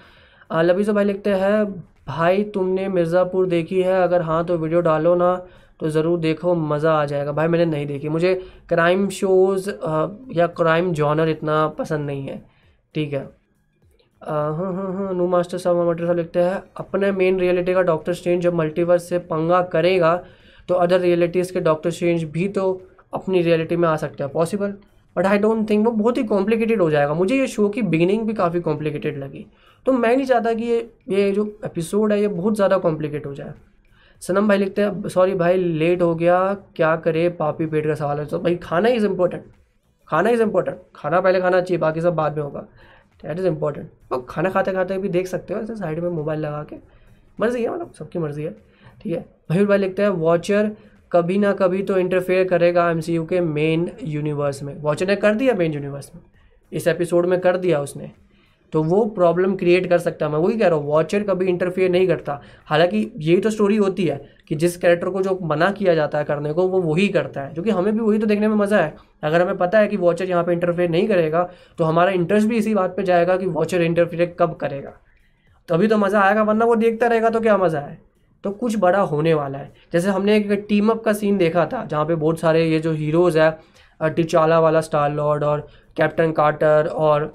लबीज़ो 0.52 0.94
भाई 0.94 1.06
लिखते 1.06 1.30
हैं, 1.32 1.66
भाई 2.08 2.44
तुमने 2.46 2.88
मिर्ज़ापुर 2.90 3.48
देखी 3.48 3.82
है, 3.82 4.02
अगर 4.04 4.22
हाँ 4.22 4.44
तो 4.46 4.58
वीडियो 4.58 4.82
डालो 4.82 5.16
ना 5.16 5.36
तो 5.80 5.90
ज़रूर 5.90 6.20
देखो, 6.20 6.54
मज़ा 6.56 6.94
आ 6.94 7.06
जाएगा। 7.06 7.32
भाई 7.32 7.48
मैंने 7.48 7.66
नहीं 7.68 7.86
देखी। 7.88 8.10
मुझे 8.10 8.34
क्राइम 8.70 9.08
शोज़ 9.12 9.70
या 10.34 10.48
क्राइम 10.58 10.92
जॉनर 10.94 11.30
इतना 11.30 11.68
पसंद 11.70 12.06
नहीं 12.08 12.28
है। 12.28 12.44
ठीक 12.96 13.14
हाँ। 13.14 13.30
नू 14.28 15.28
मास्टर 15.28 15.58
साहब 15.58 15.90
मटर 15.90 16.06
साहब 16.06 16.18
लिखते 16.18 16.40
हैं, 16.40 16.62
अपने 16.78 17.12
मेन 17.14 17.40
रियलिटी 17.40 17.74
का 17.74 17.82
डॉक्टर 17.84 18.14
स्ट्रेंज 18.14 18.42
जब 18.44 18.54
मल्टीवर्स 18.56 19.10
से 19.10 19.20
पंगा 19.28 19.62
करेगा 19.74 20.16
तो 20.70 20.74
अदर 20.76 21.00
रियलिटीज़ 21.00 21.54
के 21.54 21.60
डॉक्टर 21.62 21.92
स्ट्रेंज 21.92 22.24
भी 22.32 22.48
तो 22.50 22.72
अपनी 23.14 23.42
रियलिटी 23.42 23.76
में 23.76 23.88
आ 23.90 23.96
सकते 23.98 24.24
हैं 24.24 24.32
possible 24.32 24.74
but 25.16 25.26
I 25.26 25.38
don't 25.38 25.70
think 25.70 25.86
वो 25.86 25.92
बहुत 25.94 26.18
ही 26.18 26.24
कॉम्प्लिकेटेड 26.26 26.82
हो 26.82 26.90
जाएगा। 26.92 27.14
मुझे 27.14 27.36
ये 27.38 27.48
शो 27.48 27.68
की 27.70 27.82
बिगिनिंग 27.84 28.26
भी 28.28 28.34
काफ़ी 28.34 28.60
कॉम्प्लिकेटेड 28.62 29.18
लगी। 29.18 29.46
तो 29.86 29.92
मैं 29.92 30.16
नहीं 30.16 30.26
चाहता 30.26 30.54
कि 30.54 30.66
ये 30.66 30.80
ये 31.10 31.32
जो 31.32 31.46
एपिसोड 31.66 32.12
है, 32.12 32.20
ये 32.22 32.28
बहुत 32.30 32.56
ज़्यादा 32.56 32.78
कॉम्प्लिकेट 32.78 33.26
हो 33.26 33.34
जाए। 33.36 33.54
सनम 34.22 34.48
भाई 34.48 34.58
लिखते 34.58 34.82
हैं 34.82 35.10
सॉरी 35.10 35.34
भाई 35.36 35.58
लेट 35.58 36.02
हो 36.02 36.14
गया, 36.16 36.54
क्या 36.76 36.96
करे 36.98 37.28
पापी 37.40 37.66
पेट 37.66 37.88
का 37.88 37.96
सवाल 37.96 38.20
है? 38.20 38.26
तो 38.26 38.40
भाई 38.40 38.56
खाना 38.64 38.90
इज़ 38.90 39.06
इम्पोर्टेंट 39.06 39.44
खाना 40.08 40.30
इज़ 40.30 40.42
इम्पोर्टेंट 40.42 40.78
खाना 40.96 41.22
पहले 41.22 41.42
खाना 41.42 41.62
चाहिए, 41.62 41.80
बाकी 41.80 42.02
सब 42.02 42.16
बाद 42.16 42.36
में 42.38 42.44
होगा। 42.44 42.66
दैट 43.24 43.40
इज़ 43.40 43.48
इम्पोर्टेंट 43.48 43.90
और 44.12 44.26
खाना 44.30 44.50
खाते 44.50 44.72
खाते 44.74 44.98
भी 44.98 45.10
देख 45.10 45.28
सकते 45.28 45.54
हो, 45.54 45.60
ऐसे 45.60 45.76
साइड 45.76 46.00
में 46.00 46.10
मोबाइल 46.10 46.40
लगा 46.40 46.64
के। 46.64 46.76
मर्ज़ी 47.40 47.64
है 47.64 47.70
मतलब 47.70 47.92
सबकी 47.94 48.20
मर्ज़ी 48.20 48.44
है, 48.44 48.52
ठीक 49.04 49.14
है? 49.14 49.26
मयूर 49.52 49.68
भाई 49.68 49.78
लिखते 49.78 50.02
हैं 50.02 50.10
वॉचर 50.10 50.72
कभी 51.12 51.38
ना 51.38 51.52
कभी 51.54 51.82
तो 51.84 51.98
इंटरफेयर 51.98 52.48
करेगा 52.48 52.90
एमसीयू 52.92 53.26
के 53.26 53.40
मेन 53.42 53.90
यूनिवर्स 54.04 54.62
में। 54.64 54.76
वॉचर 54.82 55.08
ने 55.08 55.16
कर 55.16 55.36
दिया 55.36 55.54
मेन 55.54 55.74
यूनिवर्स 55.74 56.12
में। 56.16 56.22
इस 56.72 56.88
एपिसोड 56.88 57.26
में 57.26 57.40
कर 57.40 57.58
दिया 57.58 57.82
उसने। 57.82 58.12
तो 58.74 58.84
वो 58.84 59.06
प्रॉब्लम 59.06 59.56
क्रिएट 59.56 59.90
कर 59.90 59.98
सकता 59.98 60.26
है। 60.26 60.32
मैं 60.32 60.40
वही 60.40 60.58
कह 60.58 60.68
रहा 60.68 60.78
हूँ 60.78 60.88
वॉचर 60.88 61.24
कभी 61.24 61.46
इंटरफेयर 61.46 61.90
नहीं 61.92 62.08
करता। 62.08 62.42
हालाँकि 62.66 63.12
यही 63.18 63.38
तो 63.38 63.50
स्टोरी 63.50 63.76
होती 63.78 64.06
है 64.06 64.18
कि 64.50 64.56
जिस 64.56 64.76
कैरेक्टर 64.78 65.10
को 65.10 65.22
जो 65.22 65.38
मना 65.44 65.70
किया 65.72 65.94
जाता 65.96 66.18
है 66.18 66.24
करने 66.24 66.54
को, 66.54 66.68
वो 66.68 66.82
वही 66.82 67.08
करता 67.10 67.42
है। 67.42 67.54
क्योंकि 67.54 67.70
हमें 67.72 67.94
भी 67.94 68.00
वही 68.00 68.20
तो 68.20 68.26
देखने 68.28 68.48
में 68.48 68.56
मज़ा 68.56 68.82
है। 68.82 68.94
अगर 69.24 69.42
हमें 69.42 69.58
पता 69.58 69.80
है 69.80 69.88
कि 69.88 69.98
वॉचर 69.98 70.26
यहाँ 70.26 70.44
पे 70.44 70.54
इंटरफेयर 70.54 70.90
नहीं 70.90 71.08
करेगा 71.08 71.50
तो 71.78 71.84
हमारा 71.84 72.12
इंटरेस्ट 72.12 72.48
भी 72.48 72.58
इसी 72.58 72.74
बात 72.76 72.96
पर 72.98 73.04
जाएगा 73.04 73.38
कि 73.38 73.46
वॉचर 73.48 73.82
इंटरफेयर 73.82 74.36
कब 74.40 74.56
करेगा। 74.56 74.94
तभी 75.70 75.88
तो 75.88 75.98
मज़ा 75.98 76.22
आएगा, 76.22 76.44
वरना 76.44 76.66
वो 76.66 76.76
देखता 76.78 77.08
रहेगा 77.08 77.30
तो 77.30 77.40
क्या 77.42 77.58
मज़ा 77.58 77.80
है? 77.80 77.98
तो 78.44 78.52
कुछ 78.52 78.78
बड़ा 78.80 79.00
होने 79.02 79.34
वाला 79.34 79.58
है। 79.58 79.72
जैसे 79.94 80.10
हमने 80.10 80.36
एक 80.38 80.66
टीम 80.70 80.90
अप 80.90 81.04
का 81.04 81.14
सीन 81.14 81.38
देखा 81.38 81.66
था, 81.66 81.84
जहाँ 81.86 82.06
पे 82.06 82.16
बहुत 82.16 82.40
सारे 82.40 82.66
ये 82.66 82.80
जो 82.80 82.92
हीरोज़ 82.94 83.40
है 83.40 83.58
टिचाला 84.02 84.60
वाला 84.60 84.82
स्टार 84.82 85.12
लॉर्ड 85.12 85.44
और 85.44 85.68
कैप्टन 85.98 86.32
कार्टर 86.32 86.88
और 86.88 87.26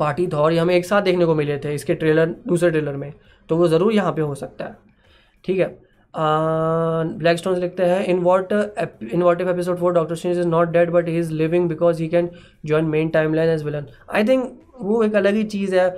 पार्टी 0.00 0.26
थॉर 0.28 0.52
ये 0.52 0.58
हमें 0.58 0.74
एक 0.74 0.84
साथ 0.84 1.02
देखने 1.02 1.26
को 1.26 1.34
मिले 1.34 1.58
थे, 1.58 1.74
इसके 1.74 1.94
ट्रेलर 1.94 2.34
दूसरे 2.46 2.70
ट्रेलर 2.70 2.96
में। 2.96 3.12
तो 3.48 3.56
वो 3.56 3.68
ज़रूर 3.68 3.92
यहाँ 3.92 4.12
पे 4.12 4.22
हो 4.22 4.34
सकता 4.34 4.64
है। 4.64 4.76
ठीक 5.44 5.58
है? 5.58 5.76
ब्लैक 6.14 7.38
स्टोन 7.38 7.58
लिखते 7.58 7.84
हैं 7.84 8.04
in 8.04 8.18
what 8.18 8.52
in 8.52 9.22
what 9.22 9.40
if 9.40 9.48
episode 9.48 9.78
four 9.78 9.92
doctor 9.94 10.14
Strange 10.14 10.38
is 10.38 10.46
not 10.46 10.68
dead 10.68 10.90
but 10.90 11.08
he 11.08 11.18
is 11.18 11.32
living 11.32 11.68
because 11.68 12.02
he 12.02 12.08
can 12.08 12.30
join 12.66 12.84
main 12.86 13.08
timeline 13.34 13.50
as 13.50 13.62
villain 13.64 13.86
I 14.14 14.24
think 14.24 14.58
वो 14.80 15.02
एक 15.02 15.14
अलग 15.16 15.34
ही 15.34 15.44
चीज़ 15.44 15.74
है। 15.76 15.88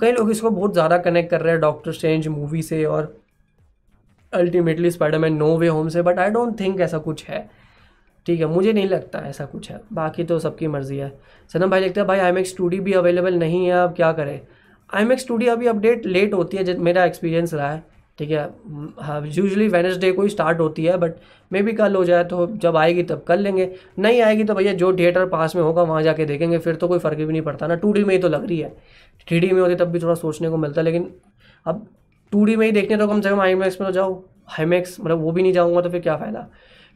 कई 0.00 0.12
लोग 0.12 0.30
इसको 0.30 0.50
बहुत 0.50 0.72
ज़्यादा 0.72 0.98
कनेक्ट 0.98 1.30
कर 1.30 1.40
रहे 1.40 1.52
हैं 1.52 1.60
डॉक्टर 1.60 1.92
स्ट्रेंज 1.92 2.28
मूवी 2.28 2.62
से 2.62 2.84
और 2.84 3.14
ultimately 4.32 4.90
Spider-Man 4.90 5.36
no 5.36 5.56
way 5.58 5.68
home 5.68 5.88
से 5.88 6.02
बट 6.02 6.18
आई 6.18 6.30
डोंट 6.30 6.58
थिंक 6.60 6.80
ऐसा 6.80 6.98
कुछ 6.98 7.24
है। 7.26 7.48
ठीक 8.26 8.40
है, 8.40 8.46
मुझे 8.46 8.72
नहीं 8.72 8.88
लगता 8.88 9.18
ऐसा 9.26 9.44
कुछ 9.44 9.70
है। 9.70 9.80
बाकी 9.92 10.24
तो 10.24 10.38
सबकी 10.38 10.66
मर्ज़ी 10.66 10.96
है। 10.98 11.12
सनम 11.50 11.70
भाई 11.70 11.80
लिखते 11.80 12.00
हैं, 12.00 12.06
भाई 12.06 12.18
आई 12.18 12.28
एम 12.28 12.38
एक्स 12.38 12.54
भी 12.60 12.92
अवेलेबल 12.92 13.34
नहीं 13.34 13.64
है, 13.66 13.72
अब 13.74 13.94
क्या 13.94 14.12
करें? 14.12 14.40
आई 14.90 15.02
एम 15.02 15.12
एक्स 15.12 15.26
टूडी 15.28 15.46
अभी 15.46 15.66
अपडेट 15.66 16.06
लेट 16.06 16.34
होती 16.34 16.56
है 16.56 16.76
मेरा 16.78 17.04
एक्सपीरियंस 17.04 17.54
रहा 17.54 17.70
है। 17.70 17.82
ठीक 18.18 18.30
है 18.30 18.44
हाँ 19.00 19.20
यूजली 19.26 19.66
वेनसडे 19.68 20.10
को 20.12 20.22
ही 20.22 20.28
स्टार्ट 20.28 20.60
होती 20.60 20.84
है 20.84 20.96
बट 20.98 21.14
मे 21.50 21.62
भी 21.62 21.72
कल 21.72 21.94
हो 21.96 22.04
जाए 22.04 22.24
तो 22.24 22.46
जब 22.54 22.76
आएगी 22.76 23.02
तब 23.02 23.22
कर 23.28 23.38
लेंगे। 23.38 23.70
नहीं 23.98 24.20
आएगी 24.22 24.44
तो 24.44 24.54
भैया 24.54 24.72
जो 24.74 24.92
थिएटर 24.92 25.26
पास 25.28 25.54
में 25.56 25.62
होगा, 25.62 25.82
वहाँ 25.82 26.02
जाके 26.02 26.24
देखेंगे, 26.26 26.58
फिर 26.58 26.74
तो 26.74 26.88
कोई 26.88 26.98
फ़र्क 26.98 27.18
भी 27.18 27.26
नहीं 27.26 27.42
पड़ता 27.42 27.66
ना। 27.66 27.74
टू 27.76 27.92
में 27.96 28.14
ही 28.14 28.18
तो 28.18 28.28
लग 28.28 28.46
रही 28.46 28.58
है। 28.58 28.70
थ्री 29.28 29.50
में 29.52 29.60
होती 29.60 29.74
तब 29.74 29.88
भी 29.88 30.00
थोड़ा 30.00 30.14
सोचने 30.14 30.48
को 30.50 30.56
मिलता 30.56 30.82
लेकिन 30.82 31.10
अब 31.66 31.86
टू 32.32 32.44
में 32.48 32.66
ही 32.66 32.72
देखने 32.72 32.96
तो 32.96 33.06
कम 33.08 33.20
से 33.20 33.30
कम 33.30 33.40
आई 33.40 33.54
में 33.54 33.70
तो 33.70 33.90
जाओ। 33.90 34.22
हाईमैक्स 34.48 34.96
मतलब 35.00 35.20
वो 35.20 35.32
भी 35.32 35.42
नहीं 35.42 35.52
जाऊँगा 35.52 35.80
तो 35.80 35.90
फिर 35.90 36.00
क्या 36.00 36.16
फ़ायदा? 36.16 36.46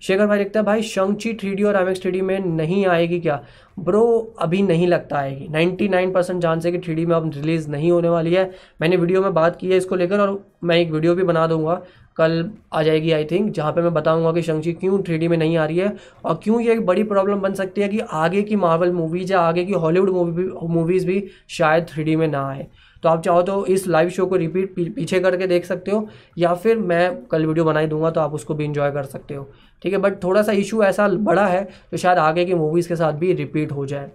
शेखर 0.02 0.26
भाई 0.26 0.38
लिखता 0.38 0.60
है, 0.60 0.66
भाई 0.66 0.82
शंची 0.82 1.32
थ्री 1.34 1.62
और 1.62 1.76
एम 1.76 1.88
एक्स 1.88 2.06
में 2.06 2.38
नहीं 2.40 2.84
आएगी 2.86 3.18
क्या? 3.20 3.42
ब्रो, 3.78 4.34
अभी 4.40 4.62
नहीं 4.62 4.86
लगता 4.86 5.16
आएगी। 5.16 5.46
99 5.48 6.12
परसेंट 6.14 6.42
चांस 6.42 6.66
है 6.66 6.72
कि 6.72 6.78
थ्री 6.78 7.06
में 7.06 7.14
अब 7.16 7.30
रिलीज़ 7.34 7.68
नहीं 7.70 7.90
होने 7.92 8.08
वाली 8.08 8.34
है। 8.34 8.50
मैंने 8.80 8.96
वीडियो 8.96 9.22
में 9.22 9.34
बात 9.34 9.56
की 9.56 9.70
है 9.70 9.76
इसको 9.76 9.96
लेकर 9.96 10.20
और 10.20 10.44
मैं 10.64 10.76
एक 10.76 10.90
वीडियो 10.90 11.14
भी 11.14 11.22
बना 11.22 11.46
दूँगा। 11.46 11.80
कल 12.16 12.50
आ 12.72 12.82
जाएगी 12.82 13.12
आई 13.12 13.24
थिंक 13.24 13.52
जहाँ 13.54 13.72
पे 13.72 13.82
मैं 13.82 13.92
बताऊँगा 13.94 14.32
कि 14.32 14.42
शंची 14.42 14.72
क्यों 14.72 15.02
थ्री 15.02 15.28
में 15.28 15.36
नहीं 15.36 15.56
आ 15.56 15.64
रही 15.64 15.78
है 15.78 15.96
और 16.24 16.40
क्यों 16.44 16.60
ये 16.60 16.72
एक 16.72 16.84
बड़ी 16.86 17.02
प्रॉब्लम 17.04 17.40
बन 17.40 17.54
सकती 17.54 17.80
है 17.80 17.88
कि 17.88 17.98
आगे 18.00 18.42
की 18.42 18.56
मार्वल 18.56 18.92
मूवीज़ 18.92 19.32
या 19.32 19.40
आगे 19.40 19.64
की 19.64 19.72
हॉलीवुड 19.74 20.10
मूवी 20.10 20.44
मूवीज़ 20.74 21.06
भी 21.06 21.24
शायद 21.50 21.86
थ्री 21.88 22.16
में 22.16 22.28
ना 22.28 22.46
आए। 22.48 22.66
तो 23.02 23.08
आप 23.08 23.22
चाहो 23.22 23.42
तो 23.42 23.64
इस 23.66 23.86
लाइव 23.88 24.08
शो 24.08 24.26
को 24.26 24.36
रिपीट 24.36 24.74
पीछे 24.76 25.20
करके 25.20 25.46
देख 25.46 25.64
सकते 25.64 25.90
हो 25.90 26.06
या 26.38 26.54
फिर 26.54 26.78
मैं 26.78 27.24
कल 27.26 27.46
वीडियो 27.46 27.64
बनाई 27.64 27.86
दूँगा 27.86 28.10
तो 28.10 28.20
आप 28.20 28.34
उसको 28.34 28.54
भी 28.54 28.64
इंजॉय 28.64 28.90
कर 28.90 29.04
सकते 29.04 29.34
हो। 29.34 29.50
ठीक 29.82 29.92
है 29.92 29.98
बट 29.98 30.22
थोड़ा 30.22 30.42
सा 30.42 30.52
इशू 30.54 30.82
ऐसा 30.84 31.08
बड़ा 31.08 31.46
है 31.46 31.64
तो 31.90 31.96
शायद 31.96 32.18
आगे 32.18 32.44
की 32.44 32.54
मूवीज़ 32.54 32.88
के 32.88 32.96
साथ 32.96 33.12
भी 33.14 33.32
रिपीट 33.34 33.72
हो 33.72 33.86
जाए। 33.86 34.10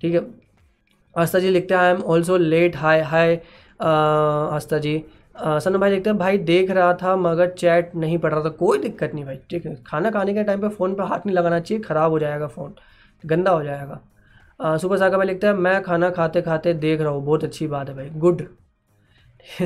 ठीक 0.00 0.14
है, 0.14 0.20
आस्था 1.14 1.38
जी 1.38 1.50
लिखते 1.50 1.74
हैं 1.74 1.80
I 1.82 1.90
am 1.90 2.00
also 2.02 2.36
late 2.36 2.76
high 2.76 3.00
hi 3.02 3.34
Aastha 3.80 4.78
ji. 4.78 5.02
Sanu 5.36 5.78
भाई 5.78 5.90
लिखते 5.90 6.10
हैं, 6.10 6.18
भाई 6.18 6.38
देख 6.40 6.70
रहा 6.70 6.92
था, 6.94 7.14
मगर 7.16 7.50
चैट 7.50 7.94
नहीं 7.96 8.18
पढ़ 8.18 8.32
रहा 8.32 8.44
था। 8.44 8.48
कोई 8.50 8.78
दिक्कत 8.78 9.14
नहीं 9.14 9.24
भाई, 9.24 9.36
ठीक 9.50 9.66
है। 9.66 9.74
खाना 9.86 10.10
खाने 10.10 10.34
के 10.34 10.42
टाइम 10.44 10.60
पे 10.60 10.68
फ़ोन 10.70 10.94
पे 10.94 11.02
हाथ 11.02 11.26
नहीं 11.26 11.36
लगाना 11.36 11.60
चाहिए, 11.60 11.82
ख़राब 11.84 12.10
हो 12.10 12.18
जाएगा 12.18 12.46
फ़ोन 12.48 12.74
गंदा 13.24 13.50
हो 13.50 13.62
जाएगा। 13.64 14.00
सुपर 14.78 14.98
सागर 14.98 15.16
भाई 15.16 15.26
लिखते 15.26 15.46
हैं, 15.46 15.54
मैं 15.54 15.82
खाना 15.82 16.10
खाते 16.10 16.42
खाते 16.42 16.74
देख 16.76 17.00
रहा 17.00 17.10
हूँ, 17.10 17.24
बहुत 17.24 17.44
अच्छी 17.44 17.66
बात 17.66 17.88
है 17.88 17.94
भाई 17.96 18.08
गुड 18.16 18.42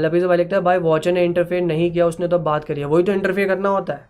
लपीज़ 0.00 0.26
भाई 0.26 0.36
लिखता 0.36 0.56
है, 0.56 0.62
भाई 0.62 0.78
वॉचर 0.80 1.12
ने 1.12 1.24
इंटरफेयर 1.24 1.62
नहीं 1.62 1.90
किया, 1.92 2.06
उसने 2.06 2.28
तो 2.28 2.38
बात 2.40 2.64
करी 2.64 2.80
है। 2.80 2.86
वही 2.86 3.02
तो 3.04 3.12
इंटरफेयर 3.12 3.48
करना 3.48 3.68
होता 3.68 3.94
है। 3.94 4.08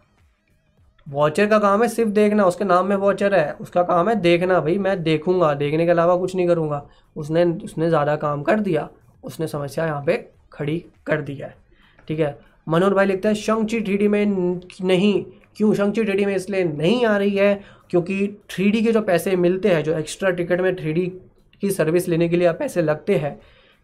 वॉचर 1.06 1.46
का 1.46 1.58
काम 1.58 1.82
है 1.82 1.88
सिर्फ़ 1.88 2.10
देखना, 2.10 2.44
उसके 2.44 2.64
नाम 2.64 2.86
में 2.86 2.96
वॉचर 2.96 3.34
है, 3.34 3.52
उसका 3.52 3.82
काम 3.82 4.08
है 4.08 4.14
देखना 4.16 4.60
भाई, 4.60 4.78
मैं 4.78 5.02
देखूँगा, 5.02 5.52
देखने 5.54 5.84
के 5.84 5.90
अलावा 5.90 6.16
कुछ 6.16 6.34
नहीं 6.36 6.46
करूँगा। 6.48 6.86
उसने 7.16 7.44
उसने 7.64 7.88
ज़्यादा 7.88 8.16
काम 8.16 8.42
कर 8.42 8.60
दिया, 8.60 8.88
उसने 9.24 9.46
समस्या 9.46 9.86
यहाँ 9.86 10.02
पे 10.06 10.16
खड़ी 10.52 10.84
कर 11.06 11.20
दी 11.20 11.34
है, 11.34 11.54
ठीक 12.08 12.20
है? 12.20 12.38
मनोहर 12.68 12.94
भाई 12.94 13.06
लिखता 13.06 13.28
है 13.28 13.34
शंची 13.34 13.80
थ्री 13.80 14.08
में 14.08 14.24
नहीं, 14.26 15.24
क्यों? 15.56 15.72
शंक्ची 15.74 16.04
थ्री 16.04 16.24
में 16.26 16.34
इसलिए 16.36 16.64
नहीं 16.64 17.04
आ 17.06 17.16
रही 17.16 17.36
है, 17.36 17.60
क्योंकि 17.90 18.26
थ्री 18.50 18.82
के 18.82 18.92
जो 18.92 19.00
पैसे 19.02 19.36
मिलते 19.36 19.68
हैं, 19.68 19.82
जो 19.84 19.98
एक्स्ट्रा 19.98 20.30
टिकट 20.30 20.60
में 20.60 20.74
थ्री 20.76 21.06
की 21.62 21.70
सर्विस 21.70 22.08
लेने 22.08 22.28
के 22.28 22.36
लिए 22.36 22.52
पैसे 22.52 22.82
लगते 22.82 23.16
हैं, 23.16 23.38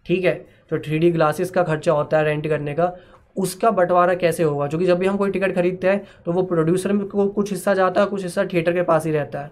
ठीक 0.07 0.25
है? 0.25 0.35
जो 0.71 0.79
थ्री 0.79 1.11
ग्लासेस 1.11 1.51
का 1.51 1.63
खर्चा 1.63 1.93
होता 1.93 2.19
है 2.19 2.25
रेंट 2.25 2.49
करने 2.49 2.75
का 2.75 2.93
उसका 3.41 3.71
बंटवारा 3.71 4.15
कैसे 4.15 4.43
होगा? 4.43 4.67
क्योंकि 4.67 4.87
जब 4.87 4.99
भी 4.99 5.07
हम 5.07 5.17
कोई 5.17 5.31
टिकट 5.31 5.55
खरीदते 5.55 5.89
हैं 5.89 6.05
तो 6.27 6.33
वो 6.33 6.43
प्रोड्यूसर 6.43 6.97
को 6.99 7.27
कुछ 7.29 7.51
हिस्सा 7.51 7.75
जाता 7.75 8.01
है, 8.01 8.07
कुछ 8.07 8.23
हिस्सा 8.23 8.45
थिएटर 8.45 8.73
के 8.73 8.83
पास 8.83 9.07
ही 9.07 9.13
रहता 9.13 9.41
है। 9.41 9.51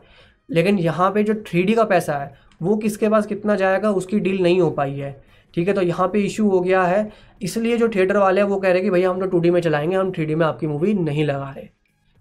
लेकिन 0.49 0.79
यहाँ 0.79 1.11
पे 1.13 1.23
जो 1.23 1.35
थ्री 1.47 1.75
का 1.75 1.85
पैसा 1.85 2.15
है, 2.15 2.35
वो 2.63 2.77
किसके 2.77 3.09
पास 3.09 3.27
कितना 3.27 3.55
जाएगा, 3.57 3.91
उसकी 3.91 4.21
डील 4.21 4.43
नहीं 4.43 4.61
हो 4.61 4.71
पाई 4.71 4.95
है। 4.95 5.17
ठीक 5.55 5.69
है 5.69 5.75
तो 5.75 5.83
यहाँ 5.83 6.09
पे 6.09 6.21
इशू 6.21 6.49
हो 6.51 6.61
गया 6.61 6.83
है। 6.83 7.11
इसलिए 7.43 7.77
जो 7.79 7.89
थिएटर 7.89 8.17
वाले 8.17 8.41
हैं, 8.41 8.49
वो 8.49 8.57
कह 8.57 8.69
रहे 8.69 8.77
हैं 8.77 8.85
कि 8.85 8.91
भैया, 8.91 9.11
हम 9.11 9.21
तो 9.21 9.27
टू 9.29 9.53
में 9.53 9.61
चलाएँगे, 9.61 9.97
हम 9.97 10.13
थ्री 10.13 10.35
में 10.35 10.47
आपकी 10.47 10.67
मूवी 10.67 10.95
नहीं 10.95 11.25
लगा 11.25 11.53
रहे। 11.57 11.69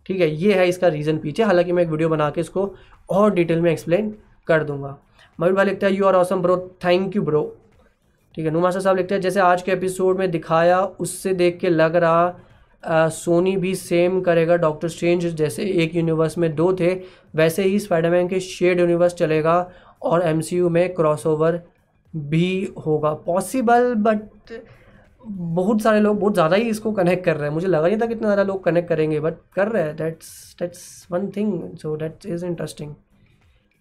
ठीक 0.05 0.19
है, 0.21 0.29
ये 0.35 0.53
है 0.53 0.67
इसका 0.69 0.87
रीज़न 0.87 1.17
पीछे। 1.17 1.43
हालाँकि 1.43 1.71
मैं 1.71 1.83
एक 1.83 1.89
वीडियो 1.89 2.09
बना 2.09 2.29
के 2.29 2.41
इसको 2.41 2.73
और 3.09 3.33
डिटेल 3.33 3.61
में 3.61 3.71
एक्सप्लेन 3.71 4.13
कर 4.47 4.63
दूँगा। 4.63 4.97
मयूर 5.39 5.53
भाई 5.53 5.65
लिखता 5.65 5.87
है 5.87 5.93
you 5.93 6.05
are 6.05 6.15
awesome 6.15 6.41
bro 6.41 6.57
thank 6.85 7.15
you 7.15 7.21
bro 7.21 7.41
ठीक 8.37 8.45
है 8.45 8.51
नुमाशा 8.51 8.79
साहब 8.79 8.97
लिखते 8.97 9.15
हैं 9.15 9.21
जैसे 9.21 9.39
आज 9.39 9.61
के 9.61 9.71
एपिसोड 9.71 10.17
में 10.17 10.29
दिखाया 10.31 10.81
उससे 11.01 11.33
देख 11.35 11.57
के 11.59 11.69
लग 11.69 11.95
रहा 11.95 12.25
आ, 12.83 13.07
सोनी 13.09 13.55
भी 13.57 13.73
सेम 13.75 14.19
करेगा 14.21 14.55
डॉक्टर 14.55 14.87
स्ट्रेंज 14.87 15.25
जैसे 15.27 15.63
एक 15.83 15.95
यूनिवर्स 15.95 16.37
में 16.37 16.53
दो 16.55 16.71
थे 16.79 16.93
वैसे 17.35 17.63
ही 17.63 17.79
स्पाइडरमैन 17.79 18.27
के 18.27 18.39
शेड 18.39 18.79
यूनिवर्स 18.79 19.13
चलेगा 19.13 19.55
और 20.01 20.25
एमसीयू 20.27 20.69
में 20.69 20.93
क्रॉसओवर 20.95 21.59
भी 22.13 22.73
होगा। 22.85 23.13
पॉसिबल 23.25 23.93
बट 23.97 24.53
बहुत 25.23 25.81
सारे 25.81 25.99
लोग 25.99 26.19
बहुत 26.19 26.33
ज़्यादा 26.33 26.55
ही 26.55 26.69
इसको 26.69 26.91
कनेक्ट 26.91 27.25
कर 27.25 27.37
रहे 27.37 27.47
हैं। 27.47 27.53
मुझे 27.53 27.67
लगा 27.67 27.87
नहीं 27.87 27.99
था 28.01 28.05
कितने 28.05 28.27
ज़्यादा 28.27 28.43
लोग 28.43 28.63
कनेक्ट 28.63 28.89
करेंगे 28.89 29.19
बट 29.19 29.37
कर 29.55 29.67
रहे 29.67 29.83
हैं। 29.83 29.95
That's 29.95 30.55
that's 30.59 31.07
one 31.11 31.27
thing 31.37 31.75
so 31.77 31.95
that 31.97 32.25
is 32.25 32.45
interesting 32.45 32.93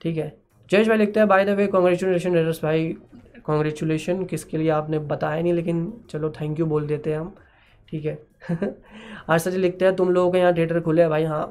ठीक 0.03 0.17
है। 0.17 0.33
जयेश 0.71 0.89
भाई 0.89 0.99
लिखते 0.99 1.21
हैं 1.21 1.29
बाय 1.29 1.45
द 1.45 1.57
वे 1.57 1.67
कॉन्ग्रेचुलेशन 1.69 2.43
भाई। 2.63 2.95
कॉन्ग्रेचुलेशन 3.47 4.25
किसके 4.25 4.59
लिए 4.59 4.71
आपने 4.71 4.99
बताया 5.01 5.43
नहीं, 5.43 5.53
लेकिन 5.53 5.93
चलो 6.11 6.31
थैंक 6.41 6.59
यू 6.61 6.67
बोल 6.67 6.87
देते 6.87 7.13
हैं 7.13 7.19
हम, 7.19 7.35
ठीक 7.89 8.05
है? 8.05 8.19
आज 9.31 9.49
जी 9.49 9.59
लिखते 9.59 9.85
हैं, 9.85 9.95
तुम 9.97 10.11
लोगों 10.11 10.31
के 10.33 10.39
यहाँ 10.39 10.53
थिएटर 10.57 10.81
खुले 10.81 11.03
हैं 11.03 11.11
भाई 11.11 11.25
हाँ 11.25 11.47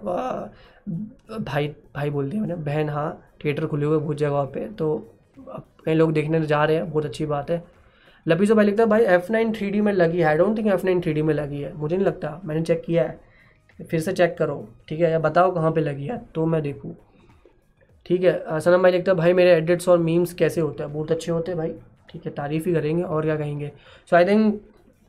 भाई 1.41 1.67
भाई 1.95 2.10
बोल 2.10 2.29
दिया 2.29 2.41
मैंने, 2.41 2.55
बहन 2.55 2.89
हाँ 2.89 3.21
थिएटर 3.43 3.65
खुले 3.67 3.86
हुए 3.86 3.97
बहुत 3.99 4.17
जगह 4.17 4.43
पे 4.53 4.67
तो 4.73 4.95
अब 5.49 5.63
कई 5.86 5.93
लोग 5.93 6.12
देखने 6.13 6.45
जा 6.45 6.63
रहे 6.65 6.75
हैं, 6.77 6.89
बहुत 6.91 7.05
अच्छी 7.05 7.25
बात 7.25 7.49
है। 7.51 7.63
लपीसो 8.25 8.55
भाई 8.55 8.65
लिखता 8.65 8.84
है, 8.84 8.89
भाई 8.89 9.03
एफ़ 9.05 9.31
नाइन 9.31 9.51
थ्री 9.53 9.69
डी 9.71 9.81
में 9.81 9.91
लगी 9.93 10.19
है 10.19 10.25
I 10.25 10.38
don't 10.38 10.58
think 10.58 10.67
F 10.67 10.86
nine 10.86 11.01
three 11.01 11.13
D 11.13 11.21
में 11.21 11.34
लगी 11.34 11.62
है, 11.62 11.73
मुझे 11.73 11.95
नहीं 11.95 12.05
लगता, 12.05 12.39
मैंने 12.45 12.62
चेक 12.63 12.81
किया 12.86 13.03
है, 13.03 13.19
फिर 13.79 13.99
से 13.99 14.13
चेक 14.13 14.38
करो, 14.38 14.67
ठीक 14.89 14.99
है, 14.99 15.12
या 15.12 15.19
बताओ 15.19 15.53
कहाँ 15.55 15.71
पे 15.71 15.81
लगी 15.81 16.05
है 16.05 16.17
तो 16.36 16.45
मैं 16.45 16.62
देखूँ। 16.62 16.95
ठीक 18.05 18.23
है 18.23 18.59
सनम 18.59 18.83
भाई 18.83 18.91
लिखता 18.91 19.11
है, 19.11 19.17
भाई, 19.17 19.33
मेरे 19.33 19.51
एडिट्स 19.51 19.89
और 19.89 19.97
मीम्स 19.99 20.33
कैसे 20.33 20.61
होते 20.61 20.83
हैं? 20.83 20.91
बहुत 20.93 21.11
अच्छे 21.11 21.31
होते 21.31 21.51
हैं 21.51 21.57
भाई। 21.57 21.73
ठीक 22.09 22.25
है, 22.25 22.31
तारीफ़ 22.31 22.67
ही 22.69 22.73
करेंगे 22.73 23.03
और 23.03 23.25
क्या 23.25 23.35
कहेंगे। 23.35 23.71
सो 24.09 24.15
आई 24.15 24.25
थिंक 24.25 24.61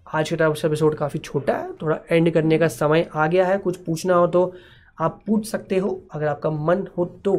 आज 0.06 0.32
का 0.32 0.46
एपिसोड 0.66 0.94
काफ़ी 0.94 1.18
छोटा 1.20 1.54
है, 1.54 1.72
थोड़ा 1.72 1.98
एंड 2.11 2.30
करने 2.30 2.59
का 2.59 2.68
समय 2.68 3.09
आ 3.14 3.26
गया 3.26 3.46
है। 3.46 3.59
कुछ 3.59 3.76
पूछना 3.76 4.14
हो 4.14 4.26
तो 4.26 4.52
आप 5.00 5.20
पूछ 5.26 5.46
सकते 5.46 5.78
हो, 5.78 6.00
अगर 6.12 6.26
आपका 6.26 6.50
मन 6.50 6.87
हो 6.98 7.04
तो। 7.24 7.37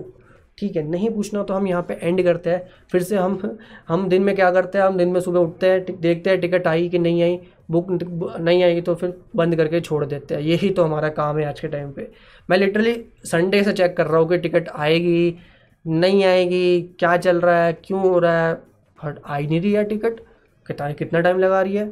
ठीक 0.58 0.76
है, 0.76 0.84
नहीं 0.84 1.10
पूछना 1.10 1.44
तो 1.44 1.54
हम 1.54 1.68
यहाँ 1.68 1.82
पे 1.88 1.94
एंड 2.02 2.24
करते 2.24 2.50
हैं। 2.50 2.70
फिर 2.92 3.04
से 3.04 3.16
हम 3.18 3.58
हम 3.88 4.08
दिन 4.10 4.22
में 4.24 4.36
क्या 4.36 4.50
करते 4.52 4.78
हैं, 4.78 4.86
हम 4.86 4.98
दिन 4.98 5.10
में 5.10 5.20
सुबह 5.22 5.40
उठते 5.40 5.70
हैं 5.70 6.00
देखते 6.02 6.30
हैं 6.30 6.40
टिकट 6.42 6.68
आई 6.68 6.88
कि 6.90 7.00
नहीं 7.00 7.22
आई, 7.24 7.40
बुक 7.72 7.88
नहीं 7.92 8.64
आई 8.64 8.82
तो 8.82 8.96
फिर 8.96 9.14
बंद 9.36 9.56
करके 9.56 9.82
छोड़ 9.82 10.06
देते 10.06 10.36
हैं। 10.36 10.42
यही 10.44 10.70
तो 10.70 10.84
हमारा 10.84 11.10
काम 11.12 11.38
है 11.40 11.46
आज 11.46 11.60
के 11.60 11.68
टाइम 11.68 11.92
पे। 11.92 12.10
मैं 12.50 12.58
लिटरली 12.58 12.96
संडे 13.26 13.64
से 13.64 13.74
चेक 13.74 13.96
कर 13.98 14.08
रहा 14.08 14.20
हूँ 14.20 14.30
कि 14.30 14.38
टिकट 14.38 14.70
आएगी, 14.70 15.38
नहीं 15.86 16.24
आएगी, 16.26 16.82
क्या 17.00 17.16
चल 17.18 17.42
रहा 17.42 17.64
है, 17.64 17.74
क्यों 17.86 18.02
हो 18.02 18.18
रहा 18.20 18.48
है। 18.48 18.54
बट 19.00 19.20
आई 19.26 19.48
नहीं 19.48 19.62
रही 19.62 19.72
है 19.74 19.84
टिकट। 19.86 20.20
कितना 20.66 20.92
कितना 20.94 21.20
टाइम 21.22 21.40
लगा 21.40 21.62
रही 21.62 21.76
है। 21.76 21.90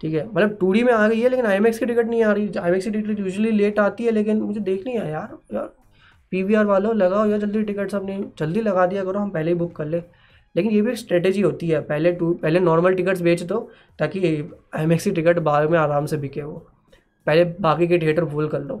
ठीक 0.00 0.14
है 0.14 0.26
मतलब 0.26 0.56
टू 0.60 0.72
में 0.74 0.92
आ 0.92 1.06
गई 1.08 1.20
है, 1.20 1.28
लेकिन 1.28 1.46
आई 1.46 1.58
की 1.70 1.86
टिकट 1.86 2.06
नहीं 2.06 2.22
आ 2.24 2.32
रही। 2.32 2.50
आई 2.60 2.80
की 2.80 2.90
टिकट 2.90 3.18
यूजली 3.20 3.50
लेट 3.52 3.78
आती 3.78 4.04
है, 4.04 4.10
लेकिन 4.12 4.40
मुझे 4.42 4.60
देख 4.60 4.86
नहीं 4.86 4.98
आया 4.98 5.10
यार 5.10 5.36
यार। 5.54 5.72
पी 6.44 6.56
वालों, 6.56 6.94
लगाओ 6.96 7.26
या 7.26 7.38
जल्दी 7.38 7.62
टिकट 7.62 7.90
सब 7.90 8.06
नहीं, 8.06 8.24
जल्दी 8.38 8.60
लगा 8.60 8.86
दिया 8.86 9.04
करो, 9.04 9.18
हम 9.18 9.30
पहले 9.30 9.50
ही 9.50 9.54
बुक 9.58 9.74
कर 9.76 9.86
ले। 9.86 10.02
लेकिन 10.54 10.72
ये 10.72 10.80
भी 10.82 10.90
एक 10.90 10.96
स्ट्रेटेजी 10.96 11.40
होती 11.42 11.68
है, 11.68 11.80
पहले 11.80 12.12
टू 12.12 12.32
पहले 12.34 12.60
नॉर्मल 12.60 12.94
टिकट्स 12.94 13.20
बेच 13.22 13.42
दो, 13.42 13.58
ताकि 13.98 14.20
आई 14.74 14.96
की 14.96 15.10
टिकट 15.10 15.38
बाद 15.38 15.70
में 15.70 15.78
आराम 15.78 16.06
से 16.06 16.16
बिके 16.16 16.42
वो। 16.42 16.66
पहले 17.26 17.44
बाकी 17.60 17.86
के 17.88 17.98
थिएटर 17.98 18.24
फुल 18.24 18.48
कर 18.48 18.60
लो, 18.60 18.80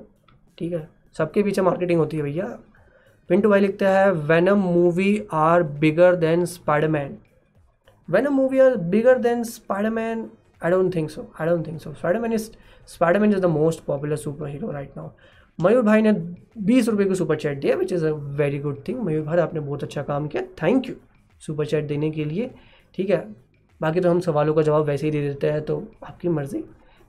ठीक 0.58 0.72
है? 0.72 0.88
सबके 1.18 1.42
पीछे 1.42 1.62
मार्केटिंग 1.62 1.98
होती 2.00 2.16
है 2.16 2.22
भैया। 2.22 2.46
पिंटू 3.30 3.48
भाई 3.48 3.60
लिखते 3.60 3.84
हैं 3.84 4.10
Venom 4.28 4.58
movie 4.60 5.20
are 5.34 5.62
bigger 5.62 6.16
than 6.16 6.44
Spiderman 6.44 7.16
Venom 8.08 8.32
movie 8.32 8.58
are 8.58 8.76
bigger 8.76 9.18
than 9.18 9.42
Spiderman 9.44 10.28
I 10.64 10.70
don't 10.70 10.94
think 10.94 11.10
so 11.10 11.26
I 11.40 11.46
don't 11.46 11.66
think 11.66 11.80
so 11.80 11.92
Spiderman 11.92 12.32
is 12.32 12.50
Spiderman 12.88 13.32
is 13.32 13.40
the 13.40 13.46
most 13.46 13.84
popular 13.84 14.16
super 14.16 14.48
hero 14.48 14.70
right 14.70 14.96
now 14.96 15.08
Mayur 15.58 15.82
भाई 15.82 16.02
ने 16.02 16.12
बीस 16.58 16.88
रुपये 16.88 17.06
की 17.08 17.14
super 17.14 17.36
chat 17.36 17.58
दिया 17.60 17.76
which 17.76 17.92
is 17.92 18.04
a 18.06 18.10
very 18.38 18.58
good 18.58 18.82
thing 18.88 19.00
Mayur 19.00 19.24
भाई, 19.24 19.38
आपने 19.38 19.60
बहुत 19.60 19.82
अच्छा 19.82 20.02
काम 20.02 20.26
किया। 20.28 20.42
थैंक 20.62 20.88
यू 20.88 20.94
सुपर 21.40 21.66
चैट 21.66 21.84
देने 21.84 22.10
के 22.10 22.24
लिए, 22.24 22.50
ठीक 22.94 23.10
है? 23.10 23.18
बाकी 23.80 24.00
तो 24.00 24.10
हम 24.10 24.20
सवालों 24.20 24.54
का 24.54 24.62
जवाब 24.62 24.84
वैसे 24.84 25.06
ही 25.06 25.10
दे 25.12 25.20
देते 25.28 25.50
हैं 25.50 25.64
तो 25.64 25.76
आपकी 26.04 26.28
मर्ज़ी। 26.28 26.64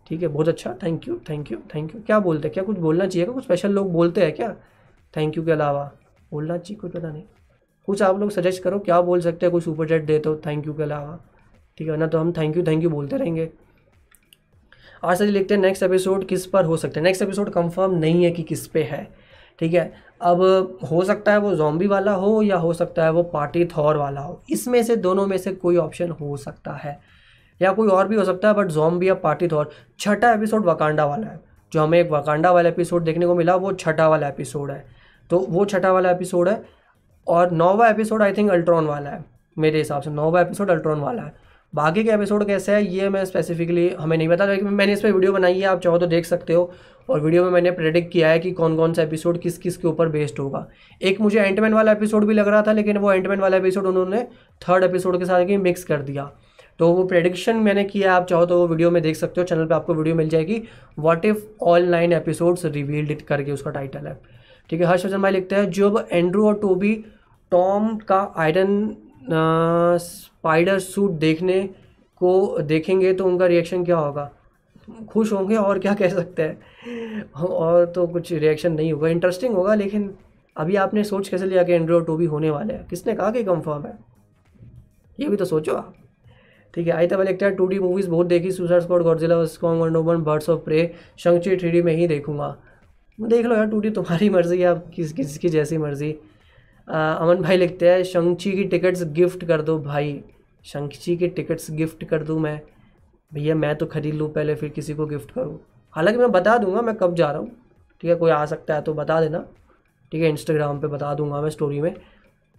ठीक 0.08 0.22
है? 0.22 0.28
बहुत 0.28 0.48
अच्छा। 0.48 0.74
Thank 0.84 1.08
you 1.08 1.20
thank 1.30 1.52
you 1.52 1.58
thank 1.76 1.96
you 1.96 2.02
क्या 2.02 2.20
बोलते 2.20 2.48
हैं? 2.48 2.54
क्या 2.54 2.64
कुछ 2.64 2.78
बोलना 2.78 3.08
चाहिए? 3.08 3.28
कुछ 3.28 3.44
स्पेशल 3.44 3.72
लोग 3.72 3.92
बोलते 3.92 4.22
हैं 4.22 4.34
क्या? 4.36 4.56
थैंक 5.14 5.38
यू 5.38 5.44
के 5.46 5.52
अलावा। 5.52 5.92
बोलना 6.32 6.58
चाहिए, 6.58 6.80
कुछ 6.80 6.92
पता 6.92 7.12
नहीं। 7.12 7.24
कुछ 7.88 8.02
आप 8.02 8.20
लोग 8.20 8.32
सजेस्ट 8.32 8.64
करो, 8.64 8.80
क्या 8.80 9.02
बोल 9.02 9.22
सकते 9.22 9.46
हैं? 9.46 9.52
कोई 9.52 9.62
सुपर 9.62 9.88
चैट 9.88 10.06
दे 10.06 10.20
तो 10.20 10.36
थैंक 10.36 10.68
यू 10.68 10.74
के 10.74 10.84
अलावा। 10.84 11.20
ठीक 11.78 11.90
है? 11.90 11.98
ना 11.98 12.08
तो 12.08 12.18
हम 12.18 12.32
थैंक 12.32 12.58
यू 12.58 12.64
थैंक 12.64 12.84
यू 12.84 12.90
बोलते 12.90 13.18
रहेंगे। 13.18 13.50
आज 15.06 15.18
सर 15.18 15.26
लिखते 15.26 15.54
हैं 15.54 15.62
नेक्स्ट 15.62 15.84
एपिसोड 15.84 16.26
किस 16.28 16.46
पर 16.46 16.66
हो 16.66 16.78
सकता 16.78 17.00
है। 17.00 17.04
नेक्स्ट 17.04 17.22
एपिसोड 17.22 17.50
कंफर्म 17.50 17.94
नहीं 17.94 18.24
है 18.24 18.30
कि 18.32 18.44
किस 18.44 18.66
पे 18.68 18.84
है, 18.84 19.08
ठीक 19.60 19.74
है? 19.74 19.92
अब 20.22 20.42
हो 20.92 21.04
सकता 21.04 21.32
है 21.32 21.38
वो 21.38 21.54
जॉम्बी 21.56 21.88
वाला 21.88 22.12
हो 22.12 22.42
या 22.42 22.56
हो 22.56 22.72
सकता 22.74 23.04
है 23.04 23.12
वो 23.12 23.24
पार्टी 23.24 23.66
थॉर 23.68 23.98
वाला 23.98 24.22
हो। 24.22 24.42
इसमें 24.50 24.82
से, 24.84 24.96
दोनों 24.96 25.26
में 25.28 25.38
से 25.38 25.52
कोई 25.54 25.78
ऑप्शन 25.78 26.12
हो 26.12 26.38
सकता 26.38 26.74
है, 26.74 26.98
या 27.62 27.72
कोई 27.72 27.88
और 27.88 28.08
भी 28.08 28.16
हो 28.16 28.24
सकता 28.24 28.48
है 28.48 28.54
बट 28.54 28.68
जॉम्बी 28.68 29.10
या 29.10 29.14
पार्टी 29.14 29.48
थॉर 29.48 29.72
छठा 30.00 30.34
एपिसोड 30.34 30.66
वकांडा 30.66 31.06
वाला 31.06 31.28
है, 31.28 31.40
जो 31.72 31.84
हमें 31.84 32.00
एक 32.00 32.12
वकांडा 32.12 32.52
वाला 32.52 32.70
एपिसोड 32.70 33.04
देखने 33.04 33.26
को 33.26 33.36
मिला, 33.36 33.56
वो 33.56 33.74
छठा 33.74 34.08
वाला 34.08 34.28
एपिसोड 34.28 34.72
है। 34.72 34.86
तो 35.30 35.46
वो 35.50 35.66
छठा 35.66 35.92
वाला 35.92 36.12
एपिसोड 36.12 36.50
है, 36.50 36.64
और 37.28 37.52
नौवा 37.52 37.90
एपिसोड 37.90 38.22
आई 38.22 38.34
थिंक 38.34 38.52
अल्ट्रॉन 38.52 38.86
वाला 38.86 39.10
है, 39.10 39.26
मेरे 39.58 39.78
हिसाब 39.78 40.02
से 40.02 40.10
नौवा 40.10 40.42
एपिसोड 40.42 40.72
अल्ट्रॉन 40.72 41.00
वाला 41.00 41.22
है। 41.22 41.47
बाकी 41.74 42.04
के 42.04 42.10
एपिसोड 42.10 42.46
कैसे 42.48 42.72
है, 42.72 42.86
ये 42.86 43.10
मैं 43.10 43.24
स्पेसिफिकली 43.26 43.90
हमें 43.90 44.18
नहीं 44.18 44.28
पता, 44.30 44.46
लेकिन 44.46 44.68
मैंने 44.68 44.94
इस 44.94 45.02
पर 45.02 45.12
वीडियो 45.12 45.32
बनाई 45.34 45.60
है, 45.60 45.66
आप 45.66 45.80
चाहो 45.80 45.98
तो 45.98 46.08
देख 46.08 46.26
सकते 46.26 46.54
हो। 46.54 46.72
और 47.10 47.20
वीडियो 47.20 47.44
में 47.44 47.52
मैंने 47.52 47.72
प्रेडिक्ट 47.72 48.12
किया 48.12 48.30
है 48.30 48.40
कि 48.40 48.52
कौन 48.52 48.76
कौन 48.76 48.94
सा 48.94 49.02
एपिसोड 49.02 49.40
किस 49.40 49.58
किस 49.58 49.78
के 49.78 49.88
ऊपर 49.88 50.10
बेस्ड 50.10 50.40
होगा। 50.40 50.66
एक 51.02 51.22
मुझे 51.22 51.40
एंटमैन 51.40 51.74
वाला 51.74 51.92
एपिसोड 51.92 52.26
भी 52.26 52.34
लग 52.34 52.48
रहा 52.48 52.62
था, 52.62 52.72
लेकिन 52.72 52.98
वो 52.98 53.12
एंटमैन 53.12 53.40
वाला 53.40 53.58
एपिसोड 53.58 53.86
उन्होंने 53.86 54.24
थर्ड 54.62 54.84
एपिसोड 54.84 55.20
के 55.20 55.26
साथ 55.26 55.46
ही 55.46 55.58
मिक्स 55.58 55.84
कर 55.84 56.02
दिया। 56.02 56.32
तो 56.80 56.92
वो 56.94 57.04
प्रेडिक्शन 57.04 57.56
मैंने 57.58 57.84
किया 57.84 58.16
आप 58.16 58.26
चाहो 58.28 58.46
तो 58.46 58.58
वो 58.58 58.68
वीडियो 58.68 58.92
में 58.92 59.02
देख 59.04 59.16
सकते 59.16 59.42
हो 59.42 59.48
चैनल 59.48 59.66
पे 59.66 59.76
आपको 59.76 59.94
वीडियो 59.94 60.16
मिल 60.16 60.30
जाएगी। 60.30 60.62
What 61.00 61.26
if 61.26 61.46
all 61.62 61.86
nine 61.86 62.14
episodes 62.14 62.66
revealed 62.66 63.22
करके 63.22 63.52
उसका 63.52 63.72
टाइटल 63.72 64.08
है। 64.08 64.20
ठीक 64.70 64.82
है 64.82 64.88
हर्षवर्धन 64.88 65.22
भाई 65.22 65.32
लिखते 65.32 65.56
हैं, 65.56 65.70
जब 65.72 66.08
एंड्रू 66.12 66.48
और 66.48 66.60
टोबी 66.60 66.94
टॉम 67.52 67.96
का 67.98 68.22
आयरन 68.38 68.96
स्पाइडर 69.30 70.80
सूट 70.80 71.12
देखने 71.20 71.62
को 72.22 72.62
देखेंगे 72.62 73.14
तो 73.14 73.26
उनका 73.26 73.46
रिएक्शन 73.46 73.84
क्या 73.86 73.98
होगा? 73.98 74.30
खुश 75.10 75.32
होंगे 75.34 75.56
और 75.56 75.80
क्या 75.80 75.94
कह 75.94 76.10
सकते 76.10 76.44
हैं? 76.44 77.32
और 77.34 77.86
तो 77.86 78.06
कुछ 78.08 78.32
रिएक्शन 78.34 78.74
नहीं 78.74 78.92
होगा। 78.94 79.08
इंटरेस्टिंग 79.08 79.54
होगा, 79.54 79.76
लेकिन 79.76 80.14
अभी 80.56 80.76
आपने 80.76 81.04
सोच 81.04 81.30
कैसे 81.30 81.46
लिया 81.46 81.64
कि 81.64 81.74
एंड्रॉयड 81.74 82.06
टू 82.06 82.16
भी 82.18 82.26
होने 82.26 82.50
वाले 82.50 82.74
हैं? 82.74 82.86
किसने 82.88 83.14
कहा 83.16 83.32
कि 83.32 83.44
कंफर्म 83.44 83.86
है? 83.86 83.98
ये 85.20 85.28
भी 85.30 85.36
तो 85.38 85.46
सोचो 85.46 85.74
आप। 85.74 85.94
ठीक 86.74 86.88
है, 86.88 86.94
आई 86.94 87.08
तब 87.08 87.22
है 87.22 87.50
टू 87.56 87.66
डी 87.68 87.80
मूवीज़ 87.80 88.10
बहुत 88.10 88.28
देखी 88.28 88.52
सुसाइड 88.52 88.82
स्क्वाड 88.82 89.02
गॉडजिला 89.02 89.44
स्कॉन्ग 89.46 89.96
oven 89.98 90.24
birds 90.24 90.50
of 90.50 90.60
prey 90.62 90.92
Shang Chi 91.18 91.56
three 91.58 91.72
D 91.72 91.82
में 91.82 91.94
ही 91.94 92.08
देखूँगा। 92.08 92.56
देख 93.20 93.46
लो 93.46 93.56
यार 93.56 93.68
टू 93.68 93.80
डी 93.80 93.90
तुम्हारी 93.90 94.30
मर्ज़ी 94.30 94.60
है, 94.60 94.66
आप 94.66 94.84
किस, 94.96 95.14
किसकी 95.14 95.50
जैसी 95.50 95.78
मर्ज़ी। 95.78 96.12
अमन 96.88 97.42
भाई 97.42 97.58
लिखते 97.58 97.90
हैं 97.90 98.04
शंक्ची 98.04 98.52
की 98.52 98.64
टिकट्स 98.64 99.04
गिफ्ट 99.04 99.44
कर 99.46 99.62
दो 99.62 99.78
भाई। 99.80 100.24
शंखची 100.66 101.16
की 101.18 101.28
टिकट्स 101.28 101.72
गिफ्ट 101.72 102.04
कर 102.04 102.24
दूँ 102.24 102.40
मैं? 102.40 102.62
भैया, 103.32 103.56
मैं 103.56 103.76
तो 103.76 103.86
खरीद 103.86 104.16
लूँ 104.16 104.30
पहले, 104.34 104.56
फिर 104.56 104.70
किसी 104.70 104.94
को 104.94 105.06
गिफ्ट 105.06 105.32
करूँ। 105.32 105.60
हालाँकि 105.92 106.20
मैं 106.20 106.32
बता 106.32 106.58
दूँगा, 106.58 106.82
मैं 106.82 106.96
कब 106.96 107.16
जा 107.16 107.32
रहा 107.32 107.42
हूँ। 107.42 107.50
ठीक 108.02 108.12
है, 108.12 108.16
कोई 108.16 108.32
आ 108.32 108.46
सकता 108.46 108.76
है 108.76 108.82
तो 108.82 108.94
बता 108.94 109.20
देना। 109.22 109.46
ठीक 110.12 110.22
है 110.24 110.30
इंस्टाग्राम 110.30 110.80
पे 110.80 110.88
बता 110.88 111.14
दूँगा 111.14 111.42
मैं 111.42 111.50
स्टोरी 111.50 111.82
में। 111.82 111.94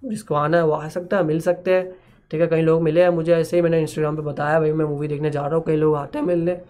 जिसको 0.03 0.35
आना 0.35 0.57
है 0.57 0.65
वो 0.65 0.73
आ 0.73 0.89
सकता 0.89 1.17
है, 1.17 1.25
मिल 1.25 1.41
सकते 1.41 1.75
हैं। 1.75 1.91
ठीक 2.31 2.41
है, 2.41 2.47
कई 2.47 2.63
लोग 2.63 2.83
मिले 2.83 3.03
हैं 3.03 3.09
मुझे, 3.09 3.33
ऐसे 3.35 3.57
ही 3.57 3.63
मैंने 3.63 3.81
इंस्टाग्राम 3.81 4.17
पे 4.17 4.23
बताया 4.23 4.61
भाई 4.61 4.73
मैं 4.73 4.85
मूवी 4.85 5.09
देखने 5.09 5.31
जा 5.31 5.47
रहा 5.47 5.57
हूँ, 5.57 5.65
कई 5.67 5.77
लोग 5.77 5.97
आते 5.97 6.19
हैं 6.19 6.25
मिलने। 6.27 6.61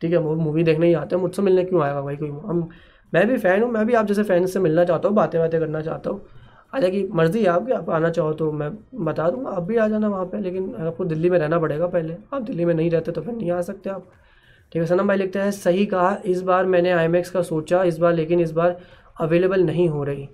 ठीक 0.00 0.12
है, 0.12 0.18
वो 0.18 0.34
मूवी 0.34 0.62
देखने 0.62 0.86
ही 0.86 0.94
आते 0.94 1.16
हैं, 1.16 1.22
मुझसे 1.22 1.42
मिलने 1.42 1.64
क्यों 1.64 1.82
आएगा 1.82 2.02
भाई 2.02 2.16
कोई? 2.16 2.28
हम, 2.28 2.68
मैं 3.12 3.26
भी 3.28 3.36
फ़ैन 3.38 3.62
हूँ, 3.62 3.70
मैं 3.70 3.86
भी 3.86 3.94
आप 3.94 4.06
जैसे 4.06 4.22
फ़ैन 4.22 4.46
से 4.46 4.60
मिलना 4.60 4.84
चाहता 4.84 5.08
हूँ 5.08 5.16
बातें 5.16 5.40
बातें 5.40 5.60
करना 5.60 5.80
चाहता 5.82 6.10
हूँ। 6.10 6.20
हालाँकि 6.72 7.02
मर्ज़ी 7.12 7.42
है 7.42 7.48
आपकी 7.48 7.72
आप 7.72 7.90
आना 7.90 8.10
चाहो 8.10 8.32
तो 8.32 8.50
मैं 8.52 8.70
बता 9.04 9.28
दूँगा 9.30 9.50
आप 9.50 9.62
भी 9.62 9.76
आ 9.76 9.86
जाना 9.88 10.08
वहाँ 10.08 10.24
पे 10.26 10.40
लेकिन 10.40 10.74
आपको 10.78 11.04
दिल्ली 11.04 11.30
में 11.30 11.38
रहना 11.38 11.58
पड़ेगा 11.58 11.86
पहले 11.86 12.16
आप 12.34 12.42
दिल्ली 12.42 12.64
में 12.64 12.74
नहीं 12.74 12.90
रहते 12.90 13.12
तो 13.12 13.20
फिर 13.22 13.34
नहीं 13.34 13.50
आ 13.50 13.60
सकते 13.62 13.90
आप। 13.90 14.06
ठीक 14.72 14.82
है 14.82 14.86
सनम 14.88 15.08
भाई 15.08 15.16
लिखते 15.16 15.38
हैं 15.38 15.50
सही 15.50 15.86
कहा 15.86 16.16
इस 16.26 16.42
बार 16.42 16.66
मैंने 16.66 16.92
आई 16.92 17.22
का 17.24 17.42
सोचा 17.42 17.82
इस 17.84 17.98
बार 17.98 18.14
लेकिन 18.14 18.40
इस 18.40 18.52
बार 18.52 18.76
अवेलेबल 19.20 19.64
नहीं 19.64 19.88
हो 19.88 20.04
रही। 20.04 20.28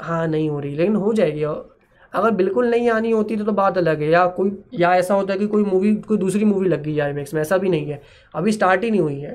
हाँ 0.00 0.26
नहीं 0.28 0.48
हो 0.50 0.60
रही 0.60 0.74
लेकिन 0.76 0.96
हो 0.96 1.12
जाएगी 1.12 1.42
अगर 1.42 2.30
बिल्कुल 2.32 2.68
नहीं 2.70 2.88
आनी 2.90 3.10
होती 3.10 3.36
तो, 3.36 3.44
तो 3.44 3.52
बात 3.52 3.78
अलग 3.78 4.02
है 4.02 4.08
या 4.10 4.26
कोई 4.26 4.50
या 4.74 4.94
ऐसा 4.96 5.14
होता 5.14 5.32
है 5.32 5.38
कि 5.38 5.46
कोई 5.46 5.64
मूवी 5.64 5.94
कोई 5.98 6.18
दूसरी 6.18 6.44
मूवी 6.44 6.68
लग 6.68 6.82
गई 6.82 6.98
आई 6.98 7.12
में 7.12 7.22
ऐसा 7.22 7.56
भी 7.58 7.68
नहीं 7.68 7.86
है 7.86 8.00
अभी 8.34 8.52
स्टार्ट 8.52 8.84
ही 8.84 8.90
नहीं 8.90 9.00
हुई 9.00 9.18
है। 9.20 9.34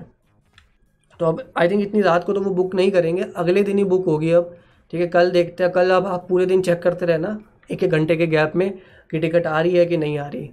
तो 1.19 1.25
अब 1.25 1.43
आई 1.57 1.69
थिंक 1.69 1.81
इतनी 1.81 2.01
रात 2.01 2.23
को 2.23 2.33
तो 2.33 2.41
वो 2.41 2.53
बुक 2.53 2.75
नहीं 2.75 2.91
करेंगे 2.91 3.25
अगले 3.35 3.63
दिन 3.63 3.77
ही 3.77 3.83
बुक 3.85 4.05
होगी 4.05 4.31
अब। 4.31 4.55
ठीक 4.93 5.01
है, 5.01 5.07
कल 5.07 5.31
देखते 5.31 5.63
हैं, 5.63 5.71
कल 5.71 5.91
अब 5.91 6.07
आप 6.07 6.25
पूरे 6.29 6.45
दिन 6.45 6.61
चेक 6.61 6.81
करते 6.81 7.05
रहना, 7.05 7.39
एक 7.71 7.83
एक 7.83 7.91
घंटे 7.91 8.15
के 8.17 8.27
गैप 8.27 8.55
में 8.55 8.71
कि 9.11 9.19
टिकट 9.19 9.47
आ 9.47 9.59
रही 9.61 9.77
है 9.77 9.85
कि 9.85 9.97
नहीं 9.97 10.17
आ 10.19 10.27
रही। 10.27 10.49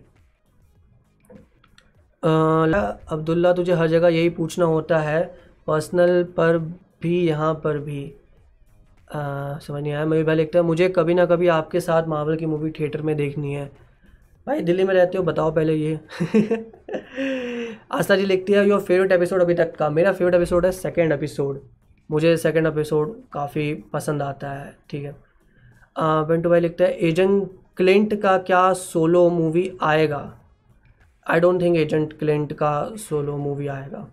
अब्दुल्ला, 3.08 3.52
तुझे 3.52 3.72
हर 3.72 3.86
जगह 3.86 4.08
यही 4.08 4.28
पूछना 4.30 4.64
होता 4.64 4.98
है 4.98 5.22
पर्सनल 5.66 6.22
पर 6.36 6.58
भी, 7.02 7.20
यहाँ 7.28 7.54
पर 7.54 7.78
भी। 7.78 8.12
समझ 9.12 9.82
नहीं 9.82 9.92
आया, 9.92 10.04
मैं 10.06 10.24
भाई 10.24 10.36
लिखता 10.36 10.58
है 10.58 10.64
मुझे 10.64 10.88
कभी 10.88 11.14
ना 11.14 11.26
कभी 11.26 11.48
आपके 11.48 11.80
साथ 11.80 12.06
मार्वल 12.08 12.36
की 12.36 12.46
मूवी 12.46 12.70
थिएटर 12.70 13.02
में 13.02 13.16
देखनी 13.16 13.54
है। 13.54 13.66
भाई, 14.46 14.60
दिल्ली 14.60 14.84
में 14.84 14.94
रहते 14.94 15.18
हो, 15.18 15.24
बताओ 15.24 15.50
पहले 15.52 15.74
ये। 15.74 15.98
आस्था 17.92 18.16
जी 18.16 18.24
लिखती 18.24 18.52
है 18.52 18.68
योर 18.68 18.80
फेवरेट 18.80 19.12
एपिसोड 19.12 19.42
अभी 19.42 19.54
तक 19.54 19.74
का, 19.76 19.90
मेरा 19.90 20.12
फेवरेट 20.12 20.34
एपिसोड 20.34 20.66
है 20.66 20.72
सेकेंड 20.72 21.12
एपिसोड 21.12 21.60
मुझे 22.10 22.36
सेकेंड 22.36 22.66
एपिसोड 22.66 23.14
काफ़ी 23.32 23.74
पसंद 23.92 24.22
आता 24.22 24.50
है, 24.50 24.76
ठीक 24.90 25.04
है। 25.04 25.14
पिंटू 25.98 26.50
भाई 26.50 26.60
लिखते 26.60 26.84
हैं 26.84 26.90
एजेंट 26.98 27.50
क्लिंट 27.76 28.14
का 28.20 28.36
क्या 28.38 28.72
सोलो 28.72 29.28
मूवी 29.30 29.70
आएगा? 29.82 30.20
I 31.26 31.40
don't 31.40 31.60
think 31.62 31.76
agent 31.76 32.12
Clint 32.18 32.52
का 32.52 32.90
सोलो 32.98 33.36
मूवी 33.36 33.66
आएगा। 33.66 34.06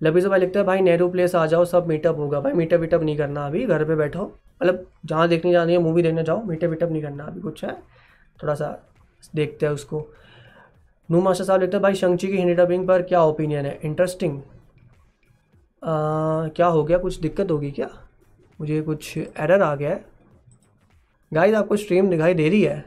लबीज़ 0.00 0.28
भाई 0.28 0.40
लिखता 0.40 0.60
है 0.60 0.66
भाई 0.66 0.80
नेहरू 0.80 1.08
प्लेस 1.08 1.34
आ 1.34 1.44
जाओ, 1.46 1.64
सब 1.64 1.86
मीटअप 1.86 2.18
होगा। 2.18 2.40
भाई 2.40 2.52
मीटअप 2.52 2.80
वीटअप 2.80 3.02
नहीं 3.02 3.16
करना 3.16 3.46
अभी, 3.46 3.64
घर 3.66 3.84
पे 3.84 3.94
बैठो। 3.96 4.24
मतलब 4.62 4.86
जहाँ 5.06 5.28
देखने 5.28 5.52
जानी 5.52 5.72
है 5.72 5.78
मूवी 5.78 6.02
देखने 6.02 6.22
जाओ 6.22 6.42
मीटअप 6.42 6.70
वीटअप 6.70 6.90
नहीं 6.90 7.02
करना 7.02 7.24
अभी, 7.24 7.40
कुछ 7.40 7.64
है? 7.64 7.76
थोड़ा 8.42 8.54
सा 8.54 8.76
देखते 9.34 9.66
हैं 9.66 9.72
उसको। 9.72 10.06
नू 11.08 11.20
मास्टर 11.20 11.44
साहब 11.44 11.60
लिखते 11.60 11.76
हैं, 11.76 11.82
भाई 11.82 11.94
शंची 11.94 12.28
की 12.28 12.36
हिंदी 12.36 12.54
डबिंग 12.54 12.86
पर 12.88 13.02
क्या 13.02 13.22
ओपिनियन 13.22 13.66
है? 13.66 13.78
इंटरेस्टिंग 13.84 14.40
क्या 15.82 16.66
हो 16.66 16.82
गया? 16.84 16.98
कुछ 16.98 17.18
दिक्कत 17.20 17.50
होगी 17.50 17.70
क्या? 17.70 17.88
मुझे 18.60 18.80
कुछ 18.82 19.16
एरर 19.16 19.62
आ 19.62 19.74
गया 19.74 19.90
है। 19.90 20.04
गाइस 21.32 21.54
आपको 21.54 21.76
स्ट्रीम 21.76 22.10
दिखाई 22.10 22.34
दे 22.34 22.48
रही 22.48 22.62
है। 22.62 22.84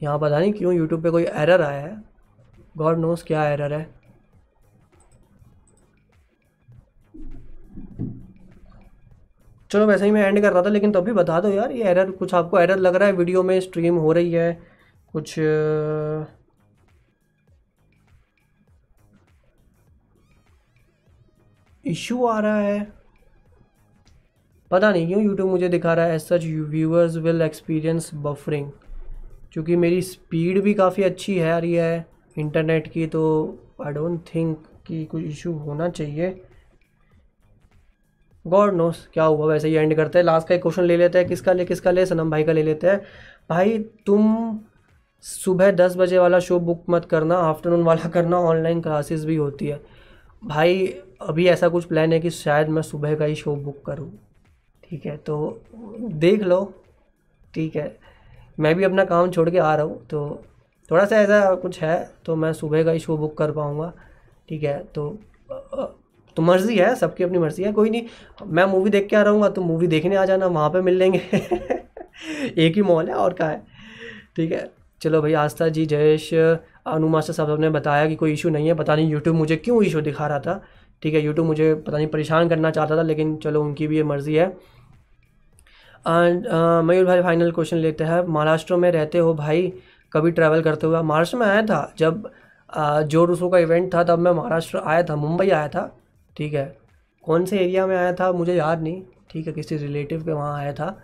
यहाँ 0.00 0.18
पता 0.18 0.38
नहीं 0.38 0.52
क्यों 0.52 0.74
यूट्यूब 0.74 1.02
पे 1.02 1.10
कोई 1.10 1.24
एरर 1.24 1.62
आया 1.62 1.80
है। 1.80 2.02
गॉड 2.76 2.98
नोस 2.98 3.22
क्या 3.22 3.44
एरर 3.48 3.72
है। 3.72 3.95
चलो 9.70 9.86
वैसे 9.86 10.04
ही 10.04 10.10
मैं 10.10 10.22
एंड 10.22 10.40
कर 10.42 10.52
रहा 10.52 10.62
था, 10.62 10.68
लेकिन 10.68 10.92
तब 10.92 11.04
भी 11.04 11.12
बता 11.12 11.40
दो 11.40 11.48
यार, 11.50 11.72
ये 11.72 11.84
एरर 11.84 12.10
कुछ 12.12 12.34
आपको 12.34 12.58
एरर 12.58 12.78
लग 12.78 12.94
रहा 12.96 13.08
है 13.08 13.14
वीडियो 13.14 13.42
में 13.42 13.58
स्ट्रीम 13.60 13.96
हो 13.96 14.12
रही 14.12 14.32
है, 14.32 14.52
कुछ 15.14 15.38
इशू 21.84 22.24
आ 22.26 22.38
रहा 22.40 22.58
है। 22.58 22.86
पता 24.70 24.90
नहीं 24.92 25.06
क्यों 25.08 25.22
यूट्यूब 25.22 25.50
मुझे 25.50 25.68
दिखा 25.68 25.92
रहा 25.94 26.06
है 26.06 26.18
such 26.18 26.44
viewers 26.44 27.16
will 27.16 27.42
experience 27.42 28.10
buffering 28.14 28.70
क्योंकि 29.52 29.76
मेरी 29.76 30.00
स्पीड 30.02 30.60
भी 30.62 30.74
काफ़ी 30.74 31.02
अच्छी 31.02 31.36
है 31.38 31.52
आ 31.52 31.58
रही 31.58 31.72
है 31.74 32.06
इंटरनेट 32.36 32.88
की 32.92 33.06
तो 33.06 33.22
आई 33.84 33.92
डोंट 33.92 34.20
थिंक 34.34 34.66
कि 34.86 35.04
कुछ 35.04 35.22
इशू 35.24 35.52
होना 35.58 35.88
चाहिए। 35.88 36.30
गॉड 38.46 38.74
नोस 38.74 39.06
क्या 39.12 39.24
हुआ, 39.24 39.46
वैसे 39.46 39.68
ही 39.68 39.74
एंड 39.74 39.94
करते 39.96 40.18
हैं। 40.18 40.24
लास्ट 40.24 40.48
का 40.48 40.54
एक 40.54 40.62
क्वेश्चन 40.62 40.82
ले 40.82 40.96
लेते 40.96 41.18
हैं, 41.18 41.28
किसका 41.28 41.52
ले 41.52 41.64
किसका 41.64 41.90
ले, 41.90 42.06
सनम 42.06 42.30
भाई 42.30 42.44
का 42.44 42.52
ले 42.52 42.62
लेते 42.62 42.86
हैं। 42.86 43.00
भाई, 43.50 43.78
तुम 44.06 44.58
सुबह 45.24 45.70
दस 45.72 45.96
बजे 45.96 46.18
वाला 46.18 46.38
शो 46.40 46.58
बुक 46.60 46.84
मत 46.90 47.04
करना 47.04 47.36
आफ्टरनून 47.40 47.82
वाला 47.82 48.08
करना 48.10 48.38
ऑनलाइन 48.40 48.80
क्लासेस 48.80 49.24
भी 49.24 49.36
होती 49.36 49.66
है। 49.66 49.80
भाई, 50.42 50.86
अभी 51.22 51.46
ऐसा 51.48 51.68
कुछ 51.68 51.84
प्लान 51.84 52.12
है 52.12 52.20
कि 52.20 52.30
शायद 52.32 52.68
मैं 52.68 52.82
सुबह 52.82 53.14
का 53.14 53.24
ही 53.24 53.34
शो 53.34 53.54
बुक 53.56 53.84
करूँ। 53.86 54.10
ठीक 54.84 55.06
है 55.06 55.16
तो 55.18 55.36
देख 56.00 56.42
लो। 56.42 56.64
ठीक 57.54 57.76
है, 57.76 57.96
मैं 58.60 58.74
भी 58.74 58.84
अपना 58.84 59.04
काम 59.04 59.30
छोड़ 59.30 59.48
के 59.50 59.58
आ 59.58 59.74
रहा 59.74 59.84
हूँ 59.84 60.04
तो 60.06 60.42
थोड़ा 60.90 61.04
सा 61.04 61.16
ऐसा 61.16 61.54
कुछ 61.54 61.80
है 61.80 61.96
तो 62.26 62.36
मैं 62.36 62.52
सुबह 62.52 62.84
का 62.84 62.90
ही 62.90 62.98
शो 62.98 63.16
बुक 63.16 63.36
कर 63.38 63.52
पाऊँगा। 63.52 63.92
ठीक 64.48 64.62
है 64.62 64.78
तो 64.94 65.08
तो 66.36 66.42
मर्ज़ी 66.42 66.76
है 66.76 66.94
सबकी 66.94 67.24
अपनी 67.24 67.38
मर्ज़ी 67.38 67.64
है 67.64 67.72
कोई 67.72 67.90
नहीं। 67.90 68.02
मैं 68.46 68.64
मूवी 68.66 68.90
देख 68.90 69.06
के 69.08 69.16
आ 69.16 69.22
रहा 69.22 69.48
तो 69.48 69.62
मूवी 69.62 69.86
देखने 69.86 70.16
आ 70.16 70.24
जाना 70.24 70.46
वहाँ 70.46 70.70
पर 70.70 70.82
मिल 70.82 70.94
लेंगे। 70.94 71.18
एक 72.58 72.74
ही 72.76 72.82
मॉल 72.82 73.08
है 73.08 73.14
और 73.14 73.32
क्या 73.32 73.48
है? 73.48 73.62
ठीक 74.36 74.52
है। 74.52 74.70
चलो 75.00 75.20
भाई 75.22 75.32
आस्था 75.34 75.68
जी 75.68 75.84
जयेश 75.86 76.32
अनु 76.34 77.08
मास्टर 77.08 77.32
साहब 77.32 77.60
ने 77.60 77.70
बताया 77.70 78.06
कि 78.06 78.14
कोई 78.16 78.32
इशू 78.32 78.48
नहीं 78.50 78.66
है। 78.68 78.74
पता 78.74 78.96
नहीं 78.96 79.10
यूट्यूब 79.10 79.36
मुझे 79.36 79.56
क्यों 79.56 79.82
इशू 79.84 80.00
दिखा 80.00 80.26
रहा 80.26 80.38
था। 80.40 80.62
ठीक 81.02 81.14
है 81.14 81.20
यूट्यूब 81.20 81.46
मुझे 81.46 81.74
पता 81.76 81.96
नहीं 81.96 82.06
परेशान 82.08 82.48
करना 82.48 82.70
चाहता 82.70 82.96
था 82.96 83.02
लेकिन 83.02 83.36
चलो 83.36 83.62
उनकी 83.62 83.86
भी 83.86 83.96
ये 83.96 84.02
मर्ज़ी 84.04 84.34
है। 84.34 84.46
एंड 86.06 86.46
मयूर 86.84 87.04
भाई 87.04 87.22
फाइनल 87.22 87.50
क्वेश्चन 87.52 87.76
लेते 87.76 88.04
हैं। 88.04 88.22
महाराष्ट्र 88.26 88.76
में 88.76 88.90
रहते 88.92 89.18
हो 89.18 89.34
भाई 89.34 89.72
कभी 90.12 90.30
ट्रैवल 90.30 90.62
करते 90.62 90.86
हुए 90.86 91.02
महाराष्ट्र 91.02 91.36
में 91.36 91.46
आया 91.46 91.62
था 91.62 91.92
जब 91.98 92.30
uh, 92.70 93.02
जो 93.02 93.24
रूसो 93.24 93.48
का 93.48 93.58
इवेंट 93.58 93.92
था 93.94 94.02
तब 94.04 94.18
मैं 94.18 94.32
महाराष्ट्र 94.32 94.78
आया 94.78 95.02
था 95.02 95.16
मुंबई 95.16 95.48
आया 95.50 95.68
था। 95.68 95.92
ठीक 96.36 96.54
है। 96.54 96.76
कौन 97.24 97.44
से 97.44 97.58
एरिया 97.58 97.86
में 97.86 97.96
आया 97.96 98.12
था 98.12 98.30
मुझे 98.32 98.54
याद 98.54 98.82
नहीं। 98.82 99.02
ठीक 99.30 99.46
है, 99.46 99.52
किसी 99.52 99.76
रिलेटिव 99.76 100.24
के 100.24 100.32
वहाँ 100.32 100.58
आया 100.58 100.72
था। 100.72 100.96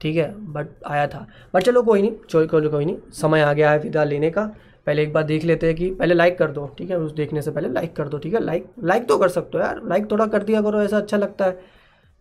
ठीक 0.00 0.16
है 0.16 0.30
बट 0.52 0.68
आया 0.86 1.06
था। 1.06 1.26
बट 1.54 1.62
चलो 1.62 1.82
कोई 1.82 2.02
नहीं 2.02 2.12
चलो 2.30 2.46
कोई 2.46 2.68
कोई 2.68 2.84
नहीं। 2.84 2.96
समय 3.14 3.42
आ 3.42 3.52
गया 3.52 3.70
है 3.70 3.78
विदा 3.78 4.04
लेने 4.04 4.30
का। 4.30 4.44
पहले 4.86 5.02
एक 5.02 5.12
बार 5.12 5.22
देख 5.24 5.44
लेते 5.44 5.66
हैं 5.66 5.76
कि 5.76 5.90
पहले 5.90 6.14
लाइक 6.14 6.38
कर 6.38 6.50
दो। 6.50 6.66
ठीक 6.78 6.90
है, 6.90 6.98
उस 6.98 7.12
देखने 7.12 7.42
से 7.42 7.50
पहले 7.50 7.68
लाइक 7.68 7.94
कर 7.96 8.08
दो। 8.08 8.18
ठीक 8.18 8.34
है 8.34 8.40
लाइक 8.40 8.66
लाइक 8.84 9.06
तो 9.08 9.16
कर 9.18 9.28
सकते 9.28 9.58
हो 9.58 9.64
यार। 9.64 9.80
लाइक 9.84 10.10
थोड़ा 10.10 10.26
कर 10.26 10.42
दिया 10.42 10.60
करो, 10.62 10.82
ऐसा 10.82 10.96
अच्छा 10.96 11.16
लगता 11.16 11.44
है। 11.44 11.52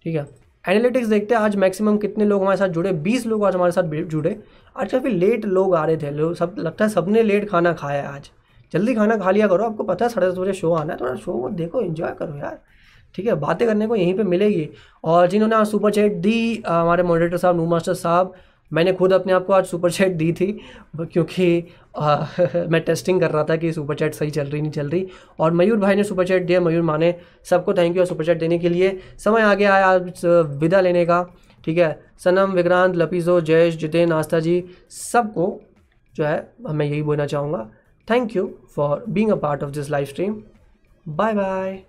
ठीक 0.06 0.16
है 0.16 0.28
एनालिटिक्स 0.66 1.08
देखते 1.08 1.36
हैं 1.36 1.42
आज 1.42 1.56
मैक्सिमम 1.56 1.98
कितने 1.98 2.26
लोग 2.26 2.42
हमारे 2.42 2.58
साथ 2.58 2.68
जुड़े। 2.68 2.92
बीस 3.04 3.26
लोग 3.26 3.44
आज 3.46 3.56
हमारे 3.56 3.72
साथ 3.72 3.84
जुड़े। 4.06 4.40
आज 4.76 4.92
काफ़ी 4.92 5.10
लेट 5.10 5.46
लोग 5.46 5.76
आ 5.76 5.86
रहे 5.86 5.98
थे। 5.98 6.12
लोग 6.12 6.34
सब, 6.36 6.56
लगता 6.60 6.86
है 6.86 6.90
सबने 6.92 7.24
लेट 7.24 7.50
खाना 7.50 7.74
खाया 7.74 8.10
आज। 8.10 8.32
जल्दी 8.74 8.96
खाना 8.96 9.18
खा 9.18 9.32
लिया 9.32 9.48
करो 9.48 9.64
आपको 9.64 9.84
पता 9.84 10.06
है 10.06 10.10
साढ़े 10.12 10.32
दस 10.32 10.38
बजे 10.38 10.54
शो 10.54 10.74
आना 10.74 10.94
है 10.94 11.00
थोड़ा 11.00 11.16
शो 11.16 11.38
को 11.42 11.50
देखो 11.52 11.82
इन्जॉय 11.82 12.12
करो 12.20 12.38
यार। 12.38 12.60
ठीक 13.16 13.26
है 13.28 13.36
बातें 13.36 13.68
करने 13.68 13.88
को 13.88 13.96
यहीं 13.96 14.14
पे 14.14 14.24
मिलेगी। 14.24 14.70
और 15.04 15.28
जिन्होंने 15.28 15.56
आज 15.56 15.68
सुपर 15.68 15.92
चैट 15.92 16.14
दी 16.22 16.64
हमारे 16.68 17.04
मॉडरेटर 17.04 17.38
साहब 17.38 17.56
नू 17.56 17.66
मास्टर 17.66 17.94
साहब 17.94 18.34
मैंने 18.72 18.94
खुद 18.94 19.14
अपने 19.14 19.34
आप 19.34 19.46
को 19.46 19.54
आज 19.54 19.66
सुपर 19.66 19.92
चैट 19.92 20.12
दी 20.12 20.32
थी 20.34 20.52
क्योंकि 20.96 21.64
आ, 21.98 22.26
मैं 22.70 22.82
टेस्टिंग 22.82 23.20
कर 23.22 23.32
रहा 23.32 23.44
था 23.44 23.56
कि 23.56 23.72
सुपर 23.74 23.96
चैट 23.96 24.14
सही 24.14 24.32
चल 24.32 24.48
रही 24.48 24.62
नहीं 24.62 24.72
चल 24.72 24.90
रही। 24.90 25.08
और 25.40 25.52
मयूर 25.52 25.78
भाई 25.78 25.96
ने 25.96 26.04
सुपर 26.04 26.28
चैट 26.28 26.46
दिया 26.46 26.62
मयूर 26.62 26.82
माने 26.84 27.14
सबको 27.50 27.74
थैंक 27.74 27.98
यू 27.98 28.06
सुपर 28.06 28.26
चैट 28.26 28.40
देने 28.40 28.60
के 28.60 28.70
लिए। 28.70 28.98
समय 29.18 29.42
आ 29.42 29.54
गया 29.54 29.76
है 29.76 29.84
आज 29.84 30.22
विदा 30.60 30.82
लेने 30.82 31.06
का। 31.06 31.24
ठीक 31.66 31.78
है 31.78 32.00
सनम 32.24 32.52
विक्रांत 32.52 32.96
लपीजो 32.96 33.40
जयेश 33.42 33.76
जितेन 33.78 34.12
आस्था 34.12 34.40
जी 34.40 34.64
सबको 34.90 35.48
जो 36.16 36.24
है 36.26 36.54
मैं 36.70 36.86
यही 36.86 37.02
बोलना 37.04 37.26
चाहूँगा। 37.26 37.70
Thank 38.08 38.36
you 38.36 38.60
for 38.68 39.02
being 39.02 39.32
a 39.32 39.38
part 39.38 39.64
of 39.64 39.74
this 39.74 39.90
live 39.90 40.10
stream. 40.10 40.46
Bye 41.06 41.34
bye. 41.34 41.86